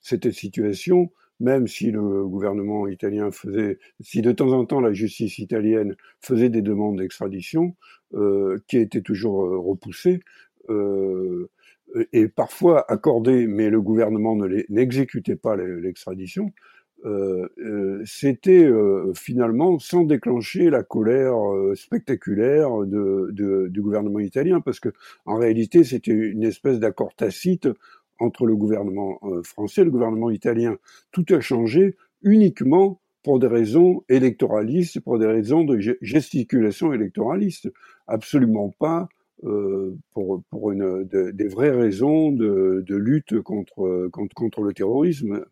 cette 0.00 0.30
situation 0.30 1.10
même 1.40 1.66
si 1.66 1.90
le 1.90 2.26
gouvernement 2.26 2.86
italien 2.88 3.30
faisait, 3.30 3.78
si 4.00 4.22
de 4.22 4.32
temps 4.32 4.52
en 4.52 4.64
temps 4.64 4.80
la 4.80 4.92
justice 4.92 5.38
italienne 5.38 5.94
faisait 6.20 6.48
des 6.48 6.62
demandes 6.62 6.98
d'extradition, 6.98 7.76
euh, 8.14 8.58
qui 8.68 8.78
étaient 8.78 9.02
toujours 9.02 9.44
euh, 9.44 9.58
repoussées, 9.58 10.20
euh, 10.70 11.50
et 12.12 12.28
parfois 12.28 12.90
accordées, 12.90 13.46
mais 13.46 13.70
le 13.70 13.80
gouvernement 13.80 14.36
n'exécutait 14.68 15.36
pas 15.36 15.56
l'extradition, 15.56 16.52
c'était 18.04 18.64
euh, 18.64 19.12
finalement 19.14 19.78
sans 19.78 20.04
déclencher 20.04 20.70
la 20.70 20.82
colère 20.82 21.36
spectaculaire 21.74 22.70
de, 22.84 23.30
de, 23.32 23.68
du 23.68 23.82
gouvernement 23.82 24.20
italien, 24.20 24.60
parce 24.60 24.80
que 24.80 24.90
en 25.24 25.36
réalité 25.36 25.84
c'était 25.84 26.12
une 26.12 26.42
espèce 26.42 26.80
d'accord 26.80 27.14
tacite 27.14 27.68
entre 28.18 28.46
le 28.46 28.56
gouvernement 28.56 29.18
euh, 29.24 29.42
français 29.42 29.82
et 29.82 29.84
le 29.84 29.90
gouvernement 29.90 30.30
italien. 30.30 30.78
Tout 31.12 31.26
a 31.30 31.40
changé 31.40 31.96
uniquement 32.22 33.00
pour 33.22 33.38
des 33.38 33.46
raisons 33.46 34.04
électoralistes, 34.08 35.00
pour 35.00 35.18
des 35.18 35.26
raisons 35.26 35.64
de 35.64 35.78
gesticulation 36.00 36.92
électoraliste, 36.92 37.70
absolument 38.06 38.74
pas 38.78 39.08
euh, 39.44 39.94
pour, 40.12 40.42
pour 40.50 40.70
une, 40.70 41.04
des 41.04 41.48
vraies 41.48 41.72
raisons 41.72 42.32
de, 42.32 42.84
de 42.86 42.96
lutte 42.96 43.40
contre, 43.42 44.08
contre 44.34 44.62
le 44.62 44.72
terrorisme. 44.72 45.44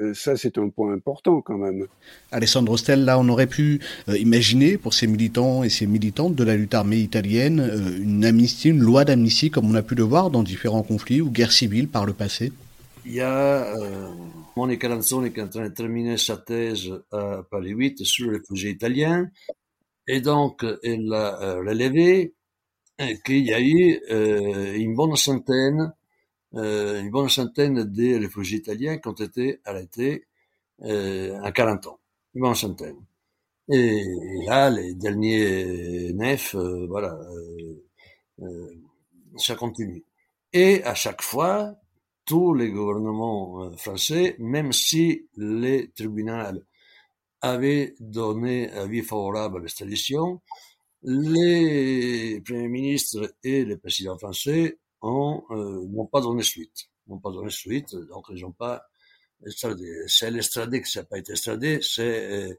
Euh, 0.00 0.14
ça, 0.14 0.36
c'est 0.36 0.58
un 0.58 0.68
point 0.68 0.92
important 0.92 1.40
quand 1.40 1.58
même. 1.58 1.86
Alessandro 2.30 2.76
Stel, 2.76 3.04
là, 3.04 3.18
on 3.18 3.28
aurait 3.28 3.46
pu 3.46 3.80
euh, 4.08 4.18
imaginer 4.18 4.76
pour 4.76 4.94
ces 4.94 5.06
militants 5.06 5.62
et 5.62 5.68
ces 5.68 5.86
militantes 5.86 6.34
de 6.34 6.44
la 6.44 6.56
lutte 6.56 6.74
armée 6.74 6.98
italienne 6.98 7.60
euh, 7.60 7.98
une 7.98 8.24
amnistie, 8.24 8.70
une 8.70 8.80
loi 8.80 9.04
d'amnistie, 9.04 9.50
comme 9.50 9.70
on 9.70 9.74
a 9.74 9.82
pu 9.82 9.94
le 9.94 10.02
voir 10.02 10.30
dans 10.30 10.42
différents 10.42 10.82
conflits 10.82 11.20
ou 11.20 11.30
guerres 11.30 11.52
civiles 11.52 11.88
par 11.88 12.04
le 12.04 12.12
passé. 12.12 12.52
Il 13.04 13.14
y 13.14 13.20
a 13.20 13.72
Monica 14.56 14.88
Lanzoni 14.88 15.32
qui 15.32 15.38
est 15.38 15.44
en 15.44 15.48
train 15.48 15.68
de 15.68 15.72
terminer 15.72 16.16
sa 16.16 16.36
thèse 16.38 16.90
à 17.12 17.42
Paris 17.48 17.70
8 17.70 18.04
sur 18.04 18.32
les 18.32 18.38
réfugiés 18.38 18.70
italiens. 18.70 19.30
Et 20.08 20.20
donc, 20.20 20.66
elle 20.82 21.12
a 21.12 21.54
relevé 21.54 22.34
qu'il 23.24 23.46
y 23.46 23.54
a 23.54 23.60
eu 23.60 24.00
une 24.76 24.96
bonne 24.96 25.14
centaine 25.14 25.92
euh, 25.92 25.95
une 26.56 27.10
bonne 27.10 27.28
centaine 27.28 27.84
de 27.84 28.18
réfugiés 28.18 28.58
italiens 28.58 28.98
qui 28.98 29.08
ont 29.08 29.12
été 29.12 29.60
arrêtés 29.64 30.26
euh, 30.82 31.38
en 31.40 31.52
40 31.52 31.86
ans. 31.86 32.00
Une 32.34 32.42
bonne 32.42 32.54
centaine. 32.54 32.96
Et, 33.68 34.04
là, 34.46 34.70
les 34.70 34.94
derniers 34.94 36.12
neuf, 36.14 36.54
euh, 36.54 36.86
voilà, 36.88 37.14
euh, 37.14 37.84
euh, 38.42 38.74
ça 39.36 39.56
continue. 39.56 40.04
Et 40.52 40.84
à 40.84 40.94
chaque 40.94 41.22
fois, 41.22 41.74
tous 42.24 42.54
les 42.54 42.70
gouvernements 42.70 43.72
français, 43.76 44.36
même 44.38 44.72
si 44.72 45.28
les 45.36 45.90
tribunaux 45.92 46.60
avaient 47.40 47.94
donné 48.00 48.70
avis 48.72 49.02
favorable 49.02 49.58
à 49.58 49.60
l'extradition, 49.60 50.40
les 51.02 52.40
premiers 52.44 52.68
ministres 52.68 53.34
et 53.42 53.64
les 53.64 53.76
présidents 53.76 54.18
français 54.18 54.78
euh, 55.02 55.86
n'ont 55.88 56.06
pas 56.06 56.20
donné 56.20 56.42
suite. 56.42 56.88
Pas 57.22 57.30
donné 57.30 57.50
suite, 57.50 57.94
donc 57.94 58.26
ils 58.30 58.42
n'ont 58.42 58.52
pas 58.52 58.84
extradé. 59.44 60.04
C'est 60.08 60.30
l'extradé 60.30 60.82
qui 60.82 60.98
n'a 60.98 61.04
pas 61.04 61.18
été 61.18 61.32
extradé, 61.32 61.78
c'est 61.82 62.50
euh, 62.50 62.54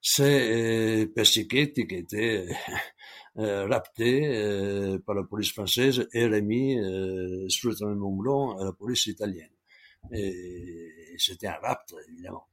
c'est 0.00 1.02
euh, 1.04 1.06
Persichetti 1.14 1.86
qui 1.86 1.94
a 1.94 1.98
été 1.98 2.48
euh, 3.38 3.66
rapté 3.68 4.98
par 5.06 5.14
la 5.14 5.24
police 5.24 5.52
française 5.52 6.08
et 6.12 6.26
remis 6.26 6.76
sous 7.48 7.68
le 7.68 7.74
traitement 7.74 8.10
moulon 8.10 8.58
à 8.58 8.64
la 8.64 8.72
police 8.72 9.06
italienne. 9.06 9.52
Et 10.12 11.14
c'était 11.18 11.46
un 11.46 11.58
rapt, 11.62 11.94
évidemment. 12.08 12.48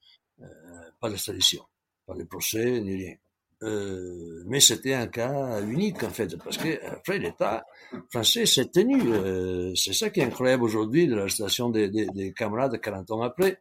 Pas 0.99 1.09
d'extradition, 1.09 1.63
pas 2.05 2.15
de 2.15 2.23
procès, 2.23 2.81
ni 2.81 2.95
rien. 2.95 3.15
Euh, 3.61 4.43
mais 4.47 4.61
c'était 4.61 4.93
un 4.93 5.07
cas 5.07 5.61
unique 5.61 6.01
en 6.03 6.09
fait, 6.09 6.37
parce 6.37 6.57
que 6.57 6.79
après 6.85 7.19
l'État 7.19 7.65
français 8.09 8.45
s'est 8.45 8.69
tenu. 8.69 9.01
Euh, 9.11 9.75
c'est 9.75 9.93
ça 9.93 10.09
qui 10.09 10.21
est 10.21 10.23
incroyable 10.23 10.63
aujourd'hui 10.63 11.07
de 11.07 11.15
l'arrestation 11.15 11.69
des, 11.69 11.89
des, 11.89 12.05
des, 12.07 12.33
camarades 12.33 12.79
40 12.79 13.11
ans 13.11 13.21
après. 13.21 13.59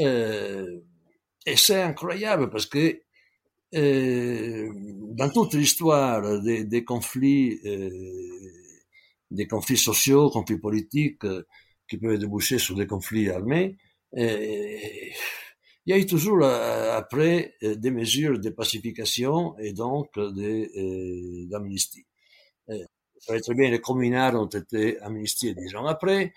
Euh, 0.00 0.80
et 1.44 1.56
c'est 1.56 1.82
incroyable 1.82 2.50
parce 2.50 2.66
que 2.66 3.00
euh, 3.74 4.72
dans 5.12 5.28
toute 5.28 5.54
l'histoire 5.54 6.40
des, 6.40 6.64
des, 6.64 6.84
conflits, 6.84 7.60
euh, 7.66 7.90
des 9.30 9.46
conflits 9.46 9.76
sociaux, 9.76 10.30
conflits 10.30 10.58
politiques 10.58 11.26
qui 11.88 11.98
peuvent 11.98 12.18
déboucher 12.18 12.58
sur 12.58 12.74
des 12.74 12.86
conflits 12.86 13.28
armés, 13.28 13.76
il 15.86 15.90
y 15.90 15.92
a 15.92 15.98
eu 15.98 16.06
toujours 16.06 16.40
euh, 16.42 16.96
après 16.96 17.54
euh, 17.62 17.76
des 17.76 17.92
mesures 17.92 18.40
de 18.40 18.50
pacification 18.50 19.56
et 19.58 19.72
donc 19.72 20.10
euh, 20.18 21.46
d'amnistie. 21.48 22.06
Vous 22.68 23.20
savez 23.20 23.40
très 23.40 23.54
bien, 23.54 23.70
les 23.70 23.80
communards 23.80 24.34
ont 24.34 24.46
été 24.46 25.00
amnistiés 25.00 25.54
dix 25.54 25.74
ans 25.76 25.86
après, 25.86 26.32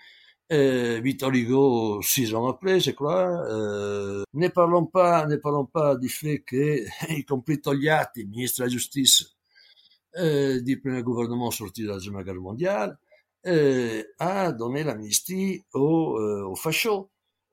euh, 0.52 1.00
Victor 1.02 1.30
Hugo 1.32 2.00
six 2.02 2.34
ans 2.34 2.48
après, 2.48 2.80
je 2.80 2.92
crois. 2.92 3.28
Euh, 3.50 4.22
ne 4.34 4.48
parlons 4.48 4.86
pas, 4.86 5.26
ne 5.26 5.36
parlons 5.36 5.66
pas 5.66 5.96
du 5.96 6.08
fait 6.08 6.40
que, 6.40 6.84
y 7.10 7.24
compris 7.24 7.60
Togliatti, 7.60 8.24
ministre 8.26 8.60
de 8.60 8.64
la 8.64 8.70
Justice 8.70 9.36
euh, 10.16 10.60
du 10.60 10.80
premier 10.80 11.02
gouvernement 11.02 11.50
sorti 11.50 11.82
de 11.82 11.88
la 11.88 11.94
Deuxième 11.94 12.22
Guerre 12.22 12.34
mondiale, 12.36 12.98
a 13.44 14.52
donné 14.52 14.84
l'amnistie 14.84 15.64
aux, 15.72 16.18
aux 16.18 16.56
fachos 16.56 17.10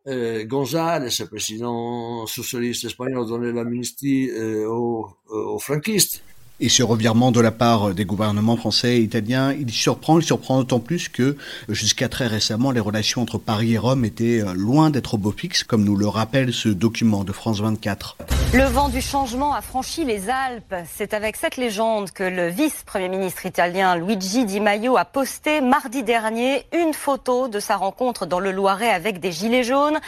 euh, 0.08 0.46
González, 0.46 1.10
le 1.20 1.26
président 1.26 2.26
socialiste 2.28 2.86
espagnol, 2.86 3.28
donné 3.28 3.52
l'amnistie 3.52 4.30
euh, 4.30 4.68
aux 4.68 5.60
franquistes. 5.60 6.24
Et 6.60 6.70
ce 6.70 6.82
revirement 6.82 7.32
de 7.32 7.40
la 7.40 7.52
part 7.52 7.94
des 7.94 8.04
gouvernements 8.04 8.58
français 8.58 8.98
et 8.98 9.02
italiens, 9.02 9.54
il 9.54 9.72
surprend, 9.72 10.18
il 10.18 10.26
surprend 10.26 10.58
d'autant 10.58 10.80
plus 10.80 11.08
que 11.08 11.38
jusqu'à 11.70 12.10
très 12.10 12.26
récemment, 12.26 12.72
les 12.72 12.80
relations 12.80 13.22
entre 13.22 13.38
Paris 13.38 13.74
et 13.74 13.78
Rome 13.78 14.04
étaient 14.06 14.42
loin 14.56 14.90
d'être 14.90 15.14
au 15.14 15.18
beau 15.20 15.32
fixe, 15.32 15.64
comme 15.64 15.84
nous 15.84 15.96
le 15.96 16.08
rappelle 16.08 16.52
ce 16.52 16.70
document 16.70 17.24
de 17.24 17.32
France 17.32 17.60
24. 17.62 18.18
Le 18.54 18.64
vent 18.64 18.90
du 18.90 19.02
changement 19.02 19.54
a 19.54 19.62
franchi 19.62 20.04
les 20.04 20.30
Alpes. 20.30 20.74
C'est 20.96 21.14
avec 21.14 21.36
cette 21.36 21.58
légende 21.58 22.12
que 22.12 22.24
le 22.24 22.48
vice-premier 22.48 23.10
ministre 23.10 23.46
italien 23.46 23.96
Luigi 23.96 24.46
Di 24.46 24.60
Maio 24.60 24.98
a 24.98 25.06
posté 25.06 25.62
mardi 25.62 26.02
dernier 26.02 26.66
une 26.74 26.94
photo 26.94 27.50
de 27.50 27.60
sa 27.60 27.76
rencontre 27.76 28.26
dans 28.26 28.40
le 28.40 28.52
Loiret 28.52 28.90
avec 28.90 29.20
des 29.20 29.32
gilets 29.34 29.66
jaunes. 29.66 30.00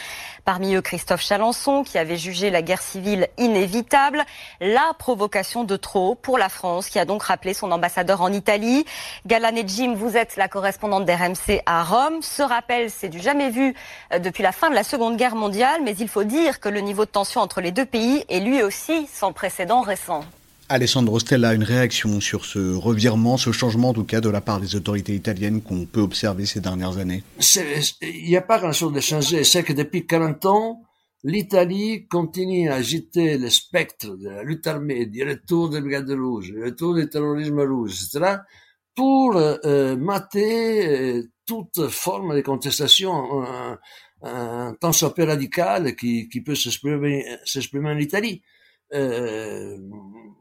Parmi 0.46 0.74
eux, 0.74 0.80
Christophe 0.80 1.20
Chalençon, 1.20 1.84
qui 1.84 1.98
avait 1.98 2.16
jugé 2.16 2.50
la 2.50 2.62
guerre 2.62 2.80
civile 2.80 3.28
inévitable, 3.36 4.24
la 4.60 4.94
provocation 4.98 5.62
de 5.64 5.76
trop 5.76 6.14
pour 6.14 6.38
la 6.40 6.48
France, 6.48 6.88
qui 6.88 6.98
a 6.98 7.04
donc 7.04 7.22
rappelé 7.22 7.54
son 7.54 7.70
ambassadeur 7.70 8.20
en 8.20 8.32
Italie. 8.32 8.84
Galan 9.26 9.54
et 9.54 9.64
Jim, 9.66 9.94
vous 9.96 10.16
êtes 10.16 10.36
la 10.36 10.48
correspondante 10.48 11.06
d'RMC 11.06 11.62
à 11.66 11.84
Rome. 11.84 12.20
Ce 12.22 12.42
rappel, 12.42 12.90
c'est 12.90 13.08
du 13.08 13.20
jamais 13.20 13.50
vu 13.50 13.74
euh, 14.12 14.18
depuis 14.18 14.42
la 14.42 14.50
fin 14.50 14.70
de 14.70 14.74
la 14.74 14.82
Seconde 14.82 15.16
Guerre 15.16 15.36
mondiale, 15.36 15.82
mais 15.84 15.94
il 15.94 16.08
faut 16.08 16.24
dire 16.24 16.58
que 16.58 16.68
le 16.68 16.80
niveau 16.80 17.04
de 17.04 17.10
tension 17.10 17.40
entre 17.40 17.60
les 17.60 17.70
deux 17.70 17.86
pays 17.86 18.24
est 18.28 18.40
lui 18.40 18.62
aussi 18.62 19.06
sans 19.12 19.32
précédent 19.32 19.82
récent. 19.82 20.24
Alessandro 20.70 21.18
Stella, 21.18 21.52
une 21.52 21.64
réaction 21.64 22.20
sur 22.20 22.44
ce 22.44 22.74
revirement, 22.74 23.36
ce 23.36 23.50
changement 23.50 23.88
en 23.88 23.92
tout 23.92 24.04
cas 24.04 24.20
de 24.20 24.28
la 24.28 24.40
part 24.40 24.60
des 24.60 24.76
autorités 24.76 25.14
italiennes 25.14 25.62
qu'on 25.62 25.84
peut 25.84 26.00
observer 26.00 26.46
ces 26.46 26.60
dernières 26.60 26.98
années? 26.98 27.24
Il 28.02 28.28
n'y 28.28 28.36
a 28.36 28.40
pas 28.40 28.58
grand-chose 28.58 28.92
de 28.92 29.00
changé. 29.00 29.42
C'est 29.42 29.64
que 29.64 29.72
depuis 29.72 30.06
40 30.06 30.46
ans, 30.46 30.82
l'Italie 31.24 32.06
continue 32.08 32.68
à 32.70 32.74
agiter 32.76 33.38
le 33.38 33.50
spectre 33.50 34.16
de 34.16 34.28
la 34.28 34.42
lutte 34.42 34.66
armée, 34.66 35.06
du 35.06 35.22
retour 35.28 35.68
des 35.70 35.80
brigades 35.80 36.10
rouges, 36.10 36.52
du 36.52 36.62
retour 36.62 36.94
du 36.94 37.08
terrorisme 37.08 37.60
rouge, 37.60 37.92
etc., 38.04 38.36
pour 38.94 39.36
euh, 39.36 39.96
mater 39.96 41.18
euh, 41.18 41.22
toute 41.46 41.88
forme 41.88 42.34
de 42.34 42.40
contestation, 42.40 43.42
un, 43.42 43.78
un 44.22 44.74
tant 44.80 44.92
soit 44.92 45.14
peu 45.14 45.24
radical 45.24 45.94
qui, 45.96 46.28
qui 46.28 46.40
peut 46.40 46.54
s'exprimer 46.54 47.24
en 47.74 47.98
Italie. 47.98 48.42
Euh, 48.92 49.78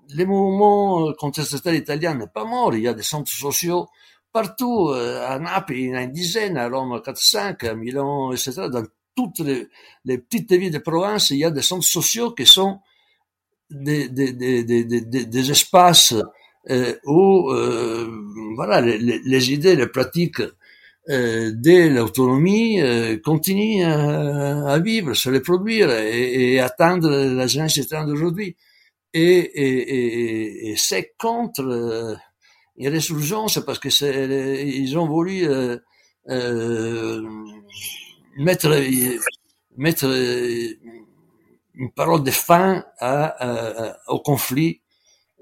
les 0.09 0.25
mouvements 0.25 1.13
contestataires 1.13 1.75
italiens 1.75 2.15
n'est 2.15 2.27
pas 2.27 2.45
mort. 2.45 2.73
Il 2.75 2.81
y 2.81 2.87
a 2.87 2.93
des 2.93 3.03
centres 3.03 3.31
sociaux 3.31 3.87
partout. 4.31 4.89
Euh, 4.89 5.25
à 5.25 5.39
Naples, 5.39 5.73
il 5.73 5.85
y 5.87 5.91
en 5.91 5.95
a 5.95 6.03
une 6.03 6.11
dizaine, 6.11 6.57
à 6.57 6.67
Rome, 6.67 6.99
4-5, 6.99 7.67
à 7.67 7.75
Milan, 7.75 8.31
etc. 8.31 8.67
toutes 9.19 9.39
les, 10.05 10.17
petites 10.17 10.53
villes 10.53 10.71
de 10.71 10.79
province, 10.79 11.31
il 11.31 11.39
y 11.39 11.45
a 11.45 11.51
des 11.51 11.61
centres 11.61 11.87
sociaux 11.87 12.31
qui 12.31 12.45
sont 12.45 12.79
des, 13.69 15.51
espaces 15.51 16.13
où 17.05 17.51
voilà, 18.55 18.81
les, 18.81 19.53
idées, 19.53 19.75
les 19.75 19.87
pratiques 19.87 20.41
euh, 21.09 21.51
de 21.55 21.95
l'autonomie 21.95 22.79
euh, 22.81 23.17
continuent 23.23 23.83
à, 23.83 24.77
vivre, 24.77 25.15
se 25.15 25.29
reproduire 25.31 25.89
et, 25.89 26.53
et 26.53 26.59
atteindre 26.59 27.09
la 27.09 27.47
jeunesse 27.47 27.79
d'aujourd'hui. 27.89 28.55
Et, 29.15 29.39
et, 29.39 30.69
et 30.69 30.75
c'est 30.77 31.15
contre 31.17 31.61
euh, 31.61 32.15
une 32.77 32.89
résurgence 32.89 33.59
parce 33.65 33.79
que 33.79 33.89
ils 34.63 34.97
ont 34.99 35.07
voulu 35.07 35.47
mettre 38.43 38.69
mettre 39.77 40.05
une 41.75 41.91
parole 41.91 42.23
de 42.23 42.31
fin 42.31 42.83
au 44.07 44.19
conflit 44.19 44.81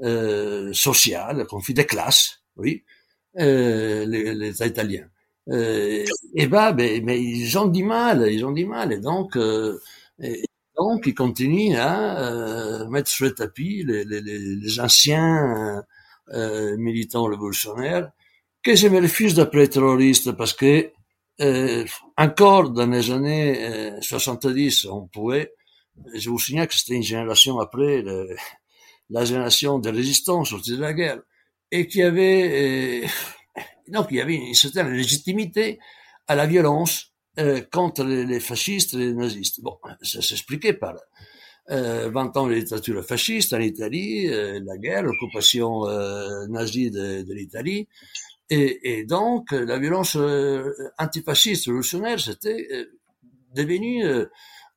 euh, 0.04 0.72
social, 0.74 1.42
au 1.42 1.46
conflit 1.46 1.74
des 1.74 1.86
classes, 1.86 2.42
oui, 2.56 2.84
euh, 3.40 4.06
les, 4.06 4.34
les 4.36 4.64
Italiens. 4.64 5.08
Euh, 5.50 6.04
et 6.36 6.48
ben, 6.48 6.74
ben, 6.74 7.04
mais 7.04 7.22
ils 7.22 7.58
ont 7.58 7.68
du 7.68 7.84
mal, 7.84 8.28
ils 8.32 8.46
ont 8.46 8.52
du 8.52 8.66
mal, 8.66 8.92
et 8.94 9.00
donc 9.00 9.38
euh, 9.38 9.80
donc, 10.78 11.08
ils 11.08 11.16
continuent 11.16 11.76
à 11.76 12.20
euh, 12.20 12.88
mettre 12.88 13.10
sur 13.10 13.26
le 13.26 13.34
tapis 13.34 13.84
les, 13.84 14.80
anciens 14.80 15.84
euh, 16.34 16.78
militants 16.78 17.26
révolutionnaires 17.26 18.12
que 18.64 18.76
je 18.76 18.88
me 18.88 19.02
refuse 19.02 19.34
d'appeler 19.34 19.70
terroristes 19.70 20.34
parce 20.34 20.54
que 20.54 20.92
euh, 21.42 21.86
encore 22.18 22.72
dans 22.72 22.88
les 22.88 23.12
années 23.12 23.92
70, 24.02 24.86
on 24.86 25.08
pouvait, 25.08 25.54
je 26.14 26.30
vous 26.30 26.40
signale 26.40 26.68
que 26.68 26.76
c'était 26.76 26.96
une 26.96 27.04
génération 27.04 27.60
après 27.60 28.02
le, 28.02 28.36
la 29.10 29.26
génération 29.26 29.80
des 29.80 29.92
résistants 29.92 30.44
sortis 30.44 30.78
de 30.78 30.82
la 30.82 30.94
guerre 30.94 31.20
et 31.72 31.88
qui 31.88 32.02
avait 32.02 33.06
donc 33.88 34.08
il 34.12 34.18
y 34.18 34.22
avait 34.22 34.36
une 34.36 34.54
certaine 34.54 34.92
légitimité 34.92 35.80
à 36.28 36.36
la 36.36 36.46
violence 36.46 37.14
euh, 37.40 37.62
contre 37.72 38.04
les, 38.04 38.26
les, 38.26 38.40
fascistes 38.40 38.94
et 38.94 38.98
les 38.98 39.14
nazistes. 39.14 39.62
Bon, 39.62 39.78
ça 40.02 40.22
s'expliquait 40.22 40.74
par 40.74 40.96
euh, 41.70 42.10
20 42.10 42.38
ans 42.38 42.48
de 42.48 42.56
dictature 42.56 43.04
fasciste 43.04 43.54
en 43.54 43.60
Italie, 43.60 44.28
euh, 44.30 44.60
la 44.66 44.78
guerre, 44.78 45.04
l'occupation 45.04 45.88
euh, 45.88 46.48
nazie 46.48 46.92
de, 46.92 47.24
de 47.24 47.34
l'Italie, 47.34 47.88
et, 48.50 49.00
et, 49.00 49.04
donc 49.04 49.52
la 49.52 49.78
violence 49.78 50.16
euh, 50.16 50.72
antifasciste 50.98 51.66
révolutionnaire, 51.66 52.20
c'était 52.20 52.68
euh, 52.72 52.86
devenu 53.56 54.04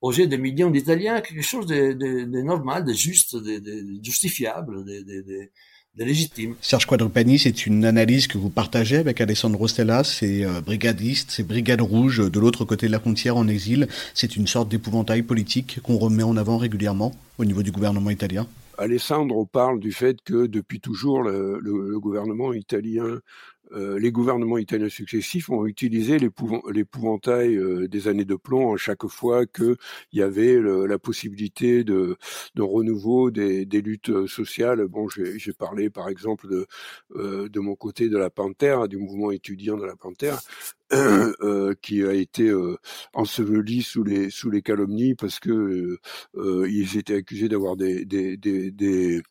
aux 0.00 0.12
yeux 0.12 0.26
des 0.26 0.38
millions 0.38 0.70
d'Italiens 0.70 1.20
quelque 1.20 1.42
chose 1.42 1.66
de, 1.66 1.92
de, 1.92 2.24
de, 2.24 2.42
normal, 2.42 2.85
de 2.85 2.92
juste, 2.92 3.37
de, 3.37 3.59
de 3.59 4.02
justifiable, 4.02 4.85
de, 4.85 5.02
de, 5.02 6.04
légitime. 6.04 6.54
Serge 6.62 6.87
Quadrupani, 6.87 7.38
c'est 7.38 7.66
une 7.66 7.85
analyse 7.85 8.26
que 8.26 8.38
vous 8.38 8.48
partagez 8.48 8.96
avec 8.96 9.20
Alessandro 9.20 9.68
Stella, 9.68 10.02
ces 10.02 10.44
euh, 10.44 10.62
brigadistes, 10.62 11.30
ces 11.30 11.42
brigades 11.42 11.83
rouges 11.83 12.30
de 12.30 12.40
l'autre 12.40 12.64
côté 12.64 12.87
de 12.87 12.92
la 12.92 13.00
frontière 13.00 13.37
en 13.37 13.46
exil. 13.48 13.87
C'est 14.14 14.37
une 14.37 14.46
sorte 14.46 14.70
d'épouvantail 14.70 15.22
politique 15.22 15.80
qu'on 15.83 15.98
remet 15.98 16.22
en 16.22 16.38
avant 16.38 16.56
régulièrement 16.56 17.12
au 17.38 17.44
niveau 17.44 17.62
du 17.62 17.70
gouvernement 17.70 18.11
italien 18.11 18.46
Alessandro 18.78 19.44
parle 19.44 19.78
du 19.78 19.92
fait 19.92 20.22
que 20.22 20.46
depuis 20.46 20.80
toujours 20.80 21.22
le, 21.22 21.59
le, 21.61 21.90
le 21.90 22.00
gouvernement 22.00 22.54
italien 22.54 23.04
euh, 23.04 23.20
les 23.73 24.11
gouvernements 24.11 24.59
italiens 24.59 24.88
successifs 24.88 25.49
ont 25.51 25.66
utilisé 25.66 26.18
l'épouvantail 26.18 27.57
euh, 27.57 27.88
des 27.88 28.09
années 28.09 28.25
de 28.25 28.35
plomb 28.35 28.75
à 28.75 28.77
chaque 28.77 29.07
fois 29.07 29.46
qu'il 29.46 29.77
y 30.12 30.23
avait 30.23 30.61
la 30.61 30.99
possibilité 30.99 31.85
de, 31.85 32.16
renouveau 32.59 33.31
des, 33.31 33.64
luttes 33.64 34.11
euh, 34.11 34.27
sociales. 34.27 34.87
Bon, 34.87 35.09
j'ai 35.09 35.53
parlé 35.53 35.90
par 35.90 36.09
exemple 36.09 36.49
de, 36.49 36.66
euh, 37.16 37.49
de 37.49 37.61
mon 37.61 37.75
côté 37.75 38.09
de 38.09 38.18
la 38.18 38.31
Panthère, 38.31 38.88
du 38.88 38.96
mouvement 38.96 39.31
étudiant 39.31 39.77
de 39.77 39.85
la 39.85 39.96
Panthère, 39.96 40.40
euh, 40.92 41.75
qui 41.83 42.03
a 42.05 42.12
été 42.12 42.49
euh, 42.49 42.77
enseveli 43.14 43.83
sous 43.83 44.03
les 44.03 44.29
sous 44.29 44.51
les 44.51 44.61
calomnies 44.61 45.14
parce 45.14 45.38
que 45.38 45.99
euh, 46.35 46.68
ils 46.68 46.96
étaient 46.96 47.14
accusés 47.14 47.49
d'avoir 47.49 47.77
des 47.77 48.05
des, 48.05 48.37
des, 48.37 48.73
des 48.73 49.23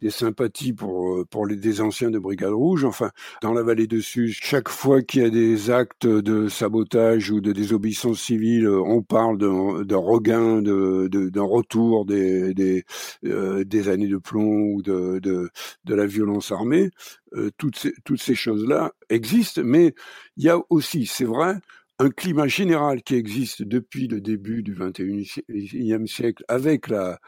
des 0.00 0.10
sympathies 0.10 0.72
pour 0.72 1.16
euh, 1.18 1.24
pour 1.30 1.46
les 1.46 1.56
des 1.56 1.80
anciens 1.80 2.10
de 2.10 2.18
Brigade 2.18 2.52
Rouge. 2.52 2.84
Enfin, 2.84 3.10
dans 3.42 3.52
la 3.52 3.62
vallée 3.62 3.86
de 3.86 4.00
Suse, 4.00 4.36
chaque 4.40 4.68
fois 4.68 5.02
qu'il 5.02 5.22
y 5.22 5.24
a 5.26 5.30
des 5.30 5.70
actes 5.70 6.06
de 6.06 6.48
sabotage 6.48 7.30
ou 7.30 7.40
de 7.40 7.52
désobéissance 7.52 8.20
civile, 8.20 8.66
euh, 8.66 8.80
on 8.80 9.02
parle 9.02 9.38
d'un 9.38 9.96
regain, 9.96 10.62
de 10.62 11.08
d'un 11.08 11.42
retour 11.42 12.04
des 12.06 12.54
des, 12.54 12.84
euh, 13.24 13.64
des 13.64 13.88
années 13.88 14.08
de 14.08 14.18
plomb 14.18 14.72
ou 14.74 14.82
de 14.82 15.18
de, 15.20 15.50
de 15.84 15.94
la 15.94 16.06
violence 16.06 16.52
armée. 16.52 16.90
Euh, 17.34 17.50
toutes 17.58 17.76
ces 17.76 17.92
toutes 18.04 18.20
ces 18.20 18.34
choses 18.34 18.66
là 18.66 18.92
existent, 19.08 19.62
mais 19.64 19.94
il 20.36 20.44
y 20.44 20.48
a 20.48 20.58
aussi, 20.70 21.06
c'est 21.06 21.24
vrai, 21.24 21.54
un 22.00 22.08
climat 22.08 22.48
général 22.48 23.02
qui 23.02 23.14
existe 23.14 23.62
depuis 23.62 24.08
le 24.08 24.22
début 24.22 24.62
du 24.62 24.74
XXIe 24.74 26.08
siècle 26.08 26.42
avec 26.48 26.88
la 26.88 27.20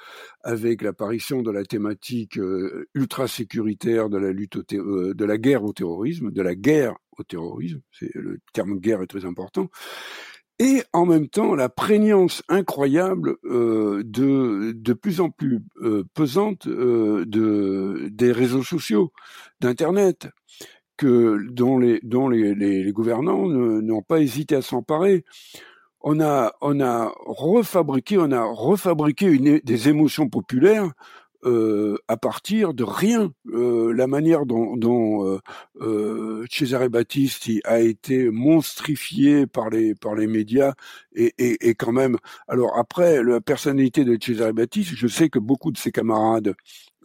avec 0.42 0.81
l'apparition 0.81 1.42
de 1.42 1.50
la 1.50 1.62
thématique 1.62 2.38
euh, 2.38 2.88
ultra 2.94 3.29
sécuritaire 3.29 4.08
de 4.08 4.16
la 4.16 4.33
lutte 4.33 4.56
au 4.56 4.64
euh, 4.73 5.12
de 5.14 5.25
la 5.27 5.37
guerre 5.37 5.64
au 5.64 5.75
terrorisme, 5.75 6.31
de 6.31 6.42
la 6.42 6.54
guerre 6.54 6.94
au 7.18 7.23
terrorisme, 7.23 7.83
le 8.14 8.38
terme 8.54 8.79
guerre 8.79 9.02
est 9.02 9.06
très 9.06 9.27
important. 9.27 9.68
Et 10.58 10.83
en 10.92 11.06
même 11.06 11.29
temps, 11.29 11.54
la 11.54 11.68
prégnance 11.68 12.42
incroyable 12.48 13.37
euh, 13.44 14.02
de 14.04 14.73
de 14.77 14.92
plus 14.92 15.20
en 15.20 15.29
plus 15.29 15.60
euh, 15.83 16.04
pesante 16.14 16.66
euh, 16.66 17.25
de 17.27 18.08
des 18.12 18.33
réseaux 18.33 18.62
sociaux, 18.62 19.12
d'internet, 19.60 20.29
dont 21.05 21.79
les 21.79 22.92
gouvernants 22.92 23.46
n'ont 23.48 24.03
pas 24.03 24.21
hésité 24.21 24.57
à 24.57 24.63
s'emparer. 24.63 25.25
On 26.00 26.21
a 26.21 26.53
refabriqué 27.27 28.19
on 28.19 28.33
a 28.33 28.42
refabriqué 28.42 29.61
des 29.63 29.88
émotions 29.88 30.29
populaires 30.29 30.90
euh, 31.44 31.98
à 32.07 32.17
partir 32.17 32.73
de 32.73 32.85
rien. 32.85 33.33
Euh, 33.48 33.92
la 33.92 34.07
manière 34.07 34.46
dont, 34.46 34.77
dont 34.77 35.27
euh, 35.27 35.40
euh 35.81 36.46
Cesare 36.48 36.88
Battisti 36.88 37.61
a 37.65 37.81
été 37.81 38.31
monstrifié 38.31 39.46
par 39.48 39.69
les 39.71 40.27
médias 40.29 40.75
et, 41.17 41.75
quand 41.75 41.92
même. 41.92 42.17
Alors 42.46 42.79
après, 42.79 43.23
la 43.25 43.40
personnalité 43.40 44.05
de 44.05 44.17
Cesare 44.23 44.53
Battisti, 44.53 44.94
je 44.94 45.07
sais 45.09 45.29
que 45.31 45.40
beaucoup 45.40 45.73
de 45.73 45.79
ses 45.79 45.90
camarades 45.90 46.55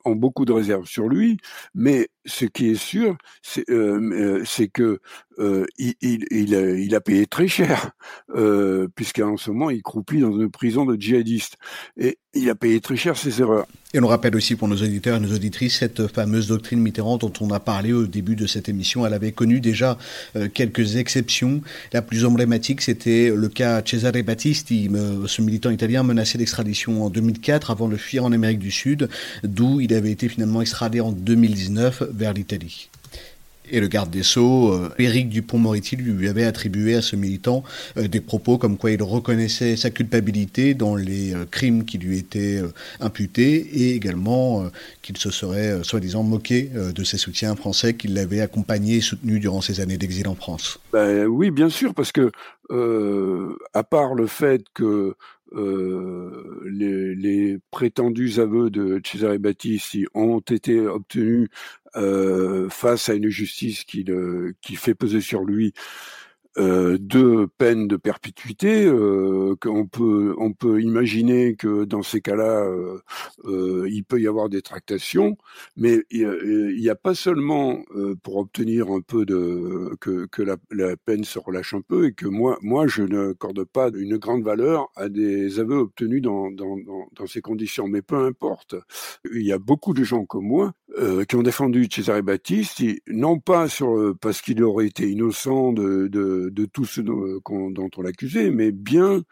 ont 0.05 0.15
beaucoup 0.15 0.45
de 0.45 0.53
réserves 0.53 0.87
sur 0.87 1.07
lui, 1.07 1.37
mais 1.73 2.09
ce 2.25 2.45
qui 2.45 2.69
est 2.69 2.75
sûr, 2.75 3.17
c'est 3.41 3.69
euh, 3.69 4.43
que 4.67 4.99
euh, 5.39 5.65
il, 5.77 6.95
a, 6.95 7.01
payé 7.01 7.27
très 7.27 7.47
cher, 7.47 7.91
euh, 8.35 8.87
puisqu'en 8.95 9.37
ce 9.37 9.51
moment, 9.51 9.69
il 9.69 9.83
croupit 9.83 10.19
dans 10.19 10.37
une 10.39 10.49
prison 10.49 10.85
de 10.85 10.99
djihadistes. 10.99 11.57
Et 11.97 12.17
il 12.33 12.49
a 12.49 12.55
payé 12.55 12.79
très 12.81 12.95
cher 12.95 13.17
ses 13.17 13.39
erreurs. 13.41 13.67
Et 13.93 13.99
on 13.99 14.07
rappelle 14.07 14.35
aussi 14.35 14.55
pour 14.55 14.67
nos 14.67 14.75
auditeurs 14.75 15.17
et 15.17 15.19
nos 15.19 15.33
auditrices 15.33 15.79
cette 15.79 16.07
fameuse 16.07 16.47
doctrine 16.47 16.79
Mitterrand 16.79 17.17
dont 17.17 17.31
on 17.39 17.51
a 17.51 17.59
parlé 17.59 17.93
au 17.93 18.05
début 18.05 18.35
de 18.35 18.45
cette 18.45 18.67
émission. 18.67 19.05
Elle 19.05 19.13
avait 19.13 19.31
connu 19.31 19.59
déjà 19.59 19.97
euh, 20.35 20.47
quelques 20.53 20.97
exceptions. 20.97 21.61
La 21.93 22.01
plus 22.01 22.25
emblématique, 22.25 22.81
c'était 22.81 23.31
le 23.33 23.47
cas 23.47 23.81
Cesare 23.85 24.23
Battisti, 24.23 24.89
ce 25.25 25.41
militant 25.41 25.69
italien 25.69 26.03
menacé 26.03 26.37
d'extradition 26.37 27.05
en 27.05 27.09
2004 27.09 27.71
avant 27.71 27.87
de 27.87 27.95
fuir 27.95 28.25
en 28.25 28.31
Amérique 28.31 28.59
du 28.59 28.71
Sud, 28.71 29.09
d'où 29.43 29.79
il 29.81 29.93
avait 29.93 30.11
été 30.11 30.27
finalement 30.29 30.61
extradé 30.61 30.99
en 30.99 31.11
2019 31.11 32.03
vers 32.11 32.33
l'Italie. 32.33 32.89
Et 33.69 33.79
le 33.79 33.87
garde 33.87 34.09
des 34.09 34.23
Sceaux, 34.23 34.71
euh, 34.71 34.89
Éric 34.97 35.29
Dupont-Moretti, 35.29 35.97
lui 35.97 36.27
avait 36.27 36.45
attribué 36.45 36.95
à 36.95 37.01
ce 37.01 37.15
militant 37.15 37.63
euh, 37.97 38.07
des 38.07 38.21
propos 38.21 38.57
comme 38.57 38.77
quoi 38.77 38.91
il 38.91 39.03
reconnaissait 39.03 39.75
sa 39.75 39.89
culpabilité 39.89 40.73
dans 40.73 40.95
les 40.95 41.33
euh, 41.33 41.45
crimes 41.49 41.83
qui 41.83 41.97
lui 41.97 42.17
étaient 42.17 42.61
imputés 42.99 43.55
et 43.55 43.95
également 43.95 44.65
qu'il 45.01 45.17
se 45.17 45.31
serait 45.31 45.83
soi-disant 45.83 46.23
moqué 46.23 46.69
de 46.73 47.03
ses 47.03 47.17
soutiens 47.17 47.55
français 47.55 47.95
qui 47.95 48.07
l'avaient 48.07 48.41
accompagné 48.41 48.97
et 48.97 49.01
soutenu 49.01 49.39
durant 49.39 49.61
ses 49.61 49.79
années 49.79 49.97
d'exil 49.97 50.27
en 50.27 50.35
France. 50.35 50.79
Ben, 50.93 51.25
oui, 51.25 51.51
bien 51.51 51.69
sûr, 51.69 51.93
parce 51.93 52.11
que 52.11 52.31
à 53.73 53.83
part 53.83 54.13
le 54.13 54.27
fait 54.27 54.63
que 54.73 55.15
euh, 55.53 56.61
les, 56.65 57.57
prétendus 57.71 58.39
aveux 58.39 58.69
de 58.69 58.99
Cesare 59.05 59.39
Battisti 59.39 60.05
ont 60.13 60.39
été 60.39 60.79
obtenus 60.81 61.49
euh, 61.95 62.69
face 62.69 63.09
à 63.09 63.13
une 63.13 63.29
justice 63.29 63.83
qui 63.83 64.05
fait 64.75 64.95
peser 64.95 65.21
sur 65.21 65.43
lui 65.43 65.73
euh, 66.57 66.97
deux 66.97 67.47
peines 67.47 67.87
de 67.87 67.97
perpétuité. 67.97 68.85
Euh, 68.85 69.55
qu'on 69.61 69.87
peut, 69.87 70.35
on 70.37 70.53
peut 70.53 70.81
imaginer 70.81 71.55
que 71.55 71.85
dans 71.85 72.01
ces 72.01 72.21
cas-là, 72.21 72.63
euh, 72.65 72.99
euh 73.45 73.87
il 73.89 74.03
peut 74.03 74.19
y 74.19 74.27
avoir 74.27 74.49
des 74.49 74.61
tractations, 74.61 75.37
mais 75.75 76.03
il 76.11 76.75
n'y 76.79 76.89
a, 76.89 76.95
pas 76.95 77.15
seulement 77.15 77.83
euh, 77.95 78.15
pour 78.23 78.37
obtenir 78.37 78.91
un 78.91 79.01
peu 79.01 79.25
de 79.25 79.95
que, 80.01 80.25
que 80.25 80.41
la, 80.41 80.57
la, 80.71 80.97
peine 80.97 81.23
se 81.23 81.39
relâche 81.39 81.73
un 81.73 81.81
peu 81.81 82.07
et 82.07 82.13
que 82.13 82.27
moi, 82.27 82.57
moi, 82.61 82.87
je 82.87 83.03
n'accorde 83.03 83.63
pas 83.65 83.89
une 83.93 84.17
grande 84.17 84.43
valeur 84.43 84.89
à 84.95 85.09
des 85.09 85.59
aveux 85.59 85.77
obtenus 85.77 86.21
dans, 86.21 86.51
dans, 86.51 86.77
dans, 86.77 87.07
dans 87.13 87.27
ces 87.27 87.41
conditions. 87.41 87.87
Mais 87.87 88.01
peu 88.01 88.17
importe, 88.17 88.75
il 89.31 89.45
y 89.45 89.51
a 89.51 89.59
beaucoup 89.59 89.93
de 89.93 90.03
gens 90.03 90.25
comme 90.25 90.45
moi 90.45 90.73
euh, 90.97 91.23
qui 91.25 91.35
ont 91.35 91.43
défendu 91.43 91.87
Cesare 91.91 92.23
Battisti, 92.23 93.01
non 93.07 93.39
pas 93.39 93.67
sur 93.67 94.15
parce 94.19 94.41
qu'il 94.41 94.63
aurait 94.63 94.87
été 94.87 95.09
innocent 95.09 95.73
de, 95.73 96.07
de, 96.07 96.46
de 96.49 96.65
tout 96.65 96.85
ce 96.85 97.01
dont, 97.01 97.39
dont 97.71 97.89
on 97.97 98.01
l'accusait, 98.01 98.51
mais 98.51 98.71
bien 98.71 99.23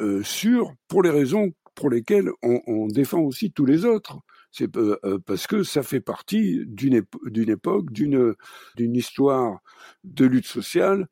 euh, 0.00 0.22
sûr 0.22 0.72
pour 0.88 1.02
les 1.02 1.10
raisons 1.10 1.52
pour 1.74 1.90
lesquelles 1.90 2.30
on, 2.42 2.86
défend 2.86 3.20
aussi 3.20 3.52
tous 3.52 3.64
les 3.64 3.84
autres. 3.84 4.18
C'est 4.50 4.76
euh, 4.76 4.98
euh 5.04 5.18
parce 5.24 5.46
que 5.46 5.62
ça 5.62 5.82
fait 5.82 6.00
partie 6.00 6.64
d'une 6.66 7.02
d'une 7.24 7.48
époque, 7.48 7.90
d'une 7.92 8.36
histoire 8.76 9.60
de 10.04 10.26
lutte 10.26 10.46
sociale 10.46 11.08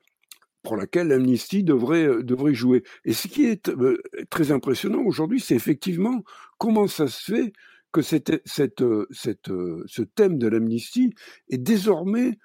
pour 0.62 0.76
laquelle 0.76 1.08
l'amnistie 1.08 1.64
devrait 1.64 2.06
euh, 2.06 2.22
devrait 2.22 2.54
jouer. 2.54 2.82
Et 3.04 3.12
ce 3.12 3.28
qui 3.28 3.46
est 3.46 3.68
euh, 3.68 4.00
très 4.28 4.52
impressionnant 4.52 5.02
aujourd'hui, 5.02 5.40
c'est 5.40 5.54
effectivement 5.54 6.22
comment 6.58 6.86
ça 6.86 7.08
se 7.08 7.32
fait 7.32 7.52
que 7.92 8.02
ce 8.02 8.16
thème 10.02 10.38
de 10.38 10.46
l'amnistie 10.46 11.12
est 11.48 11.58
désormais 11.58 12.38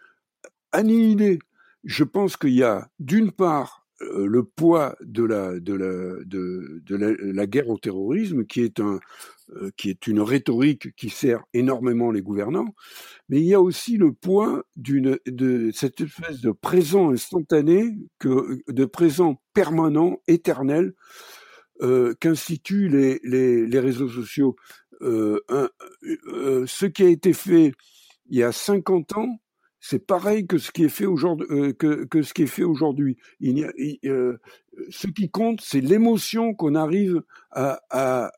annihilé. 0.71 1.39
Je 1.85 2.03
pense 2.03 2.35
qu'il 2.37 2.53
y 2.53 2.63
a 2.63 2.89
d'une 2.99 3.31
part 3.31 3.87
le 4.01 4.43
poids 4.43 4.97
de 5.01 5.23
la 5.23 5.57
de 5.59 5.73
la 5.73 6.23
de, 6.25 7.31
la, 7.31 7.47
guerre 7.47 7.69
au 7.69 7.77
terrorisme 7.77 8.45
qui 8.45 8.61
est 8.61 8.81
un 8.81 8.99
qui 9.77 9.89
est 9.89 10.07
une 10.07 10.19
rhétorique 10.19 10.93
qui 10.95 11.09
sert 11.09 11.45
énormément 11.53 12.11
les 12.11 12.21
gouvernants, 12.21 12.75
mais 13.29 13.39
il 13.39 13.45
y 13.45 13.53
a 13.53 13.61
aussi 13.61 13.95
le 13.95 14.11
poids 14.11 14.65
d'une 14.75 15.17
de 15.27 15.71
cette 15.73 16.01
espèce 16.01 16.41
de 16.41 16.51
présent 16.51 17.11
instantané 17.11 17.97
que 18.19 18.59
de 18.67 18.85
présent 18.85 19.41
permanent 19.53 20.19
éternel 20.27 20.93
euh, 21.81 22.13
qu'instituent 22.21 22.87
les, 22.87 23.19
les, 23.23 23.79
réseaux 23.79 24.07
sociaux. 24.07 24.55
Euh, 25.01 25.41
euh, 25.51 26.65
ce 26.65 26.85
qui 26.85 27.03
a 27.03 27.09
été 27.09 27.33
fait 27.33 27.73
il 28.29 28.37
y 28.37 28.43
a 28.43 28.53
50 28.53 29.17
ans, 29.17 29.41
c'est 29.87 30.03
pareil 30.03 30.47
que 30.47 30.57
ce 30.57 30.71
qui 30.71 30.85
est 30.85 30.89
fait 30.89 31.05
aujourd'hui. 31.05 31.45
Ce 34.89 35.07
qui 35.07 35.29
compte, 35.29 35.61
c'est 35.61 35.79
l'émotion 35.79 36.55
qu'on 36.55 36.73
arrive 36.73 37.21
à, 37.51 38.31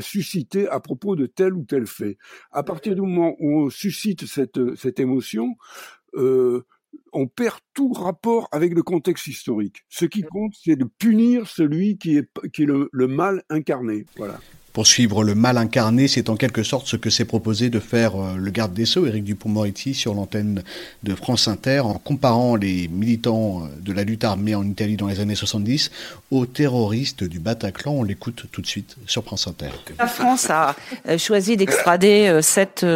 susciter 0.00 0.68
à 0.68 0.80
propos 0.80 1.16
de 1.16 1.26
tel 1.26 1.52
ou 1.52 1.64
tel 1.64 1.86
fait. 1.86 2.16
À 2.50 2.62
partir 2.62 2.94
du 2.94 3.02
moment 3.02 3.36
où 3.40 3.60
on 3.60 3.68
suscite 3.68 4.24
cette, 4.24 5.00
émotion, 5.00 5.54
euh, 6.14 6.64
on 7.12 7.26
perd 7.26 7.58
tout 7.74 7.92
rapport 7.92 8.48
avec 8.50 8.72
le 8.72 8.82
contexte 8.82 9.26
historique. 9.26 9.84
Ce 9.90 10.06
qui 10.06 10.22
compte, 10.22 10.54
c'est 10.58 10.76
de 10.76 10.86
punir 10.86 11.46
celui 11.46 11.98
qui 11.98 12.16
est, 12.16 12.30
qui 12.54 12.62
est 12.62 12.66
le, 12.66 12.88
le 12.90 13.06
mal 13.06 13.44
incarné. 13.50 14.06
Voilà. 14.16 14.40
Pour 14.72 14.86
suivre 14.86 15.24
le 15.24 15.34
mal 15.34 15.58
incarné, 15.58 16.06
c'est 16.06 16.28
en 16.28 16.36
quelque 16.36 16.62
sorte 16.62 16.86
ce 16.86 16.96
que 16.96 17.10
s'est 17.10 17.24
proposé 17.24 17.70
de 17.70 17.80
faire 17.80 18.14
euh, 18.14 18.36
le 18.36 18.50
garde 18.52 18.72
des 18.72 18.86
Sceaux, 18.86 19.04
Éric 19.04 19.24
Dupont-Moretti, 19.24 19.94
sur 19.94 20.14
l'antenne 20.14 20.62
de 21.02 21.14
France 21.16 21.48
Inter, 21.48 21.80
en 21.80 21.94
comparant 21.94 22.54
les 22.54 22.86
militants 22.86 23.64
euh, 23.64 23.66
de 23.80 23.92
la 23.92 24.04
lutte 24.04 24.22
armée 24.22 24.54
en 24.54 24.64
Italie 24.64 24.96
dans 24.96 25.08
les 25.08 25.18
années 25.18 25.34
70 25.34 25.90
aux 26.30 26.46
terroristes 26.46 27.24
du 27.24 27.40
Bataclan. 27.40 27.94
On 27.94 28.02
l'écoute 28.04 28.44
tout 28.52 28.62
de 28.62 28.66
suite 28.66 28.94
sur 29.06 29.24
France 29.24 29.48
Inter. 29.48 29.70
La 29.98 30.06
France 30.06 30.48
a 30.50 30.76
euh, 31.08 31.18
choisi 31.18 31.56
d'extrader 31.56 32.38
sept 32.40 32.86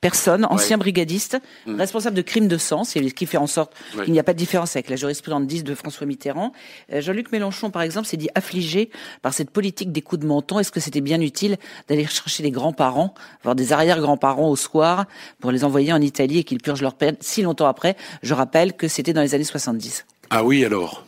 personnes, 0.00 0.44
anciens 0.44 0.78
brigadistes, 0.78 1.38
mm. 1.66 1.80
responsables 1.80 2.16
de 2.16 2.22
crimes 2.22 2.48
de 2.48 2.58
sang, 2.58 2.84
c'est 2.84 3.02
ce 3.02 3.14
qui 3.14 3.26
fait 3.26 3.38
en 3.38 3.48
sorte 3.48 3.72
qu'il 4.04 4.12
n'y 4.12 4.20
a 4.20 4.24
pas 4.24 4.34
de 4.34 4.38
différence 4.38 4.76
avec 4.76 4.88
la 4.88 4.96
jurisprudence 4.96 5.46
10 5.46 5.64
de 5.64 5.74
François 5.74 6.06
Mitterrand. 6.06 6.52
Jean-Luc 6.92 7.32
Mélenchon, 7.32 7.70
par 7.70 7.82
exemple, 7.82 8.06
s'est 8.06 8.16
dit 8.16 8.28
affligé 8.36 8.90
par 9.22 9.34
cette 9.34 9.50
politique 9.50 9.90
des 9.90 10.02
coups 10.02 10.22
de 10.22 10.26
menton. 10.26 10.58
Est-ce 10.58 10.70
que 10.70 10.80
c'était 10.80 11.00
bien 11.08 11.20
utile 11.22 11.56
d'aller 11.88 12.06
chercher 12.06 12.42
les 12.42 12.50
grands-parents, 12.50 13.14
voire 13.42 13.54
des 13.54 13.72
arrière-grands-parents 13.72 14.50
au 14.50 14.56
soir, 14.56 15.06
pour 15.40 15.50
les 15.50 15.64
envoyer 15.64 15.92
en 15.92 16.02
Italie 16.02 16.38
et 16.38 16.44
qu'ils 16.44 16.60
purgent 16.60 16.82
leur 16.82 16.94
peine 16.94 17.16
si 17.20 17.40
longtemps 17.42 17.66
après. 17.66 17.96
Je 18.22 18.34
rappelle 18.34 18.74
que 18.74 18.88
c'était 18.88 19.14
dans 19.14 19.22
les 19.22 19.34
années 19.34 19.44
70. 19.44 20.04
Ah 20.28 20.44
oui, 20.44 20.64
alors 20.64 21.06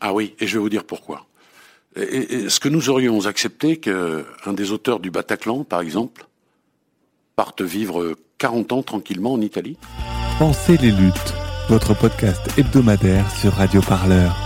Ah 0.00 0.14
oui, 0.14 0.34
et 0.38 0.46
je 0.46 0.54
vais 0.54 0.60
vous 0.60 0.68
dire 0.68 0.84
pourquoi. 0.84 1.26
Est-ce 1.96 2.60
que 2.60 2.68
nous 2.68 2.88
aurions 2.88 3.26
accepté 3.26 3.78
qu'un 3.78 4.52
des 4.52 4.70
auteurs 4.70 5.00
du 5.00 5.10
Bataclan, 5.10 5.64
par 5.64 5.80
exemple, 5.80 6.26
parte 7.34 7.62
vivre 7.62 8.14
40 8.38 8.72
ans 8.72 8.82
tranquillement 8.84 9.32
en 9.32 9.40
Italie 9.40 9.76
Pensez 10.38 10.76
les 10.76 10.92
luttes, 10.92 11.34
votre 11.68 11.94
podcast 11.94 12.40
hebdomadaire 12.56 13.28
sur 13.32 13.52
Radio 13.54 13.80
Parleur. 13.80 14.36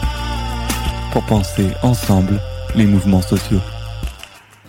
Pour 1.12 1.22
penser 1.26 1.68
ensemble 1.82 2.40
les 2.74 2.86
mouvements 2.86 3.22
sociaux. 3.22 3.60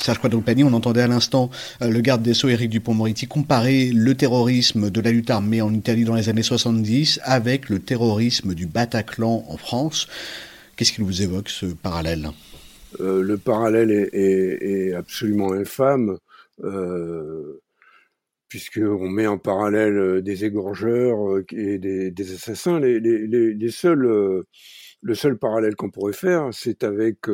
Serge 0.05 0.19
Quadrupani, 0.19 0.63
on 0.63 0.73
entendait 0.73 1.01
à 1.01 1.07
l'instant 1.07 1.49
euh, 1.81 1.89
le 1.89 1.99
garde 1.99 2.21
des 2.21 2.35
Sceaux 2.35 2.49
Éric 2.49 2.69
Dupont-Moretti 2.69 3.25
comparer 3.25 3.89
le 3.91 4.13
terrorisme 4.13 4.91
de 4.91 5.01
la 5.01 5.09
lutte 5.09 5.31
armée 5.31 5.63
en 5.63 5.73
Italie 5.73 6.05
dans 6.05 6.13
les 6.13 6.29
années 6.29 6.43
70 6.43 7.21
avec 7.23 7.69
le 7.69 7.79
terrorisme 7.79 8.53
du 8.53 8.67
Bataclan 8.67 9.43
en 9.49 9.57
France. 9.57 10.07
Qu'est-ce 10.75 10.93
qui 10.93 11.01
vous 11.01 11.23
évoque 11.23 11.49
ce 11.49 11.65
parallèle? 11.65 12.29
Euh, 12.99 13.23
Le 13.23 13.39
parallèle 13.39 13.89
est, 14.13 14.93
absolument 14.93 15.53
infâme. 15.53 16.19
Euh, 16.63 17.59
puisqu'on 18.47 19.09
met 19.09 19.25
en 19.25 19.39
parallèle 19.39 20.21
des 20.21 20.45
égorgeurs 20.45 21.39
et 21.51 21.79
des, 21.79 22.31
assassins. 22.31 22.79
Les, 22.79 23.71
seuls, 23.71 24.45
le 25.01 25.15
seul 25.15 25.35
parallèle 25.39 25.75
qu'on 25.75 25.89
pourrait 25.89 26.13
faire, 26.13 26.49
c'est 26.51 26.83
avec 26.83 27.25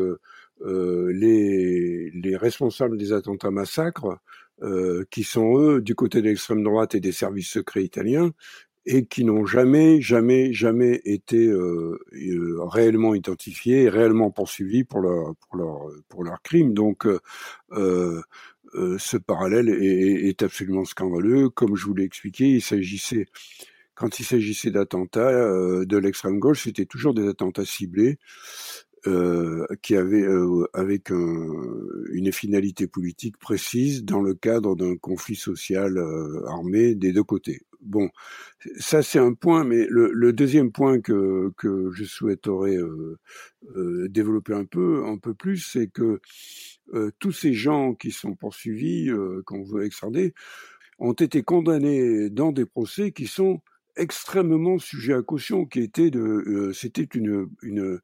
les, 0.65 2.11
les, 2.11 2.37
responsables 2.37 2.97
des 2.97 3.13
attentats 3.13 3.51
massacres, 3.51 4.19
euh, 4.63 5.05
qui 5.09 5.23
sont 5.23 5.57
eux 5.57 5.81
du 5.81 5.95
côté 5.95 6.21
de 6.21 6.27
l'extrême 6.27 6.61
droite 6.61 6.93
et 6.93 6.99
des 6.99 7.11
services 7.11 7.49
secrets 7.49 7.83
italiens, 7.83 8.31
et 8.85 9.05
qui 9.05 9.23
n'ont 9.25 9.43
jamais, 9.43 10.01
jamais, 10.01 10.53
jamais 10.53 11.01
été 11.03 11.47
euh, 11.47 11.97
euh 12.13 12.63
réellement 12.65 13.15
identifiés 13.15 13.89
réellement 13.89 14.29
poursuivis 14.29 14.83
pour 14.83 15.01
leur, 15.01 15.33
pour 16.09 16.23
leur, 16.23 16.41
crimes. 16.43 16.75
Donc, 16.75 17.07
euh, 17.71 18.21
ce 18.99 19.17
parallèle 19.17 19.69
est, 19.69 20.29
est, 20.29 20.43
absolument 20.43 20.85
scandaleux. 20.85 21.49
Comme 21.49 21.75
je 21.75 21.85
vous 21.87 21.95
l'ai 21.95 22.03
expliqué, 22.03 22.45
il 22.45 22.61
s'agissait, 22.61 23.25
quand 23.95 24.19
il 24.19 24.25
s'agissait 24.25 24.69
d'attentats 24.69 25.31
de 25.31 25.97
l'extrême 25.97 26.37
gauche, 26.37 26.65
c'était 26.65 26.85
toujours 26.85 27.15
des 27.15 27.27
attentats 27.27 27.65
ciblés 27.65 28.19
euh, 29.07 29.65
qui 29.81 29.95
avait 29.95 30.21
euh, 30.21 30.67
avec 30.73 31.09
une 31.09 32.31
finalité 32.31 32.85
politique 32.85 33.35
précise 33.37 34.05
dans 34.05 34.21
le 34.21 34.35
cadre 34.35 34.75
d'un 34.75 34.95
conflit 34.95 35.35
social 35.35 35.97
euh, 35.97 36.45
armé 36.45 36.93
des 36.93 37.11
deux 37.11 37.23
côtés. 37.23 37.61
Bon, 37.81 38.11
ça 38.77 39.01
c'est 39.01 39.17
un 39.17 39.33
point, 39.33 39.63
mais 39.63 39.87
le, 39.89 40.11
le, 40.13 40.33
deuxième 40.33 40.71
point 40.71 41.01
que, 41.01 41.51
que 41.57 41.89
je 41.91 42.03
souhaiterais 42.03 42.77
développer 44.07 44.53
un 44.53 44.65
peu, 44.65 45.03
un 45.07 45.17
peu 45.17 45.33
plus, 45.33 45.57
c'est 45.57 45.87
que 45.87 46.19
tous 47.17 47.31
ces 47.31 47.53
gens 47.53 47.95
qui 47.95 48.11
sont 48.11 48.35
poursuivis, 48.35 49.09
qu'on 49.47 49.63
veut 49.63 49.83
extrader, 49.83 50.35
ont 50.99 51.13
été 51.13 51.41
condamnés 51.41 52.29
dans 52.29 52.51
des 52.51 52.67
procès 52.67 53.11
qui 53.11 53.25
sont 53.25 53.61
extrêmement 53.95 54.77
sujet 54.79 55.13
à 55.13 55.21
caution, 55.21 55.65
qui 55.65 55.79
était 55.81 56.09
de, 56.09 56.19
euh, 56.19 56.73
c'était 56.73 57.03
une, 57.03 57.47
une, 57.61 57.99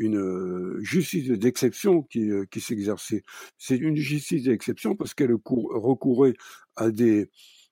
euh, 0.00 0.78
justice 0.82 1.28
d'exception 1.28 2.02
qui, 2.02 2.30
euh, 2.30 2.44
qui 2.50 2.60
s'exerçait. 2.60 3.22
C'est 3.58 3.76
une 3.76 3.96
justice 3.96 4.44
d'exception 4.44 4.96
parce 4.96 5.14
qu'elle 5.14 5.32
recourait 5.32 6.34
à 6.76 6.90
des, 6.90 7.30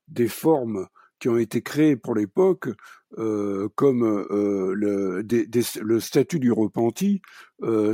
des 0.09 0.29
formes 0.29 0.87
qui 1.19 1.29
ont 1.29 1.39
été 1.39 1.63
créées 1.63 1.97
pour 1.97 2.15
l'époque, 2.15 2.69
comme 3.75 4.27
le, 4.31 5.23
le 5.23 6.01
statut 6.01 6.39
du 6.39 6.53
repenti, 6.53 7.23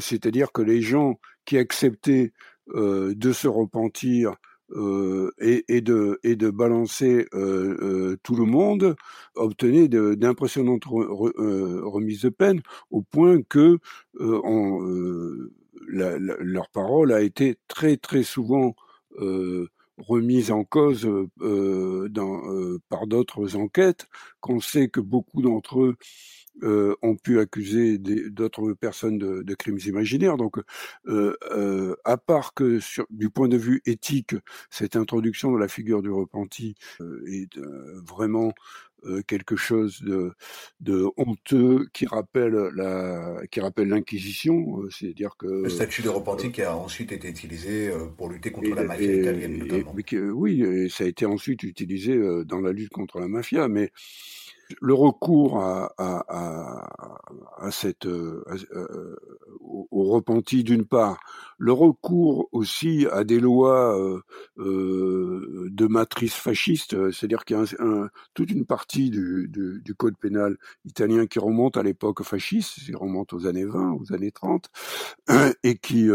c'est-à-dire 0.01 0.51
que 0.51 0.61
les 0.61 0.83
gens 0.83 1.20
qui 1.45 1.57
acceptaient 1.57 2.33
de 2.66 3.33
se 3.33 3.47
repentir 3.47 4.35
euh, 4.75 5.31
et, 5.39 5.64
et, 5.68 5.81
de, 5.81 6.18
et 6.23 6.35
de 6.37 6.51
balancer 6.51 7.27
euh, 7.35 7.77
euh, 7.83 8.16
tout 8.23 8.35
le 8.37 8.45
monde 8.45 8.97
obtenait 9.35 9.89
d'impressionnantes 9.89 10.85
remises 10.87 12.23
de 12.23 12.29
peine 12.31 12.62
au 12.91 13.03
point 13.03 13.43
que 13.43 13.79
on, 14.18 15.49
la, 15.89 16.16
leur 16.18 16.68
parole 16.70 17.12
a 17.12 17.20
été 17.20 17.57
très 17.68 17.97
très 17.97 18.23
souvent 18.23 18.75
remise 19.99 20.51
en 20.51 20.64
cause 20.64 21.09
dans, 21.37 22.79
par 22.89 23.07
d'autres 23.07 23.57
enquêtes, 23.57 24.07
qu'on 24.41 24.61
sait 24.61 24.89
que 24.89 25.01
beaucoup 25.01 25.43
d'entre 25.43 25.83
eux 25.83 25.97
euh, 26.62 26.94
ont 27.03 27.16
pu 27.16 27.40
accuser 27.40 27.98
d'autres 27.98 28.72
personnes 28.74 29.18
de, 29.18 29.42
de, 29.42 29.55
crimes 29.55 29.78
imaginaires. 29.86 30.36
Donc, 30.36 30.59
euh, 31.07 31.36
euh, 31.50 31.96
à 32.05 32.16
part 32.16 32.55
que 32.55 32.80
sur, 32.80 33.07
du 33.11 33.30
point 33.30 33.48
de 33.48 33.57
vue 33.57 33.82
éthique, 33.86 34.34
cette 34.70 34.96
introduction 34.96 35.53
de 35.53 35.59
la 35.59 35.68
figure 35.68 36.03
du 36.03 36.11
repenti 36.11 36.74
euh, 37.00 37.24
est 37.26 37.57
euh, 37.59 38.00
vraiment 38.07 38.53
quelque 39.26 39.57
chose 39.57 40.00
de, 40.03 40.32
de, 40.78 41.09
honteux 41.16 41.88
qui 41.92 42.07
rappelle 42.07 42.55
la 42.76 43.40
qui 43.50 43.61
rappelle 43.61 43.88
l'inquisition. 43.88 44.80
C'est-à-dire 44.90 45.34
que 45.36 45.48
le 45.48 45.68
statut 45.68 46.03
de 46.03 46.09
repenti 46.09 46.53
qui 46.53 46.62
a 46.62 46.76
ensuite 46.76 47.11
été 47.11 47.28
utilisé 47.28 47.90
pour 48.16 48.28
lutter 48.28 48.53
contre 48.53 48.76
la 48.76 48.84
mafia 48.84 49.12
italienne 49.12 49.59
notamment. 49.59 49.92
mais 49.96 50.20
oui 50.30 50.62
et 50.62 50.88
ça 50.88 51.03
a 51.03 51.09
été 51.09 51.26
ensuite 51.26 51.64
utilisé 51.64 52.16
dans 52.44 52.61
la 52.61 52.70
lutte 52.70 52.90
contre 52.90 53.18
la 53.18 53.26
mafia. 53.26 53.66
Mais 53.66 53.90
le 54.81 54.95
recours 54.95 55.61
à, 55.61 55.93
à, 55.99 56.89
à, 57.59 57.70
cette, 57.70 58.07
euh, 58.07 58.45
euh, 58.73 59.16
au, 59.61 60.05
repenti 60.05 60.64
d'une 60.64 60.85
part, 60.85 61.18
le 61.59 61.73
recours 61.73 62.49
aussi 62.53 63.07
à 63.11 63.25
des 63.25 63.41
lois 63.41 63.99
euh, 63.99 64.20
euh 64.59 65.68
de 65.70 65.87
matrice 65.87 66.35
fasciste, 66.35 67.11
c'est-à-dire 67.12 67.45
qu'il 67.45 67.57
y 67.57 67.61
a 67.61 67.64
un, 67.79 68.09
toute 68.35 68.51
une 68.51 68.66
partie 68.66 69.11
du, 69.11 69.49
du, 69.49 69.81
du, 69.83 69.95
code 69.95 70.16
pénal 70.18 70.57
italien 70.85 71.27
qui 71.27 71.39
remonte 71.39 71.77
à 71.77 71.83
l'époque 71.83 72.23
fasciste, 72.23 72.81
qui 72.85 72.95
remonte 72.95 73.33
aux 73.33 73.47
années 73.47 73.64
20, 73.64 73.93
aux 73.93 74.12
années 74.12 74.33
30, 74.33 74.70
et 75.62 75.79
qui 75.79 76.09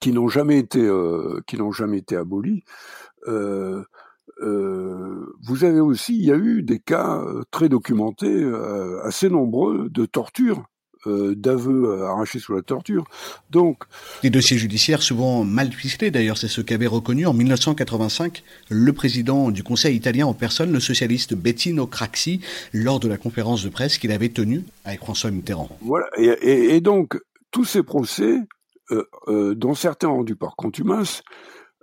qui 0.00 0.12
n'ont 0.12 0.28
jamais 0.28 0.58
été 0.58 0.90
qui 1.46 1.56
n'ont 1.56 1.72
jamais 1.72 1.98
été 1.98 2.16
abolis. 2.16 2.64
Euh, 3.28 3.32
euh, 3.32 3.84
vous 4.42 5.64
avez 5.64 5.80
aussi, 5.80 6.16
il 6.16 6.24
y 6.24 6.32
a 6.32 6.36
eu 6.36 6.62
des 6.62 6.78
cas 6.78 7.18
euh, 7.18 7.42
très 7.50 7.68
documentés, 7.68 8.32
euh, 8.32 9.02
assez 9.04 9.28
nombreux, 9.28 9.88
de 9.90 10.06
torture 10.06 10.64
d'aveux 11.04 12.04
arrachés 12.04 12.38
sous 12.38 12.54
la 12.54 12.62
torture. 12.62 13.02
Donc, 13.50 13.78
des 14.22 14.30
dossiers 14.30 14.56
judiciaires 14.56 15.02
souvent 15.02 15.42
mal 15.42 15.72
ficelés. 15.72 16.12
D'ailleurs, 16.12 16.38
c'est 16.38 16.46
ce 16.46 16.60
qu'avait 16.60 16.86
reconnu 16.86 17.26
en 17.26 17.34
1985 17.34 18.44
le 18.70 18.92
président 18.92 19.50
du 19.50 19.64
Conseil 19.64 19.96
italien 19.96 20.26
en 20.26 20.32
personne, 20.32 20.70
le 20.70 20.78
socialiste 20.78 21.34
Bettino 21.34 21.88
Craxi, 21.88 22.40
lors 22.72 23.00
de 23.00 23.08
la 23.08 23.16
conférence 23.16 23.64
de 23.64 23.68
presse 23.68 23.98
qu'il 23.98 24.12
avait 24.12 24.28
tenue 24.28 24.62
avec 24.84 25.00
François 25.00 25.32
Mitterrand. 25.32 25.76
Voilà. 25.80 26.06
Et, 26.18 26.76
et 26.76 26.80
donc, 26.80 27.18
tous 27.50 27.64
ces 27.64 27.82
procès, 27.82 28.38
dont 29.26 29.74
certains 29.74 30.06
rendus 30.06 30.36
par 30.36 30.54
contumace, 30.54 31.24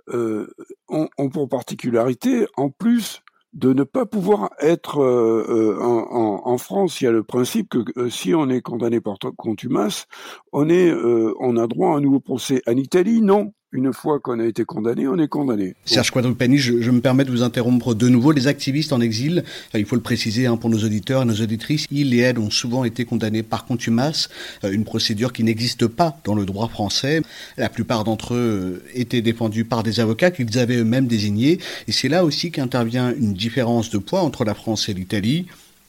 euh, 0.08 0.52
ont, 0.88 1.08
pour 1.30 1.48
particularité, 1.48 2.46
en 2.56 2.70
plus 2.70 3.22
de 3.52 3.72
ne 3.72 3.82
pas 3.82 4.06
pouvoir 4.06 4.50
être 4.60 5.00
euh, 5.00 5.44
euh, 5.48 5.82
en, 5.82 6.58
France, 6.58 7.00
il 7.00 7.04
y 7.04 7.06
a 7.08 7.10
le 7.10 7.24
principe 7.24 7.68
que 7.68 8.08
si 8.08 8.32
on 8.32 8.48
est 8.48 8.60
condamné 8.60 9.00
par 9.00 9.18
contumace, 9.36 10.06
on 10.52 10.68
on 10.68 11.56
a 11.56 11.66
droit 11.66 11.94
à 11.94 11.96
un 11.96 12.00
nouveau 12.00 12.20
procès. 12.20 12.62
En 12.68 12.76
Italie, 12.76 13.20
non 13.22 13.52
une 13.72 13.92
fois 13.92 14.18
qu'on 14.18 14.40
a 14.40 14.44
été 14.44 14.64
condamné, 14.64 15.06
on 15.06 15.18
est 15.18 15.28
condamné. 15.28 15.74
Serge 15.84 16.10
Quadrupani, 16.10 16.58
je, 16.58 16.80
je, 16.80 16.90
me 16.90 17.00
permets 17.00 17.24
de 17.24 17.30
vous 17.30 17.42
interrompre 17.42 17.94
de 17.94 18.08
nouveau. 18.08 18.32
Les 18.32 18.48
activistes 18.48 18.92
en 18.92 19.00
exil, 19.00 19.44
euh, 19.74 19.78
il 19.78 19.84
faut 19.84 19.94
le 19.94 20.02
préciser 20.02 20.46
hein, 20.46 20.56
pour 20.56 20.70
nos 20.70 20.78
auditeurs 20.78 21.22
et 21.22 21.24
nos 21.24 21.34
auditrices, 21.34 21.86
ils 21.90 22.12
et 22.14 22.18
elles 22.18 22.38
ont 22.38 22.50
souvent 22.50 22.84
été 22.84 23.04
condamnés 23.04 23.42
par 23.42 23.66
contumace, 23.66 24.28
euh, 24.64 24.72
une 24.72 24.84
procédure 24.84 25.32
qui 25.32 25.44
n'existe 25.44 25.86
pas 25.86 26.18
dans 26.24 26.34
le 26.34 26.44
droit 26.46 26.68
français. 26.68 27.22
La 27.56 27.68
plupart 27.68 28.02
d'entre 28.02 28.34
eux 28.34 28.82
euh, 28.84 28.90
étaient 28.94 29.22
défendus 29.22 29.64
par 29.64 29.82
des 29.82 30.00
avocats 30.00 30.32
qu'ils 30.32 30.58
avaient 30.58 30.78
eux-mêmes 30.78 31.06
désignés. 31.06 31.58
Et 31.86 31.92
c'est 31.92 32.08
là 32.08 32.24
aussi 32.24 32.50
qu'intervient 32.50 33.14
une 33.14 33.34
différence 33.34 33.90
de 33.90 33.98
poids 33.98 34.22
entre 34.22 34.44
la 34.44 34.54
France 34.54 34.88
et 34.88 34.94
l'Italie. 34.94 35.46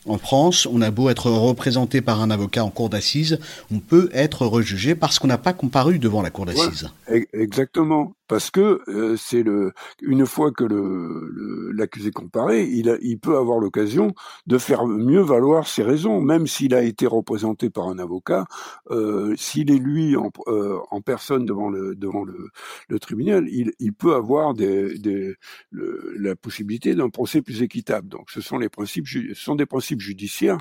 En 0.08 0.18
France, 0.18 0.66
on 0.66 0.82
a 0.82 0.90
beau 0.90 1.10
être 1.10 1.30
représenté 1.30 2.02
par 2.02 2.22
un 2.22 2.32
avocat 2.32 2.64
en 2.64 2.70
cour 2.72 2.90
d'assises, 2.90 3.40
on 3.72 3.80
peut 3.80 4.10
être 4.14 4.48
rejugé 4.48 4.96
parce 4.96 5.20
qu'on 5.20 5.28
n'a 5.28 5.38
pas 5.38 5.54
comparu 5.54 6.00
devant 6.00 6.22
la 6.22 6.32
cour 6.32 6.46
d'assises. 6.46 6.90
exactement 7.34 8.14
parce 8.32 8.50
que 8.50 8.80
euh, 8.88 9.18
c'est 9.18 9.44
le 9.44 9.74
une 10.02 10.26
fois 10.26 10.54
que 10.54 10.64
le 10.64 11.70
l'accusé 11.74 12.12
comparé, 12.12 12.64
il, 12.64 12.98
il 13.02 13.20
peut 13.20 13.36
avoir 13.36 13.60
l'occasion 13.60 14.14
de 14.48 14.58
faire 14.58 14.86
mieux 14.88 15.20
valoir 15.20 15.68
ses 15.68 15.84
raisons, 15.84 16.22
même 16.22 16.48
s'il 16.48 16.74
a 16.74 16.82
été 16.82 17.08
représenté 17.08 17.70
par 17.70 17.90
un 17.90 18.00
avocat, 18.00 18.46
euh, 18.90 19.36
s'il 19.36 19.70
est 19.70 19.78
lui 19.78 20.16
en, 20.16 20.30
euh, 20.48 20.80
en, 20.92 21.02
personne 21.02 21.44
devant 21.46 21.70
le 21.70 21.94
devant 21.94 22.24
le, 22.24 22.52
le 22.88 23.00
tribunal, 23.00 23.50
il, 23.52 23.74
il, 23.80 23.92
peut 23.94 24.16
avoir 24.16 24.54
des, 24.54 24.98
des 24.98 25.36
le, 25.70 26.16
la 26.18 26.38
possibilité 26.38 26.96
d'un 26.96 27.10
procès 27.10 27.42
plus 27.42 27.62
équitable. 27.64 28.08
Donc, 28.08 28.32
ce 28.32 28.40
sont 28.40 28.58
les 28.58 28.70
principes, 28.70 29.08
ce 29.10 29.34
sont 29.34 29.56
des 29.56 29.66
principes 29.66 30.00
judiciaires 30.00 30.60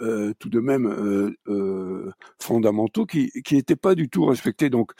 euh, 0.00 0.32
tout 0.38 0.48
de 0.48 0.60
même 0.60 0.86
euh, 1.48 2.10
fondamentaux 2.40 3.04
qui 3.04 3.30
qui 3.44 3.56
n'étaient 3.56 3.76
pas 3.76 3.94
du 3.94 4.08
tout 4.08 4.24
respectés. 4.24 4.70
Donc 4.70 4.92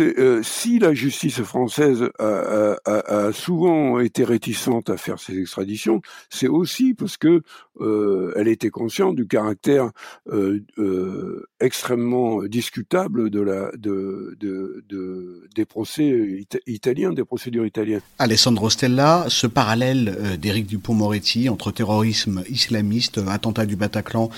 euh, 0.00 0.42
si 0.42 0.78
la 0.78 0.94
justice 0.94 1.42
française 1.42 2.10
a, 2.18 2.76
a, 2.84 3.26
a, 3.26 3.32
souvent 3.32 4.00
été 4.00 4.24
réticente 4.24 4.90
à 4.90 4.96
faire 4.96 5.18
ces 5.18 5.38
extraditions, 5.38 6.02
c'est 6.30 6.48
aussi 6.48 6.94
parce 6.94 7.16
que 7.16 7.42
euh, 7.80 8.32
elle 8.36 8.48
était 8.48 8.70
consciente 8.70 9.16
du 9.16 9.26
caractère 9.26 9.90
euh, 10.30 10.60
euh 10.78 11.44
extrêmement 11.60 12.42
discutable 12.42 13.30
de 13.30 13.40
la 13.40 13.70
de, 13.78 14.36
de, 14.40 14.84
de 14.88 15.48
des 15.54 15.64
procès 15.64 16.44
italiens, 16.66 17.12
des 17.12 17.24
procédures 17.24 17.64
italiennes. 17.64 18.00
Alessandro 18.18 18.68
Stella, 18.68 19.26
ce 19.28 19.46
parallèle 19.46 20.16
euh, 20.18 20.36
d'Éric 20.36 20.66
Dupont-Moretti 20.66 21.48
entre 21.48 21.70
terrorisme 21.70 22.42
islamiste, 22.48 23.20
attentat 23.28 23.64
du 23.64 23.76
Bataclan 23.76 24.28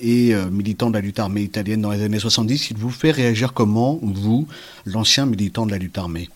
et 0.00 0.34
militant 0.50 0.90
de 0.90 0.94
la 0.94 1.00
lutte 1.00 1.18
armée 1.18 1.42
italienne 1.42 1.80
dans 1.80 1.90
les 1.90 2.02
années 2.02 2.18
70, 2.18 2.70
il 2.70 2.76
vous 2.76 2.90
fait 2.90 3.10
réagir 3.10 3.52
comment 3.52 3.98
vous? 4.02 4.46
L'ancien 4.84 5.26
militant 5.26 5.66
de 5.66 5.72
la 5.72 5.78
lutte 5.78 5.98
armée. 5.98 6.28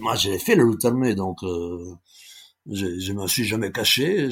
Moi, 0.00 0.14
j'ai 0.16 0.38
fait 0.38 0.56
la 0.56 0.64
lutte 0.64 0.84
armée, 0.84 1.14
donc 1.14 1.42
euh, 1.42 1.94
je 2.70 3.12
ne 3.12 3.22
me 3.22 3.26
suis 3.26 3.44
jamais 3.44 3.70
caché. 3.70 4.28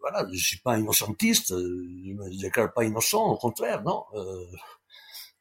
Voilà, 0.00 0.26
je 0.32 0.42
suis 0.42 0.58
pas 0.58 0.78
innocentiste, 0.78 1.50
je 1.50 2.12
me 2.12 2.40
déclare 2.40 2.72
pas 2.72 2.84
innocent, 2.84 3.24
au 3.24 3.36
contraire, 3.36 3.82
non. 3.82 4.04
Euh, 4.14 4.44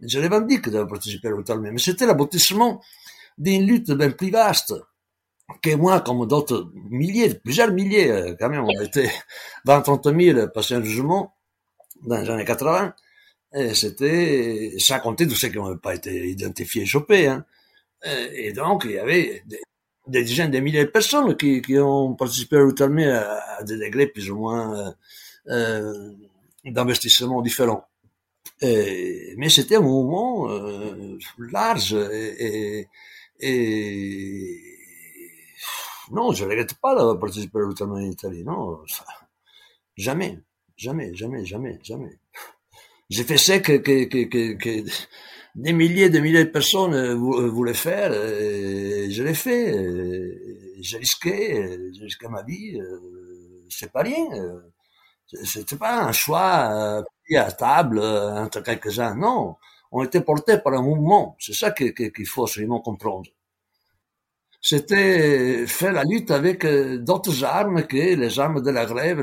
je 0.02 0.20
l'ai 0.20 0.30
même 0.30 0.48
dit 0.48 0.62
que 0.62 0.72
j'avais 0.72 0.88
participé 0.88 1.28
à 1.28 1.32
la 1.32 1.38
lutte 1.38 1.50
armée, 1.50 1.72
mais 1.72 1.80
c'était 1.80 2.06
l'aboutissement 2.06 2.82
d'une 3.38 3.66
lutte 3.66 3.92
bien 3.92 4.12
plus 4.12 4.30
vaste 4.30 4.74
que 5.62 5.76
moi, 5.76 6.02
comme 6.02 6.26
d'autres 6.28 6.72
milliers, 6.90 7.34
plusieurs 7.34 7.72
milliers, 7.72 8.12
euh, 8.12 8.36
quand 8.40 8.50
même, 8.50 8.64
on 8.64 8.80
a 8.80 8.84
été 8.84 9.10
20-30 9.66 10.34
000 10.36 10.48
passés 10.50 10.76
un 10.76 10.84
jugement 10.84 11.36
dans 12.04 12.18
les 12.18 12.30
années 12.30 12.46
80. 12.46 12.94
C'était, 13.74 14.74
sans 14.78 15.00
compter 15.00 15.28
tous 15.28 15.36
ceux 15.36 15.50
qui 15.50 15.58
n'ont 15.58 15.78
pas 15.78 15.96
été 15.96 16.30
identifiés 16.30 16.84
et 16.84 16.86
chopés. 16.86 17.28
Hein. 17.28 17.46
et 18.04 18.54
donc, 18.54 18.84
il 18.86 18.92
y 18.92 19.00
avait 19.00 19.44
des, 20.08 20.24
dizaines 20.24 20.52
de 20.52 20.60
milliers 20.60 20.86
de 20.86 20.90
personnes 20.90 21.36
qui, 21.36 21.78
ont 21.80 22.14
participé 22.16 22.58
à 22.58 22.60
l'outre 22.60 22.84
à, 22.84 23.64
des 23.64 23.78
degrés 23.78 24.08
plus 24.08 24.30
ou 24.30 24.38
moins 24.38 24.94
euh, 25.48 26.14
d'investissement 26.64 27.42
différents. 27.42 27.86
Mais 28.62 29.50
c'était 29.50 29.78
un 29.78 29.82
mouvement 29.82 30.50
euh, 30.50 31.18
large 31.40 31.94
et, 31.94 32.88
et, 33.40 34.70
non, 36.12 36.34
je 36.34 36.44
ne 36.44 36.50
regrette 36.50 36.74
pas 36.76 36.96
d'avoir 36.96 37.20
participé 37.20 37.60
à 37.60 37.62
l'outre 37.62 37.86
en 37.86 37.98
Italie, 38.00 38.44
non, 38.44 38.80
jamais, 39.96 40.40
jamais, 40.76 41.14
jamais, 41.16 41.46
jamais, 41.46 41.80
jamais. 41.84 42.20
J'ai 43.10 43.24
fait 43.24 43.38
ça 43.38 43.60
que, 43.60 43.74
que, 43.78 44.06
que, 44.06 44.54
que, 44.54 44.84
des 45.56 45.74
milliers 45.74 46.10
de 46.10 46.20
milliers 46.20 46.46
de 46.46 46.50
personnes 46.52 46.94
euh, 46.94 47.14
euh, 47.16 47.50
voulaient 47.50 47.74
faire, 47.74 48.14
et 48.14 49.10
je 49.12 49.24
l'ai 49.24 49.34
fait, 49.34 49.74
j'ai 50.82 50.98
risqué, 50.98 51.92
j'ai 51.94 52.04
risqué 52.04 52.28
ma 52.28 52.44
vie, 52.44 52.80
c'est 53.70 53.92
pas 53.92 54.02
rien. 54.04 54.28
C'était 55.44 55.76
pas 55.78 56.04
un 56.04 56.12
choix 56.12 57.04
pris 57.26 57.38
à 57.38 57.52
table 57.52 58.00
entre 58.00 58.62
quelques-uns, 58.62 59.16
non. 59.16 59.56
On 59.92 60.04
était 60.04 60.22
portés 60.22 60.60
par 60.60 60.74
un 60.74 60.82
mouvement. 60.84 61.36
C'est 61.40 61.54
ça 61.54 61.72
qu'il 61.72 62.28
faut 62.28 62.44
absolument 62.44 62.80
comprendre. 62.82 63.30
C'était 64.62 65.66
faire 65.68 65.92
la 65.94 66.04
lutte 66.04 66.32
avec 66.32 66.66
d'autres 66.66 67.44
armes 67.44 67.86
que 67.88 67.96
les 67.98 68.40
armes 68.40 68.62
de 68.62 68.72
la 68.72 68.86
grève, 68.86 69.20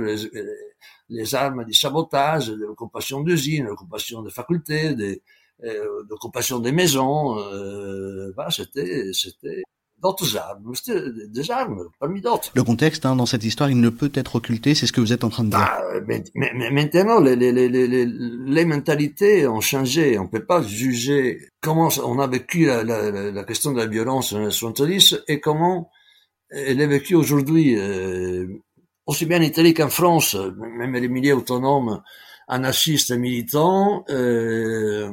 les 1.08 1.34
armes 1.34 1.64
du 1.64 1.74
sabotage, 1.74 2.48
de 2.48 2.64
l'occupation 2.64 3.20
d'usines, 3.22 3.64
l'occupation 3.64 4.22
des 4.22 4.30
facultés, 4.30 4.94
de, 4.94 5.20
euh, 5.64 6.02
l'occupation 6.08 6.58
des 6.58 6.72
maisons. 6.72 7.38
Euh, 7.38 8.32
voilà, 8.34 8.50
c'était, 8.50 9.10
c'était 9.12 9.62
d'autres 10.02 10.36
armes, 10.36 10.74
c'était 10.74 11.00
des 11.28 11.50
armes 11.50 11.88
parmi 11.98 12.20
d'autres. 12.20 12.50
Le 12.54 12.62
contexte 12.62 13.06
hein, 13.06 13.16
dans 13.16 13.26
cette 13.26 13.44
histoire, 13.44 13.70
il 13.70 13.80
ne 13.80 13.88
peut 13.88 14.10
être 14.14 14.36
occulté, 14.36 14.74
c'est 14.74 14.86
ce 14.86 14.92
que 14.92 15.00
vous 15.00 15.12
êtes 15.12 15.24
en 15.24 15.30
train 15.30 15.44
de 15.44 15.50
dire. 15.50 15.58
Ah, 15.60 15.82
mais, 16.06 16.22
mais, 16.34 16.70
maintenant, 16.70 17.20
les, 17.20 17.36
les, 17.36 17.52
les, 17.52 17.68
les, 17.68 18.06
les 18.06 18.64
mentalités 18.64 19.46
ont 19.46 19.60
changé. 19.60 20.18
On 20.18 20.28
peut 20.28 20.44
pas 20.44 20.62
juger 20.62 21.40
comment 21.60 21.88
on 22.04 22.18
a 22.18 22.26
vécu 22.26 22.66
la, 22.66 22.84
la, 22.84 23.10
la 23.10 23.44
question 23.44 23.72
de 23.72 23.78
la 23.78 23.86
violence 23.86 24.32
en 24.32 24.50
70 24.50 25.22
et 25.28 25.40
comment 25.40 25.90
elle 26.50 26.80
est 26.80 26.86
vécue 26.86 27.14
aujourd'hui. 27.14 27.78
Euh, 27.78 28.46
aussi 29.06 29.24
bien 29.24 29.38
en 29.38 29.42
Italie 29.42 29.72
qu'en 29.72 29.88
France, 29.88 30.34
même 30.34 30.94
les 30.94 31.08
milieux 31.08 31.34
autonomes 31.34 32.02
anarchistes 32.48 33.12
militants 33.12 34.04
euh, 34.08 35.10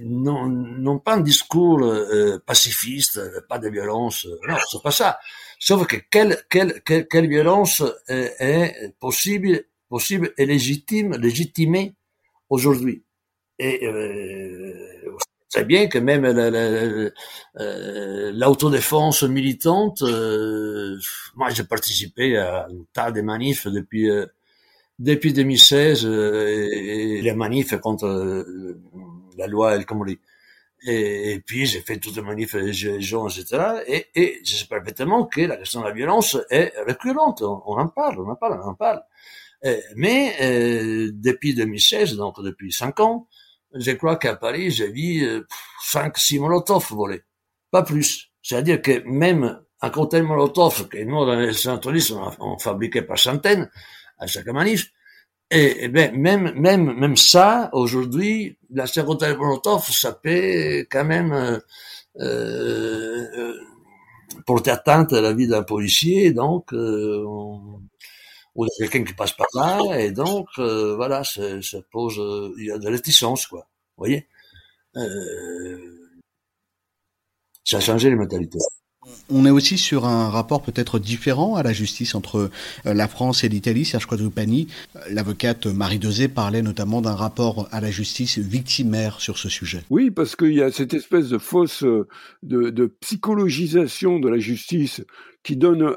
n'ont 0.00 0.98
pas 0.98 1.14
un 1.14 1.20
discours 1.20 1.82
euh, 1.82 2.38
pacifiste, 2.46 3.20
pas 3.48 3.58
de 3.58 3.68
violence. 3.68 4.26
Non, 4.48 4.56
c'est 4.70 4.82
pas 4.82 4.90
ça. 4.90 5.18
Sauf 5.58 5.86
que 5.86 5.96
quelle, 6.10 6.42
quelle, 6.50 6.82
quelle, 6.84 7.06
quelle 7.08 7.28
violence 7.28 7.82
est, 8.08 8.34
est, 8.38 8.94
possible, 8.98 9.64
possible 9.88 10.32
et 10.36 10.46
légitime, 10.46 11.16
légitimée 11.16 11.94
aujourd'hui? 12.50 13.04
Et 13.58 13.86
euh, 13.86 14.93
c'est 15.54 15.64
bien 15.64 15.86
que 15.86 15.98
même 15.98 16.24
l'autodéfense 18.36 19.22
la, 19.22 19.28
la, 19.28 19.34
militante, 19.34 20.02
euh, 20.02 20.98
moi 21.36 21.50
j'ai 21.50 21.62
participé 21.62 22.36
à 22.36 22.66
un 22.66 22.84
tas 22.92 23.12
de 23.12 23.20
manifs 23.20 23.68
depuis 23.68 24.10
euh, 24.10 24.26
depuis 24.98 25.32
2016 25.32 26.06
euh, 26.06 26.68
et, 26.72 27.22
les 27.22 27.34
manifs 27.34 27.76
contre 27.78 28.06
euh, 28.06 28.80
la 29.38 29.46
loi 29.46 29.76
El 29.76 29.86
Khomri. 29.86 30.18
Et, 30.86 31.40
puis 31.46 31.66
j'ai 31.66 31.82
fait 31.82 31.98
toutes 31.98 32.16
les 32.16 32.22
manifs 32.22 32.54
les 32.54 32.72
gens, 33.00 33.28
etc. 33.28 33.84
Et, 33.86 34.08
et 34.16 34.40
je 34.44 34.56
sais 34.56 34.66
parfaitement 34.66 35.24
que 35.26 35.42
la 35.42 35.56
question 35.56 35.82
de 35.82 35.86
la 35.86 35.92
violence 35.92 36.36
est 36.50 36.72
récurrente. 36.84 37.42
On, 37.42 37.62
on 37.64 37.78
en 37.78 37.88
parle, 37.88 38.18
on 38.18 38.28
en 38.28 38.34
parle, 38.34 38.60
on 38.60 38.70
en 38.70 38.74
parle. 38.74 39.02
mais 39.94 40.36
depuis 41.12 41.54
2016, 41.54 42.16
donc 42.16 42.42
depuis 42.42 42.72
cinq 42.72 42.98
ans, 43.00 43.28
je 43.74 43.90
crois 43.92 44.16
qu'à 44.16 44.36
Paris, 44.36 44.70
j'ai 44.70 44.90
vu 44.90 45.22
euh, 45.22 45.46
cinq, 45.82 46.18
six 46.18 46.38
Molotov 46.38 46.86
voler. 46.90 47.22
Pas 47.70 47.82
plus. 47.82 48.30
C'est-à-dire 48.42 48.80
que 48.80 49.02
même 49.06 49.60
un 49.80 49.90
cocktail 49.90 50.22
Molotov, 50.22 50.88
que 50.88 50.98
nous, 50.98 51.26
dans 51.26 51.36
les 51.36 51.52
centralistes, 51.52 52.14
on, 52.38 52.58
fabriquait 52.58 53.02
par 53.02 53.18
centaines, 53.18 53.70
à 54.18 54.26
chaque 54.26 54.46
manif, 54.46 54.90
et, 55.50 55.84
et 55.84 55.88
ben, 55.88 56.16
même, 56.16 56.52
même, 56.58 56.94
même 56.98 57.16
ça, 57.16 57.68
aujourd'hui, 57.72 58.58
la 58.70 58.86
cocktail 58.86 59.36
Molotov, 59.36 59.84
ça 59.90 60.12
peut 60.12 60.86
quand 60.90 61.04
même, 61.04 61.32
euh, 61.32 61.58
euh, 62.20 63.54
porter 64.46 64.70
atteinte 64.70 65.12
à 65.12 65.20
la 65.20 65.32
vie 65.32 65.46
d'un 65.46 65.62
policier, 65.62 66.32
donc, 66.32 66.72
euh, 66.72 67.24
ou 68.54 68.66
quelqu'un 68.78 69.04
qui 69.04 69.14
passe 69.14 69.32
par 69.32 69.46
là, 69.54 69.98
et 70.00 70.12
donc 70.12 70.48
euh, 70.58 70.94
voilà, 70.96 71.24
ça 71.24 71.42
pose, 71.90 72.18
euh, 72.20 72.52
il 72.58 72.66
y 72.66 72.70
a 72.70 72.78
de 72.78 72.88
réticence, 72.88 73.46
quoi. 73.46 73.60
Vous 73.96 74.02
voyez? 74.02 74.28
Euh, 74.96 76.10
Ça 77.62 77.76
a 77.76 77.80
changé 77.80 78.08
les 78.08 78.16
mentalités. 78.16 78.58
On 79.30 79.46
est 79.46 79.50
aussi 79.50 79.78
sur 79.78 80.06
un 80.06 80.28
rapport 80.28 80.62
peut-être 80.62 80.98
différent 80.98 81.56
à 81.56 81.62
la 81.62 81.72
justice 81.72 82.14
entre 82.14 82.50
la 82.84 83.08
France 83.08 83.44
et 83.44 83.48
l'Italie. 83.48 83.84
Serge 83.84 84.06
Quadrupani, 84.06 84.68
l'avocate 85.10 85.66
Marie 85.66 85.98
Dezé 85.98 86.28
parlait 86.28 86.62
notamment 86.62 87.00
d'un 87.00 87.14
rapport 87.14 87.68
à 87.72 87.80
la 87.80 87.90
justice 87.90 88.38
victimaire 88.38 89.20
sur 89.20 89.38
ce 89.38 89.48
sujet. 89.48 89.82
Oui, 89.90 90.10
parce 90.10 90.36
qu'il 90.36 90.54
y 90.54 90.62
a 90.62 90.70
cette 90.70 90.94
espèce 90.94 91.28
de 91.28 91.38
fausse 91.38 91.82
de, 91.82 92.70
de 92.70 92.86
psychologisation 93.00 94.18
de 94.18 94.28
la 94.28 94.38
justice 94.38 95.02
qui 95.42 95.56
donne, 95.56 95.94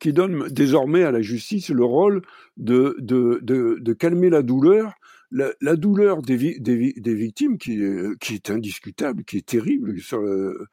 qui 0.00 0.12
donne 0.12 0.48
désormais 0.48 1.04
à 1.04 1.12
la 1.12 1.22
justice 1.22 1.70
le 1.70 1.84
rôle 1.84 2.22
de, 2.56 2.96
de, 2.98 3.38
de, 3.42 3.78
de 3.80 3.92
calmer 3.92 4.30
la 4.30 4.42
douleur 4.42 4.92
la, 5.32 5.52
la, 5.60 5.76
douleur 5.76 6.22
des, 6.22 6.58
des, 6.58 6.92
des, 6.92 7.14
victimes, 7.14 7.58
qui, 7.58 7.80
qui, 8.20 8.34
est 8.34 8.50
indiscutable, 8.50 9.24
qui 9.24 9.38
est 9.38 9.46
terrible, 9.46 9.98
sur, 10.00 10.20
euh, 10.20 10.68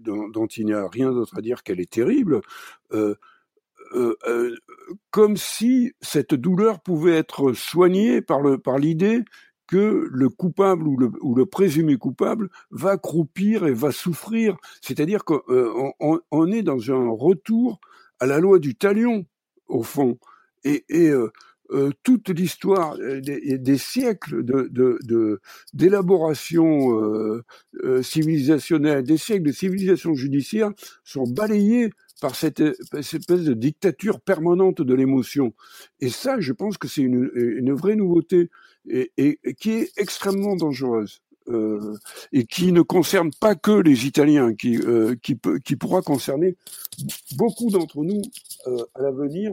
dont, 0.00 0.28
dont, 0.28 0.46
il 0.46 0.66
n'y 0.66 0.72
a 0.72 0.88
rien 0.88 1.10
d'autre 1.12 1.36
à 1.36 1.42
dire 1.42 1.62
qu'elle 1.62 1.80
est 1.80 1.90
terrible, 1.90 2.40
euh, 2.92 3.14
euh, 3.94 4.16
euh, 4.26 4.56
comme 5.10 5.36
si 5.36 5.92
cette 6.00 6.34
douleur 6.34 6.80
pouvait 6.80 7.16
être 7.16 7.52
soignée 7.52 8.22
par 8.22 8.42
l'idée 8.78 9.18
par 9.18 9.24
que 9.66 10.08
le 10.10 10.28
coupable 10.28 10.86
ou 10.86 10.96
le, 10.96 11.10
ou 11.22 11.34
le, 11.34 11.46
présumé 11.46 11.96
coupable 11.96 12.50
va 12.70 12.98
croupir 12.98 13.66
et 13.66 13.72
va 13.72 13.92
souffrir. 13.92 14.56
C'est-à-dire 14.82 15.24
qu'on 15.24 15.40
euh, 15.48 15.90
on, 16.30 16.52
est 16.52 16.62
dans 16.62 16.90
un 16.90 17.08
retour 17.08 17.80
à 18.20 18.26
la 18.26 18.40
loi 18.40 18.58
du 18.58 18.74
talion, 18.74 19.24
au 19.68 19.82
fond. 19.82 20.18
Et, 20.64 20.84
et 20.88 21.08
euh, 21.08 21.32
euh, 21.70 21.90
toute 22.02 22.28
l'histoire 22.28 22.98
des, 22.98 23.58
des, 23.58 23.78
siècles 23.78 24.44
de, 24.44 25.40
d'élaboration 25.72 27.00
de, 27.00 27.44
euh, 27.84 28.02
civilisationnelle, 28.02 29.02
des 29.04 29.16
siècles 29.16 29.46
de 29.46 29.52
civilisation 29.52 30.14
judiciaire 30.14 30.70
sont 31.04 31.24
balayés 31.24 31.90
par 32.20 32.34
cette, 32.36 32.62
espèce 32.92 33.42
de 33.42 33.54
dictature 33.54 34.20
permanente 34.20 34.82
de 34.82 34.94
l'émotion. 34.94 35.54
Et 36.00 36.10
ça, 36.10 36.40
je 36.40 36.52
pense 36.52 36.78
que 36.78 36.88
c'est 36.88 37.02
une, 37.02 37.30
une 37.34 37.72
vraie 37.72 37.96
nouveauté 37.96 38.50
et, 38.88 39.10
et, 39.16 39.38
et, 39.44 39.54
qui 39.54 39.70
est 39.72 39.92
extrêmement 39.96 40.56
dangereuse. 40.56 41.20
Euh, 41.48 41.94
et 42.32 42.46
qui 42.46 42.72
ne 42.72 42.80
concerne 42.80 43.30
pas 43.38 43.54
que 43.54 43.72
les 43.72 44.06
Italiens, 44.06 44.54
qui, 44.54 44.78
euh, 44.78 45.14
qui, 45.22 45.34
peut, 45.34 45.58
qui 45.58 45.76
pourra 45.76 46.00
concerner 46.00 46.56
beaucoup 47.36 47.70
d'entre 47.70 48.02
nous 48.02 48.22
euh, 48.66 48.78
à 48.94 49.02
l'avenir. 49.02 49.52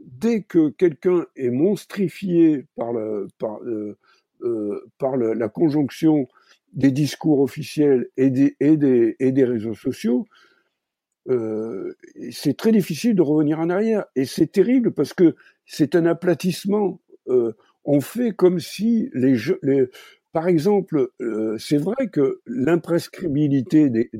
Euh, 0.00 0.04
dès 0.20 0.42
que 0.42 0.68
quelqu'un 0.70 1.26
est 1.36 1.50
monstrifié 1.50 2.66
par, 2.76 2.96
euh, 2.96 3.28
le, 4.40 5.32
la 5.34 5.48
conjonction 5.48 6.28
des 6.72 6.90
discours 6.90 7.40
officiels 7.40 8.08
et 8.16 8.30
des, 8.30 9.44
réseaux 9.44 9.74
sociaux, 9.74 10.26
c'est 12.30 12.56
très 12.56 12.72
difficile 12.72 13.14
de 13.14 13.22
revenir 13.22 13.58
en 13.58 13.70
arrière. 13.70 14.04
Et 14.14 14.26
c'est 14.26 14.52
terrible 14.52 14.92
parce 14.92 15.14
que 15.14 15.34
c'est 15.64 15.94
un 15.94 16.06
aplatissement. 16.06 17.00
on 17.84 18.00
fait 18.00 18.32
comme 18.32 18.60
si 18.60 19.10
les, 19.14 19.36
par 20.36 20.48
exemple, 20.48 21.08
euh, 21.22 21.56
c'est 21.56 21.78
vrai 21.78 22.08
que 22.08 22.42
des, 23.88 24.10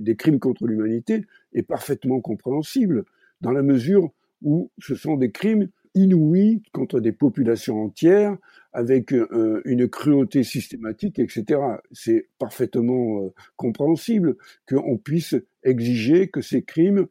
des, 0.00 0.16
crimes 0.16 0.40
contre 0.40 0.66
l'humanité 0.66 1.24
est 1.52 1.62
parfaitement 1.62 2.20
compréhensible, 2.20 3.04
dans 3.40 3.52
la 3.52 3.62
mesure 3.62 4.10
où 4.44 4.70
ce 4.78 4.94
sont 4.94 5.16
des 5.16 5.32
crimes 5.32 5.68
inouïs 5.94 6.62
contre 6.72 7.00
des 7.00 7.12
populations 7.12 7.82
entières, 7.82 8.36
avec 8.72 9.12
euh, 9.12 9.62
une 9.64 9.88
cruauté 9.88 10.42
systématique, 10.42 11.18
etc. 11.18 11.60
C'est 11.92 12.28
parfaitement 12.38 13.22
euh, 13.22 13.32
compréhensible 13.56 14.36
qu'on 14.68 14.98
puisse 14.98 15.36
exiger 15.62 16.28
que 16.28 16.40
ces 16.40 16.62
crimes, 16.62 17.06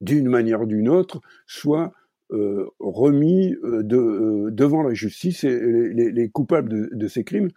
d'une 0.00 0.28
manière 0.28 0.62
ou 0.62 0.66
d'une 0.66 0.88
autre, 0.88 1.20
soient 1.46 1.92
euh, 2.32 2.68
remis 2.80 3.54
de, 3.62 4.50
devant 4.50 4.82
la 4.82 4.94
justice 4.94 5.44
et 5.44 5.60
les, 5.60 5.94
les, 5.94 6.10
les 6.10 6.28
coupables 6.28 6.68
de, 6.68 6.90
de, 6.92 7.06
ces 7.06 7.22
crimes 7.22 7.50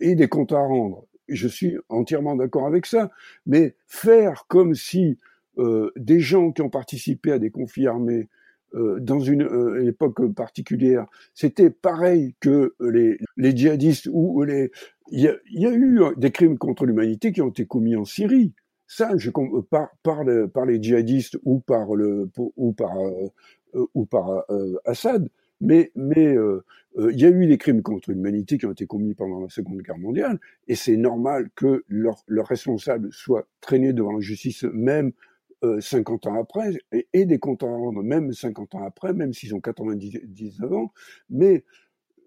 et 0.00 0.14
des 0.14 0.28
comptes 0.28 0.52
à 0.52 0.60
rendre. 0.60 1.06
je 1.28 1.46
suis 1.46 1.76
entièrement 1.90 2.34
d'accord 2.34 2.66
avec 2.66 2.86
ça. 2.86 3.10
Mais 3.44 3.74
faire 3.86 4.46
comme 4.48 4.74
si 4.74 5.18
des 5.96 6.20
gens 6.20 6.52
qui 6.52 6.62
ont 6.62 6.70
participé 6.70 7.32
à 7.32 7.38
des 7.38 7.50
conflits 7.50 7.86
armés 7.86 8.28
euh, 8.74 9.00
dans 9.00 9.18
une, 9.18 9.44
euh, 9.44 9.86
époque 9.86 10.30
particulière, 10.34 11.06
c'était 11.32 11.70
pareil 11.70 12.34
que 12.38 12.74
les, 12.80 13.18
les 13.38 13.56
djihadistes 13.56 14.08
ou 14.12 14.42
les. 14.42 14.70
Il 15.10 15.20
y 15.20 15.28
a, 15.28 15.34
y 15.50 15.66
a, 15.66 15.72
eu 15.72 16.00
des 16.18 16.30
crimes 16.30 16.58
contre 16.58 16.84
l'humanité 16.84 17.32
qui 17.32 17.40
ont 17.40 17.48
été 17.48 17.64
commis 17.64 17.96
en 17.96 18.04
Syrie. 18.04 18.52
Ça, 18.86 19.16
je, 19.16 19.30
par, 19.70 19.88
par, 20.02 20.22
le, 20.22 20.48
par 20.48 20.66
les 20.66 20.82
djihadistes 20.82 21.38
ou 21.44 21.60
par 21.60 21.94
le 21.94 22.28
ou 22.56 22.72
par 22.72 22.94
ou 23.94 24.04
par 24.04 24.44
Assad, 24.84 25.30
mais 25.62 25.90
mais 25.94 26.36
il 26.98 27.18
y 27.18 27.24
a 27.24 27.30
eu 27.30 27.46
des 27.46 27.58
crimes 27.58 27.80
contre 27.80 28.10
l'humanité 28.10 28.58
qui 28.58 28.66
ont 28.66 28.72
été 28.72 28.86
commis 28.86 29.14
pendant 29.14 29.40
la 29.40 29.48
Seconde 29.48 29.80
Guerre 29.80 29.98
mondiale, 29.98 30.38
et 30.68 30.74
c'est 30.74 30.96
normal 30.96 31.48
que 31.54 31.84
leurs 31.88 32.22
leur 32.26 32.46
responsables 32.46 33.10
soient 33.12 33.46
traînés 33.62 33.94
devant 33.94 34.12
la 34.12 34.20
justice, 34.20 34.64
même 34.64 35.12
50 35.80 36.26
ans 36.26 36.40
après, 36.40 36.72
et, 37.12 37.26
des 37.26 37.38
comptes 37.38 37.62
à 37.62 37.66
rendre 37.66 38.02
même 38.02 38.32
50 38.32 38.74
ans 38.76 38.84
après, 38.86 39.12
même 39.12 39.32
s'ils 39.32 39.54
ont 39.54 39.60
99 39.60 40.72
ans, 40.72 40.92
mais 41.30 41.64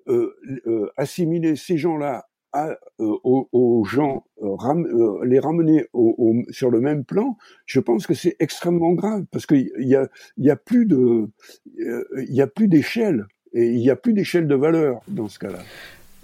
euh, 0.07 0.35
euh, 0.67 0.91
assimiler 0.97 1.55
ces 1.55 1.77
gens-là 1.77 2.27
à, 2.53 2.69
euh, 2.99 3.17
aux, 3.23 3.47
aux, 3.51 3.85
gens, 3.85 4.25
ram, 4.41 4.85
les 5.23 5.39
ramener 5.39 5.85
au, 5.93 6.15
au, 6.17 6.51
sur 6.51 6.69
le 6.69 6.81
même 6.81 7.05
plan, 7.05 7.37
je 7.65 7.79
pense 7.79 8.07
que 8.07 8.13
c'est 8.13 8.35
extrêmement 8.39 8.93
grave 8.93 9.25
parce 9.31 9.45
qu'il 9.45 9.71
y 9.77 9.95
a, 9.95 10.09
y 10.37 10.49
a 10.49 10.55
plus 10.55 10.85
de, 10.85 11.29
il 11.75 12.33
y 12.33 12.41
a 12.41 12.47
plus 12.47 12.67
d'échelle 12.67 13.27
et 13.53 13.67
il 13.67 13.79
y 13.79 13.89
a 13.89 13.95
plus 13.95 14.13
d'échelle 14.13 14.47
de 14.47 14.55
valeur 14.55 15.01
dans 15.07 15.29
ce 15.29 15.39
cas-là. 15.39 15.59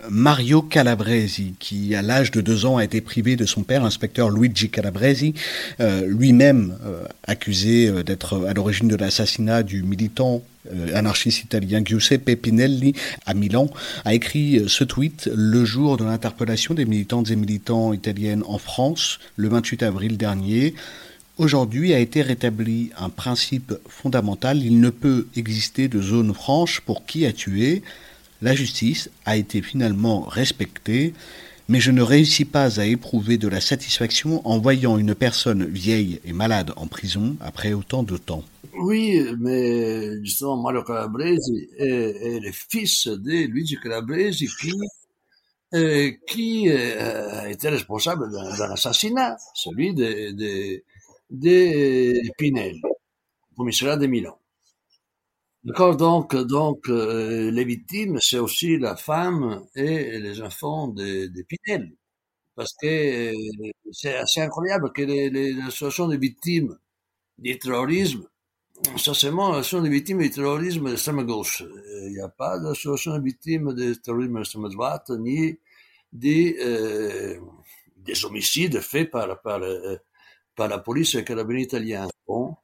Mario 0.10 0.62
Calabresi, 0.62 1.54
qui 1.60 1.96
à 1.96 2.02
l'âge 2.02 2.32
de 2.32 2.42
deux 2.42 2.66
ans 2.66 2.78
a 2.78 2.84
été 2.84 3.02
privé 3.02 3.36
de 3.36 3.46
son 3.46 3.64
père, 3.64 3.84
inspecteur 3.84 4.30
Luigi 4.30 4.70
Calabresi, 4.70 5.34
euh, 5.80 6.06
lui-même 6.06 6.78
euh, 6.86 7.04
accusé 7.24 7.88
euh, 7.88 8.04
d'être 8.04 8.46
à 8.48 8.54
l'origine 8.54 8.88
de 8.88 8.96
l'assassinat 8.96 9.64
du 9.64 9.84
militant 9.84 10.44
anarchiste 10.94 11.46
italien 11.46 11.82
Giuseppe 11.82 12.36
Pinelli 12.36 12.94
à 13.26 13.34
Milan, 13.34 13.70
a 14.04 14.14
écrit 14.14 14.66
ce 14.68 14.84
tweet 14.84 15.30
le 15.34 15.64
jour 15.64 15.96
de 15.96 16.04
l'interpellation 16.04 16.74
des 16.74 16.84
militantes 16.84 17.32
et 17.32 17.38
militants 17.38 17.94
italiennes 17.94 18.44
en 18.46 18.58
France, 18.58 19.20
le 19.38 19.48
28 19.48 19.84
avril 19.84 20.18
dernier. 20.18 20.76
Aujourd'hui 21.38 21.94
a 21.94 22.00
été 22.00 22.22
rétabli 22.22 22.90
un 22.98 23.08
principe 23.08 23.76
fondamental, 23.88 24.62
il 24.62 24.82
ne 24.82 24.90
peut 24.90 25.28
exister 25.38 25.88
de 25.88 26.02
zone 26.02 26.34
franche 26.34 26.82
pour 26.82 27.06
qui 27.06 27.26
a 27.26 27.32
tué, 27.32 27.82
la 28.42 28.56
justice 28.56 29.10
a 29.26 29.38
été 29.38 29.62
finalement 29.62 30.22
respectée, 30.22 31.14
mais 31.70 31.80
je 31.80 31.92
ne 31.92 32.02
réussis 32.02 32.46
pas 32.46 32.80
à 32.80 32.86
éprouver 32.86 33.38
de 33.38 33.48
la 33.48 33.62
satisfaction 33.62 34.48
en 34.48 34.60
voyant 34.60 34.98
une 34.98 35.16
personne 35.16 35.66
vieille 35.66 36.20
et 36.24 36.34
malade 36.34 36.72
en 36.76 36.88
prison 36.88 37.36
après 37.42 37.74
autant 37.74 38.04
de 38.04 38.18
temps. 38.18 38.44
Oui, 38.80 39.22
mais 39.40 40.24
justement, 40.24 40.62
Mario 40.62 40.84
Calabresi 40.84 41.68
est, 41.78 42.40
le 42.40 42.52
fils 42.52 43.08
de 43.08 43.48
Luigi 43.48 43.78
Calabresi 43.82 44.48
qui, 44.60 44.74
euh, 45.74 46.12
euh, 46.30 47.46
été 47.48 47.70
responsable 47.70 48.32
d'un 48.32 48.72
assassinat, 48.72 49.36
celui 49.54 49.94
de, 49.94 50.32
de, 50.32 50.84
de 51.32 52.32
Pinelli, 52.38 52.82
commissariat 53.58 53.98
de 53.98 54.08
Milan. 54.08 54.38
D'accord, 55.64 55.98
donc, 55.98 56.36
donc 56.36 56.88
euh, 56.90 57.52
les 57.52 57.66
victimes, 57.66 58.20
c'est 58.22 58.40
aussi 58.40 58.78
la 58.78 58.96
femme 58.96 59.64
et 59.76 60.20
les 60.20 60.42
enfants 60.42 60.88
des 60.88 61.28
de 61.30 61.42
Pinel. 61.44 61.92
Parce 62.56 62.74
que 62.82 62.88
euh, 62.88 63.72
c'est 63.92 64.16
assez 64.18 64.42
incroyable 64.42 64.92
que 64.94 65.04
les, 65.04 65.30
les 65.30 65.60
associations 65.62 66.08
de 66.10 66.18
victimes 66.18 66.78
du 67.40 67.60
terrorisme, 67.60 68.28
essentiellement, 68.96 69.50
l'association 69.52 69.82
des 69.84 69.90
victimes 69.90 70.20
du 70.22 70.32
terrorisme 70.32 70.86
de 70.86 70.90
l'extrême 70.92 71.24
gauche. 71.26 71.64
Il 72.06 72.14
n'y 72.14 72.22
a 72.22 72.30
pas 72.30 72.60
d'association 72.60 73.18
de 73.18 73.24
victimes 73.24 73.74
du 73.74 74.00
terrorisme 74.02 74.34
de 74.34 74.40
l'extrême 74.40 74.70
droite, 74.70 75.12
ni 75.12 75.60
des, 76.14 76.58
euh, 76.62 77.40
des 77.98 78.26
homicides 78.26 78.82
faits 78.82 79.12
par, 79.12 79.42
par, 79.42 79.62
euh, 79.64 79.98
par 80.56 80.70
la 80.70 80.80
police 80.80 81.16
et 81.16 81.20
le 81.20 81.24
carabinieri 81.26 81.66
italien. 81.66 82.08
Bon, 82.28 82.56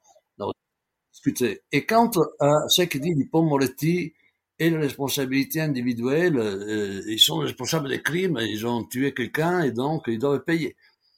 et 1.72 1.86
quant 1.86 2.10
à 2.40 2.68
ce 2.68 2.82
que 2.82 2.98
dit 2.98 3.14
Dupont 3.14 3.42
Moretti 3.42 4.12
et 4.58 4.70
la 4.70 4.80
responsabilité 4.80 5.60
individuelle, 5.60 6.36
euh, 6.38 7.02
ils 7.06 7.18
sont 7.18 7.38
responsables 7.38 7.88
des 7.88 8.02
crimes, 8.02 8.38
ils 8.40 8.66
ont 8.66 8.84
tué 8.84 9.12
quelqu'un 9.12 9.62
et 9.62 9.72
donc 9.72 10.04
ils 10.06 10.18
doivent 10.18 10.44
payer 10.44 10.76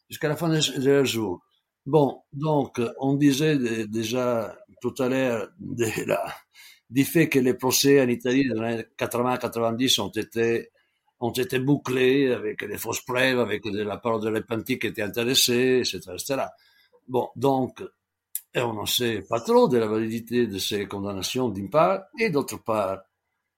jusqu'à 0.09 0.29
la 0.29 0.37
fin 0.37 0.49
de 0.49 0.85
leur 0.85 1.05
jour. 1.05 1.41
Bon, 1.85 2.23
donc 2.33 2.81
on 2.99 3.15
disait 3.15 3.87
déjà 3.87 4.57
tout 4.81 4.95
à 4.99 5.09
l'heure 5.09 5.49
de 5.61 5.87
du 6.91 7.05
fait 7.05 7.29
que 7.29 7.39
les 7.39 7.55
procès 7.55 8.01
en 8.01 8.09
Italie 8.09 8.49
dans 8.49 8.63
les 8.63 8.75
années 8.75 8.85
80-90 8.99 10.01
ont 10.01 10.09
été 10.09 10.71
ont 11.19 11.33
été 11.33 11.59
bouclés 11.59 12.33
avec 12.33 12.65
des 12.65 12.77
fausses 12.77 13.01
preuves, 13.01 13.41
avec 13.41 13.63
la 13.65 13.97
parole 13.97 14.23
de 14.23 14.29
l'Epanti 14.29 14.79
qui 14.79 14.89
était 14.89 15.03
intéressé, 15.03 15.79
etc., 15.79 16.01
etc. 16.13 16.43
Bon, 17.09 17.31
donc 17.37 17.83
et 18.55 18.61
on 18.61 18.73
n'en 18.73 18.87
sait 18.87 19.23
pas 19.29 19.41
trop 19.41 19.69
de 19.69 19.79
la 19.79 19.87
validité 19.87 20.47
de 20.47 20.59
ces 20.59 20.87
condamnations 20.87 21.49
d'une 21.49 21.71
part, 21.71 22.05
et 22.19 22.31
d'autre 22.31 22.63
part, 22.63 23.03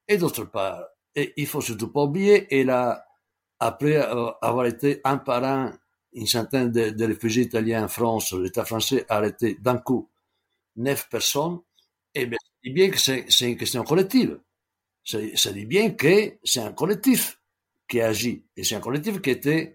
et 0.07 0.17
d'autre 0.17 0.45
part, 0.45 0.85
et 1.15 1.33
il 1.37 1.47
faut 1.47 1.61
surtout 1.61 1.93
pas 1.93 2.03
oublier, 2.03 2.47
et 2.59 2.65
là, 2.65 3.05
après 3.61 3.97
avoir 3.97 4.67
été 4.67 5.01
un 5.05 5.19
par 5.19 5.45
un 5.45 5.73
une 6.13 6.27
centaine 6.27 6.71
de, 6.71 7.05
réfugiés 7.05 7.45
italiens 7.45 7.85
en 7.85 7.89
France, 7.89 8.33
l'État 8.33 8.65
français 8.65 9.05
a 9.09 9.17
arrêté 9.17 9.57
d'un 9.61 9.79
coup 9.79 10.09
neuf 10.77 11.09
personnes, 11.09 11.61
et 12.15 12.27
bien, 12.27 12.39
ça 12.41 12.51
dit 12.65 12.71
bien 12.73 12.91
que 12.91 12.99
c'est 12.99 13.27
une 13.41 13.57
question 13.57 13.85
collective. 13.85 14.41
Ça, 15.05 15.53
dit 15.53 15.67
bien 15.67 15.91
que 15.91 16.39
c'est 16.45 16.61
un 16.61 16.73
collectif 16.73 17.41
qui 17.89 18.01
agit, 18.01 18.45
et 18.57 18.65
c'est 18.65 18.75
un 18.75 18.81
collectif 18.81 19.21
qui 19.21 19.31
été 19.31 19.75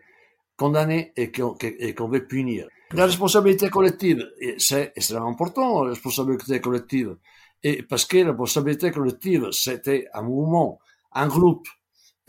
condamné 0.56 1.14
et 1.16 1.32
qu'on 1.32 2.08
veut 2.08 2.28
punir. 2.28 2.68
La 2.94 3.08
responsabilité 3.08 3.70
collective, 3.70 4.30
c'est 4.60 4.94
extrêmement 4.96 5.30
important, 5.30 5.84
la 5.84 5.90
responsabilité 5.92 6.62
collective. 6.62 7.18
Et 7.64 7.82
parce 7.82 8.06
que 8.06 8.18
la 8.18 8.30
responsabilité 8.30 8.92
collective, 8.92 9.50
c'était 9.52 10.08
un 10.14 10.22
mouvement, 10.22 10.80
un 11.14 11.28
groupe 11.28 11.68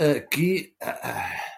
euh, 0.00 0.20
qui 0.20 0.74
euh, 0.82 0.90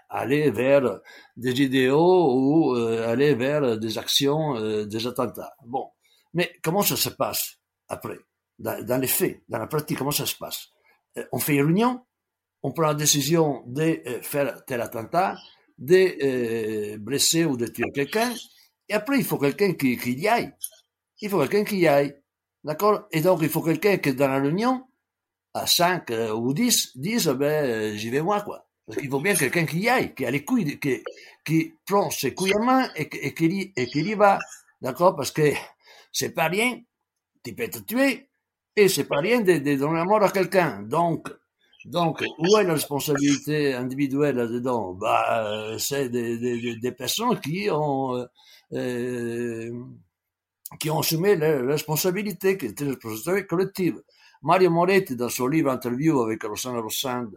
allait 0.09 0.51
vers 0.51 1.01
des 1.37 1.63
idéaux 1.63 2.35
ou 2.35 2.75
euh, 2.75 3.09
allait 3.09 3.35
vers 3.35 3.79
des 3.79 3.97
actions, 3.97 4.57
euh, 4.57 4.87
des 4.87 5.07
attentats. 5.07 5.55
Bon, 5.65 5.89
mais 6.35 6.51
comment 6.61 6.83
ça 6.83 6.97
se 6.97 7.11
passe 7.11 7.59
après? 7.89 8.19
Dans, 8.59 8.85
dans, 8.85 9.01
les 9.01 9.07
faits, 9.07 9.43
dans 9.49 9.59
la 9.59 9.69
pratique, 9.69 9.99
comment 9.99 10.11
ça 10.11 10.27
se 10.27 10.35
passe? 10.35 10.71
Euh, 11.17 11.25
On 11.31 11.39
fait 11.39 11.55
une 11.55 11.67
réunion, 11.67 12.05
on 12.65 12.73
prend 12.73 12.89
la 12.89 12.95
décision 12.95 13.63
de 13.67 14.01
faire 14.23 14.65
tel 14.65 14.81
attentat, 14.81 15.37
de 15.79 16.97
blesser 16.97 17.45
ou 17.45 17.57
de 17.57 17.67
tuer 17.67 17.93
quelqu'un, 17.95 18.33
et 18.89 18.95
après, 18.95 19.19
il 19.19 19.25
faut 19.25 19.39
quelqu'un 19.39 19.73
qui, 19.73 19.97
qui, 19.97 20.13
y 20.13 20.29
aille. 20.29 20.53
Il 21.21 21.31
faut 21.31 21.39
quelqu'un 21.41 21.65
qui 21.65 21.79
y 21.79 21.89
aille. 21.89 22.17
D'accord? 22.65 23.07
Et 23.11 23.21
donc, 23.21 23.41
il 23.43 23.49
faut 23.49 23.63
quelqu'un 23.63 23.97
qui, 23.99 24.15
dans 24.15 24.29
la 24.29 24.41
réunion, 24.41 24.85
à 25.55 25.67
5 25.67 26.11
euh, 26.11 26.33
ou 26.33 26.53
10, 26.53 26.97
dise, 26.97 27.29
ben, 27.29 27.65
euh, 27.65 27.97
j'y 27.97 28.11
vais 28.11 28.21
moi, 28.21 28.43
quoi. 28.43 28.67
Parce 28.87 28.99
qu'il 28.99 29.11
faut 29.11 29.21
bien 29.21 29.35
quelqu'un 29.35 29.67
qui 29.67 29.81
y 29.81 29.89
aille, 29.89 30.15
qui 30.15 30.25
a 30.25 30.31
les 30.31 30.45
couilles, 30.45 30.79
qui, 30.79 31.03
qui 31.45 31.75
prend 31.87 32.11
ses 32.11 32.35
couilles 32.35 32.55
en 32.55 32.65
main 32.65 32.89
et, 32.95 33.09
et, 33.27 33.35
qui, 33.35 33.73
et 33.77 33.87
qui 33.87 34.01
y 34.01 34.15
va. 34.15 34.39
D'accord? 34.81 35.17
Parce 35.17 35.31
que 35.33 35.53
c'est 36.13 36.31
pas 36.31 36.49
rien, 36.49 36.81
tu 37.43 37.55
peux 37.55 37.69
te 37.69 37.79
tuer, 37.79 38.29
et 38.77 38.89
c'est 38.89 39.05
pas 39.05 39.19
rien 39.19 39.41
de, 39.41 39.59
de 39.59 39.75
donner 39.77 39.99
la 39.99 40.05
mort 40.05 40.23
à 40.23 40.31
quelqu'un. 40.31 40.83
Donc, 40.83 41.29
donc, 41.87 42.23
où 42.39 42.57
est 42.59 42.65
la 42.65 42.75
responsabilité 42.75 43.75
individuelle 43.75 44.37
là-dedans? 44.37 44.95
Bah, 44.95 45.47
euh, 45.47 45.79
C'est 45.79 46.09
des, 46.09 46.37
des, 46.39 46.77
des, 46.77 46.93
personnes 46.93 47.39
qui 47.41 47.71
ont 47.71 48.27
euh, 48.73 49.71
qui 50.81 50.91
ont 50.91 51.01
assumé 51.01 51.37
la 51.37 51.63
responsabilité, 51.63 52.59
qui 52.59 52.67
était 52.67 52.85
la 52.85 52.91
responsabilité 52.93 53.47
collective. 53.47 54.03
Mario 54.43 54.71
Moretti, 54.71 55.17
dans 55.17 55.29
son 55.29 55.47
livre 55.47 55.71
Interview 55.71 56.21
avec 56.21 56.43
Rossana 56.43 56.81
Rossand 56.81 57.31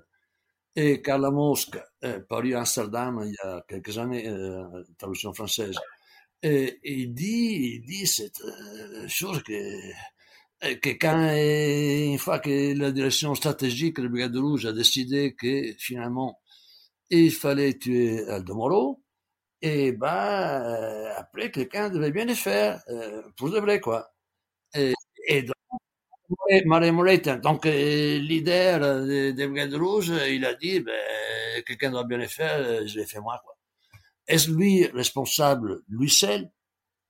et 0.76 1.02
Carla 1.02 1.32
Mosca, 1.32 1.84
euh, 2.04 2.20
paru 2.28 2.54
à 2.56 2.60
Amsterdam 2.60 3.22
il 3.26 3.34
y 3.34 3.48
a 3.48 3.64
quelques 3.68 3.98
années, 3.98 4.28
euh, 4.28 4.84
traduction 4.98 5.34
française, 5.34 5.76
et, 6.42 6.80
il 6.84 7.14
dit, 7.14 7.82
dit 7.82 8.08
cette 8.08 8.42
euh, 8.42 9.08
chose 9.08 9.44
que, 9.44 9.54
euh, 9.54 10.76
que 10.82 10.90
quand, 10.90 11.34
une 11.34 12.18
fois 12.18 12.40
que 12.40 12.74
la 12.78 12.92
direction 12.92 13.36
stratégique 13.36 13.98
de 13.98 14.04
la 14.04 14.10
Brigade 14.10 14.38
Rouge 14.38 14.66
a 14.66 14.74
décidé 14.74 15.36
que 15.36 15.74
finalement 15.78 16.40
il 17.10 17.32
fallait 17.32 17.74
tuer 17.78 18.28
Aldo 18.30 18.56
Moro, 18.56 19.02
et 19.62 19.92
ben, 19.92 20.08
euh, 20.08 21.14
après, 21.18 21.52
quelqu'un 21.52 21.90
devait 21.90 22.12
bien 22.12 22.26
les 22.26 22.36
faire, 22.36 22.82
euh, 22.90 23.24
pour 23.38 23.50
de 23.50 23.60
vrai, 23.60 23.80
quoi. 23.80 24.12
Et, 24.76 25.44
donc, 25.44 25.56
Marie 26.66 26.92
Moretti, 26.92 27.32
donc 27.42 27.66
euh, 27.66 28.18
leader 28.20 29.06
des, 29.06 29.34
des 29.34 29.48
Brigades 29.48 29.74
Rouges, 29.76 30.14
il 30.30 30.46
a 30.46 30.54
dit, 30.56 30.80
ben, 30.80 30.94
quelqu'un 31.66 31.92
doit 31.92 32.04
bien 32.06 32.18
les 32.18 32.28
faire, 32.28 32.88
je 32.88 33.00
les 33.00 33.06
fais 33.06 33.20
moi, 33.20 33.42
quoi. 33.44 33.58
est-ce 34.28 34.52
lui 34.52 34.86
responsable, 34.88 35.82
lui 35.90 36.10
seul, 36.10 36.52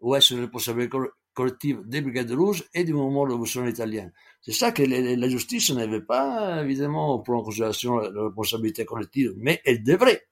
ou 0.02 0.16
est-ce 0.16 0.34
une 0.34 0.42
responsabilité 0.42 0.98
collective 1.34 1.82
des 1.88 2.02
Brigades 2.02 2.32
Rouges 2.32 2.64
et 2.74 2.84
du 2.84 2.94
mouvement 2.94 3.24
révolutionnaire 3.24 3.72
italien? 3.72 4.12
C'est 4.42 4.54
ça 4.54 4.72
que 4.72 4.84
la 4.84 5.30
justice 5.30 5.72
n'avait 5.72 6.02
pas, 6.02 6.64
évidemment, 6.64 7.20
pour 7.20 7.36
en 7.36 7.44
considération 7.44 7.98
la 8.00 8.24
responsabilité 8.26 8.86
collective, 8.86 9.34
mais 9.38 9.62
elle 9.66 9.84
devrait. 9.84 10.24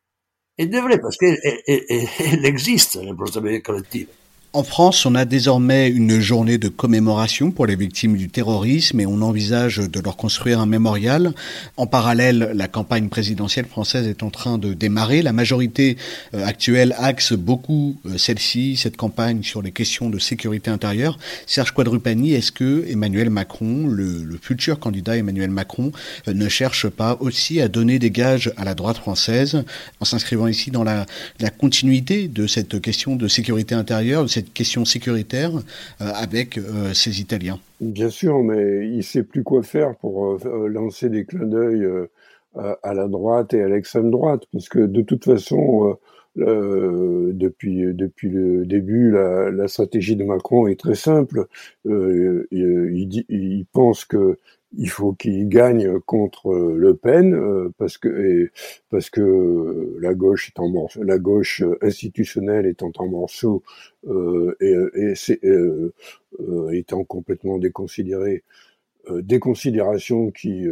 Elle 0.58 0.70
devrait, 0.70 1.00
parce 1.00 1.18
qu'elle 1.18 1.38
existe, 2.46 2.96
la 2.96 3.10
responsabilité 3.10 3.62
collective. 3.62 4.08
En 4.54 4.64
France, 4.64 5.06
on 5.06 5.14
a 5.14 5.26
désormais 5.26 5.90
une 5.90 6.22
journée 6.22 6.58
de 6.58 6.70
commémoration 6.70 7.52
pour 7.52 7.66
les 7.66 7.76
victimes 7.76 8.16
du 8.16 8.30
terrorisme 8.30 9.02
et 9.02 9.06
on 9.06 9.22
envisage 9.22 9.78
de 9.78 10.00
leur 10.00 10.16
construire 10.16 10.62
un 10.62 10.66
mémorial. 10.66 11.34
En 11.76 11.86
parallèle, 11.86 12.52
la 12.56 12.70
campagne 12.70 13.10
présidentielle 13.10 13.66
française 13.66 14.08
est 14.08 14.24
en 14.24 14.30
train 14.30 14.58
de 14.58 14.74
démarrer. 14.74 15.22
La 15.22 15.34
majorité 15.34 15.98
euh, 16.34 16.46
actuelle 16.46 16.96
axe 16.98 17.34
beaucoup 17.34 17.98
euh, 18.06 18.18
celle-ci, 18.18 18.78
cette 18.78 18.96
campagne 18.96 19.44
sur 19.44 19.62
les 19.62 19.72
questions 19.72 20.10
de 20.10 20.18
sécurité 20.18 20.72
intérieure. 20.72 21.20
Serge 21.46 21.72
Quadrupani, 21.74 22.34
est-ce 22.34 22.54
que 22.54 22.86
Emmanuel 22.90 23.30
Macron, 23.30 23.86
le, 23.86 24.40
futur 24.42 24.80
candidat 24.80 25.18
Emmanuel 25.18 25.52
Macron, 25.52 25.92
euh, 26.28 26.34
ne 26.34 26.48
cherche 26.48 26.88
pas 26.88 27.18
aussi 27.20 27.60
à 27.60 27.68
donner 27.68 28.00
des 28.00 28.12
gages 28.12 28.54
à 28.56 28.64
la 28.64 28.76
droite 28.76 28.98
française 28.98 29.64
en 30.00 30.06
s'inscrivant 30.06 30.48
ici 30.48 30.72
dans 30.72 30.86
la, 30.86 31.06
la 31.42 31.50
continuité 31.50 32.30
de 32.30 32.48
cette 32.48 32.80
question 32.80 33.18
de 33.18 33.28
sécurité 33.28 33.76
intérieure, 33.76 34.24
de 34.24 34.30
cette 34.30 34.47
question 34.54 34.86
sécuritaire 34.86 35.52
euh, 36.02 36.12
avec 36.16 36.58
euh, 36.58 36.94
ces 36.94 37.22
Italiens. 37.22 37.60
Bien 37.82 38.10
sûr, 38.10 38.44
mais 38.44 38.88
il 38.88 39.04
sait 39.04 39.24
plus 39.24 39.44
quoi 39.44 39.64
faire 39.64 39.96
pour 39.96 40.40
euh, 40.46 40.68
lancer 40.68 41.10
des 41.10 41.26
clins 41.26 41.46
d'œil 41.46 41.88
à 42.82 42.96
la 42.96 43.08
droite 43.08 43.54
et 43.54 43.62
à 43.62 43.70
l'extrême 43.70 44.10
droite, 44.10 44.46
parce 44.52 44.68
que 44.68 44.80
de 44.80 45.04
toute 45.04 45.26
façon, 45.26 45.96
depuis 46.36 47.94
depuis 47.94 48.30
le 48.30 48.66
début, 48.66 49.12
la, 49.12 49.68
stratégie 49.68 50.16
de 50.16 50.24
Macron 50.24 50.66
est 50.66 50.80
très 50.80 50.96
simple. 50.96 51.46
il, 51.86 53.66
pense 53.74 54.06
que 54.06 54.40
il 54.76 54.90
faut 54.90 55.14
qu'il 55.14 55.48
gagne 55.48 56.00
contre 56.02 56.54
Le 56.54 56.96
Pen 56.96 57.34
euh, 57.34 57.70
parce 57.78 57.98
que 57.98 58.50
parce 58.90 59.10
que 59.10 59.98
la 60.00 60.14
gauche 60.14 60.50
est 60.50 60.60
en 60.60 60.70
morceaux, 60.70 61.04
la 61.04 61.18
gauche 61.20 61.64
institutionnelle 61.82 62.66
étant 62.66 62.92
en 62.98 63.08
morceaux 63.08 63.64
euh, 64.08 64.56
et, 64.60 64.76
et 64.96 65.16
c'est, 65.16 65.44
euh, 65.46 65.94
étant 66.72 67.04
complètement 67.04 67.58
déconsidérée 67.58 68.44
déconsidération 69.22 70.32
qui, 70.32 70.66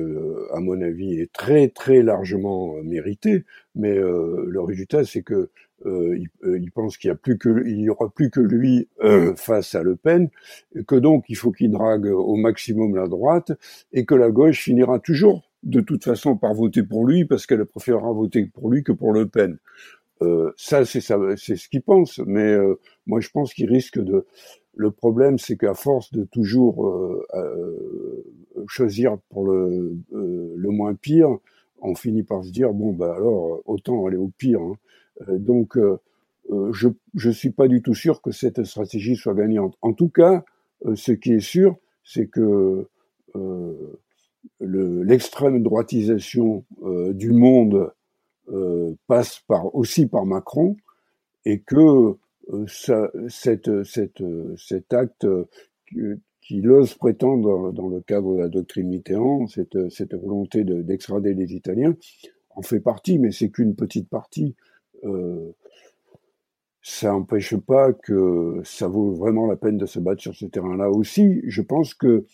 à 0.51 0.59
mon 0.59 0.81
avis, 0.81 1.21
est 1.21 1.31
très 1.31 1.69
très 1.69 2.01
largement 2.03 2.75
méritée, 2.83 3.45
mais 3.75 3.95
le 3.95 4.59
résultat 4.59 5.05
c'est 5.05 5.21
que 5.21 5.49
euh, 5.85 6.17
il, 6.17 6.29
euh, 6.47 6.57
il, 6.57 6.71
pense 6.71 6.97
qu'il 6.97 7.09
y 7.09 7.11
a 7.11 7.15
plus 7.15 7.37
que 7.37 7.49
aura 7.89 8.09
plus 8.09 8.29
que 8.29 8.39
lui 8.39 8.87
euh, 9.03 9.35
face 9.35 9.75
à 9.75 9.83
Le 9.83 9.95
Pen, 9.95 10.29
que 10.87 10.95
donc 10.95 11.25
il 11.27 11.35
faut 11.35 11.51
qu'il 11.51 11.71
drague 11.71 12.05
au 12.05 12.35
maximum 12.35 12.95
la 12.95 13.07
droite 13.07 13.51
et 13.91 14.05
que 14.05 14.15
la 14.15 14.31
gauche 14.31 14.63
finira 14.63 14.99
toujours 14.99 15.43
de 15.63 15.81
toute 15.81 16.03
façon 16.03 16.37
par 16.37 16.53
voter 16.53 16.83
pour 16.83 17.05
lui 17.05 17.25
parce 17.25 17.45
qu'elle 17.45 17.65
préférera 17.65 18.11
voter 18.13 18.45
pour 18.45 18.71
lui 18.71 18.83
que 18.83 18.93
pour 18.93 19.11
Le 19.11 19.27
Pen. 19.27 19.57
Euh, 20.21 20.53
ça 20.55 20.85
c'est 20.85 21.01
ça 21.01 21.19
c'est 21.35 21.57
ce 21.57 21.67
qu'il 21.67 21.81
pense, 21.81 22.19
mais 22.25 22.53
euh, 22.53 22.79
moi 23.05 23.19
je 23.19 23.29
pense 23.29 23.53
qu'il 23.53 23.69
risque 23.69 23.99
de. 23.99 24.25
Le 24.77 24.91
problème 24.91 25.37
c'est 25.39 25.57
qu'à 25.57 25.73
force 25.73 26.11
de 26.11 26.25
toujours 26.25 26.93
choisir 28.67 29.17
pour 29.29 29.47
le, 29.47 29.97
le 30.11 30.69
moins 30.69 30.95
pire, 30.95 31.29
on 31.81 31.95
finit 31.95 32.23
par 32.23 32.43
se 32.43 32.51
dire 32.51 32.73
bon 32.73 32.91
bah 32.91 33.13
alors 33.15 33.61
autant 33.65 34.05
aller 34.05 34.17
au 34.17 34.31
pire. 34.37 34.59
Hein. 34.61 34.75
Euh, 35.21 35.37
donc, 35.37 35.77
euh, 35.77 35.97
euh, 36.51 36.71
je 36.73 36.89
ne 37.15 37.33
suis 37.33 37.51
pas 37.51 37.67
du 37.67 37.81
tout 37.81 37.95
sûr 37.95 38.21
que 38.21 38.31
cette 38.31 38.63
stratégie 38.63 39.15
soit 39.15 39.33
gagnante. 39.33 39.75
En 39.81 39.93
tout 39.93 40.09
cas, 40.09 40.43
ce 40.93 41.11
qui 41.11 41.33
est 41.33 41.39
sûr, 41.39 41.77
c'est 42.03 42.27
que 42.27 42.87
l'extrême 44.59 45.63
droitisation 45.63 46.63
du 47.13 47.31
monde 47.31 47.91
passe 49.07 49.43
aussi 49.73 50.05
par 50.05 50.27
Macron 50.27 50.77
et 51.45 51.61
que 51.61 52.17
cet 52.67 53.67
acte 54.93 55.27
qu'il 56.41 56.69
ose 56.69 56.93
prétendre 56.93 57.71
dans 57.71 57.87
le 57.87 58.01
cadre 58.01 58.35
de 58.35 58.41
la 58.41 58.49
doctrine 58.49 58.89
Mitterrand, 58.89 59.47
cette, 59.47 60.13
volonté 60.13 60.63
d'extrader 60.63 61.33
les 61.33 61.55
Italiens, 61.55 61.95
en 62.51 62.61
fait 62.61 62.79
partie, 62.79 63.17
mais 63.17 63.31
c'est 63.31 63.49
qu'une 63.49 63.75
petite 63.75 64.09
partie 64.09 64.55
ça 66.81 67.09
n'empêche 67.09 67.55
pas 67.55 67.93
que 67.93 68.61
ça 68.63 68.87
vaut 68.87 69.11
vraiment 69.11 69.47
la 69.47 69.55
peine 69.55 69.77
de 69.77 69.87
se 69.87 69.99
battre 69.99 70.21
sur 70.21 70.35
ce 70.35 70.45
terrain-là 70.45 70.89
aussi. 70.89 71.41
Je 71.45 71.61
pense 71.63 71.95
que 71.95 72.25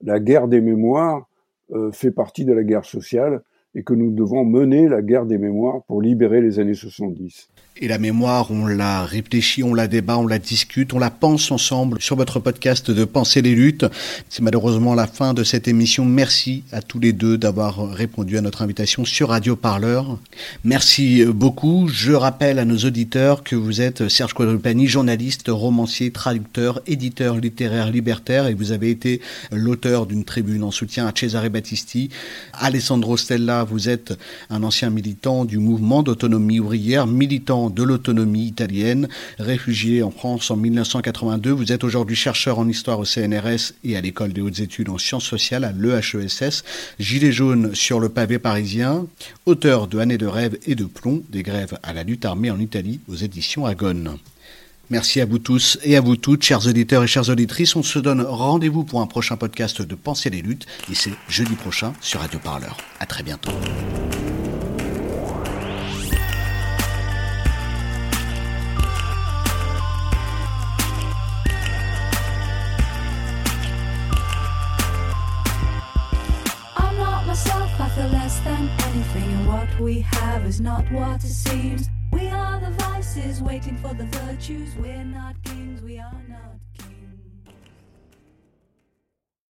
la 0.00 0.20
guerre 0.20 0.46
des 0.46 0.60
mémoires 0.60 1.28
euh, 1.72 1.90
fait 1.90 2.12
partie 2.12 2.44
de 2.44 2.52
la 2.52 2.62
guerre 2.62 2.84
sociale 2.84 3.42
et 3.76 3.82
que 3.82 3.92
nous 3.92 4.10
devons 4.10 4.44
mener 4.44 4.88
la 4.88 5.02
guerre 5.02 5.26
des 5.26 5.38
mémoires 5.38 5.82
pour 5.86 6.00
libérer 6.00 6.40
les 6.40 6.58
années 6.58 6.74
70. 6.74 7.48
Et 7.78 7.88
la 7.88 7.98
mémoire, 7.98 8.50
on 8.50 8.66
la 8.66 9.04
réfléchit, 9.04 9.62
on 9.62 9.74
la 9.74 9.86
débat, 9.86 10.16
on 10.16 10.26
la 10.26 10.38
discute, 10.38 10.94
on 10.94 10.98
la 10.98 11.10
pense 11.10 11.50
ensemble 11.50 12.00
sur 12.00 12.16
votre 12.16 12.40
podcast 12.40 12.90
de 12.90 13.04
Penser 13.04 13.42
les 13.42 13.54
luttes. 13.54 13.84
C'est 14.30 14.42
malheureusement 14.42 14.94
la 14.94 15.06
fin 15.06 15.34
de 15.34 15.44
cette 15.44 15.68
émission. 15.68 16.06
Merci 16.06 16.64
à 16.72 16.80
tous 16.80 16.98
les 16.98 17.12
deux 17.12 17.36
d'avoir 17.36 17.90
répondu 17.90 18.38
à 18.38 18.40
notre 18.40 18.62
invitation 18.62 19.04
sur 19.04 19.28
Radio 19.28 19.56
Parleur. 19.56 20.18
Merci 20.64 21.26
beaucoup. 21.26 21.86
Je 21.88 22.12
rappelle 22.12 22.58
à 22.58 22.64
nos 22.64 22.78
auditeurs 22.78 23.42
que 23.42 23.56
vous 23.56 23.82
êtes 23.82 24.08
Serge 24.08 24.32
Quadrupani, 24.32 24.86
journaliste, 24.86 25.48
romancier, 25.48 26.10
traducteur, 26.12 26.80
éditeur 26.86 27.36
littéraire 27.36 27.90
libertaire 27.90 28.46
et 28.46 28.54
vous 28.54 28.72
avez 28.72 28.88
été 28.88 29.20
l'auteur 29.52 30.06
d'une 30.06 30.24
tribune 30.24 30.62
en 30.62 30.70
soutien 30.70 31.06
à 31.06 31.12
Cesare 31.14 31.50
Battisti. 31.50 32.08
Alessandro 32.54 33.18
Stella, 33.18 33.65
vous 33.66 33.88
êtes 33.88 34.18
un 34.50 34.62
ancien 34.62 34.90
militant 34.90 35.44
du 35.44 35.58
mouvement 35.58 36.02
d'autonomie 36.02 36.60
ouvrière, 36.60 37.06
militant 37.06 37.68
de 37.68 37.82
l'autonomie 37.82 38.46
italienne, 38.46 39.08
réfugié 39.38 40.02
en 40.02 40.10
France 40.10 40.50
en 40.50 40.56
1982. 40.56 41.50
Vous 41.50 41.72
êtes 41.72 41.84
aujourd'hui 41.84 42.16
chercheur 42.16 42.58
en 42.58 42.68
histoire 42.68 42.98
au 42.98 43.04
CNRS 43.04 43.74
et 43.84 43.96
à 43.96 44.00
l'école 44.00 44.32
des 44.32 44.40
hautes 44.40 44.60
études 44.60 44.88
en 44.88 44.98
sciences 44.98 45.24
sociales 45.24 45.64
à 45.64 45.72
l'EHESS, 45.72 46.64
gilet 46.98 47.32
jaune 47.32 47.74
sur 47.74 48.00
le 48.00 48.08
pavé 48.08 48.38
parisien, 48.38 49.06
auteur 49.44 49.88
de 49.88 49.98
Années 49.98 50.18
de 50.18 50.26
rêve 50.26 50.58
et 50.66 50.74
de 50.74 50.84
plomb, 50.84 51.22
des 51.30 51.42
grèves 51.42 51.78
à 51.82 51.92
la 51.92 52.04
lutte 52.04 52.24
armée 52.24 52.50
en 52.50 52.60
Italie 52.60 53.00
aux 53.08 53.16
éditions 53.16 53.66
Agone. 53.66 54.18
Merci 54.88 55.20
à 55.20 55.26
vous 55.26 55.38
tous 55.38 55.78
et 55.82 55.96
à 55.96 56.00
vous 56.00 56.16
toutes, 56.16 56.44
chers 56.44 56.66
auditeurs 56.66 57.02
et 57.02 57.06
chères 57.06 57.28
auditrices. 57.28 57.74
On 57.74 57.82
se 57.82 57.98
donne 57.98 58.22
rendez-vous 58.22 58.84
pour 58.84 59.00
un 59.00 59.06
prochain 59.06 59.36
podcast 59.36 59.82
de 59.82 59.94
Penser 59.94 60.30
les 60.30 60.42
luttes 60.42 60.66
et 60.90 60.94
c'est 60.94 61.12
jeudi 61.28 61.54
prochain 61.54 61.92
sur 62.00 62.20
Radio 62.20 62.38
Parleur. 62.38 62.76
À 63.00 63.06
très 63.06 63.22
bientôt. 63.22 63.50
We 82.16 82.28
are 82.28 82.58
the 82.58 82.70
vices 82.70 83.42
waiting 83.42 83.76
for 83.76 83.92
the 83.92 84.04
virtues. 84.04 84.74
We're 84.76 85.04
not 85.04 85.36
kings, 85.42 85.82
we 85.82 85.98
are. 85.98 86.25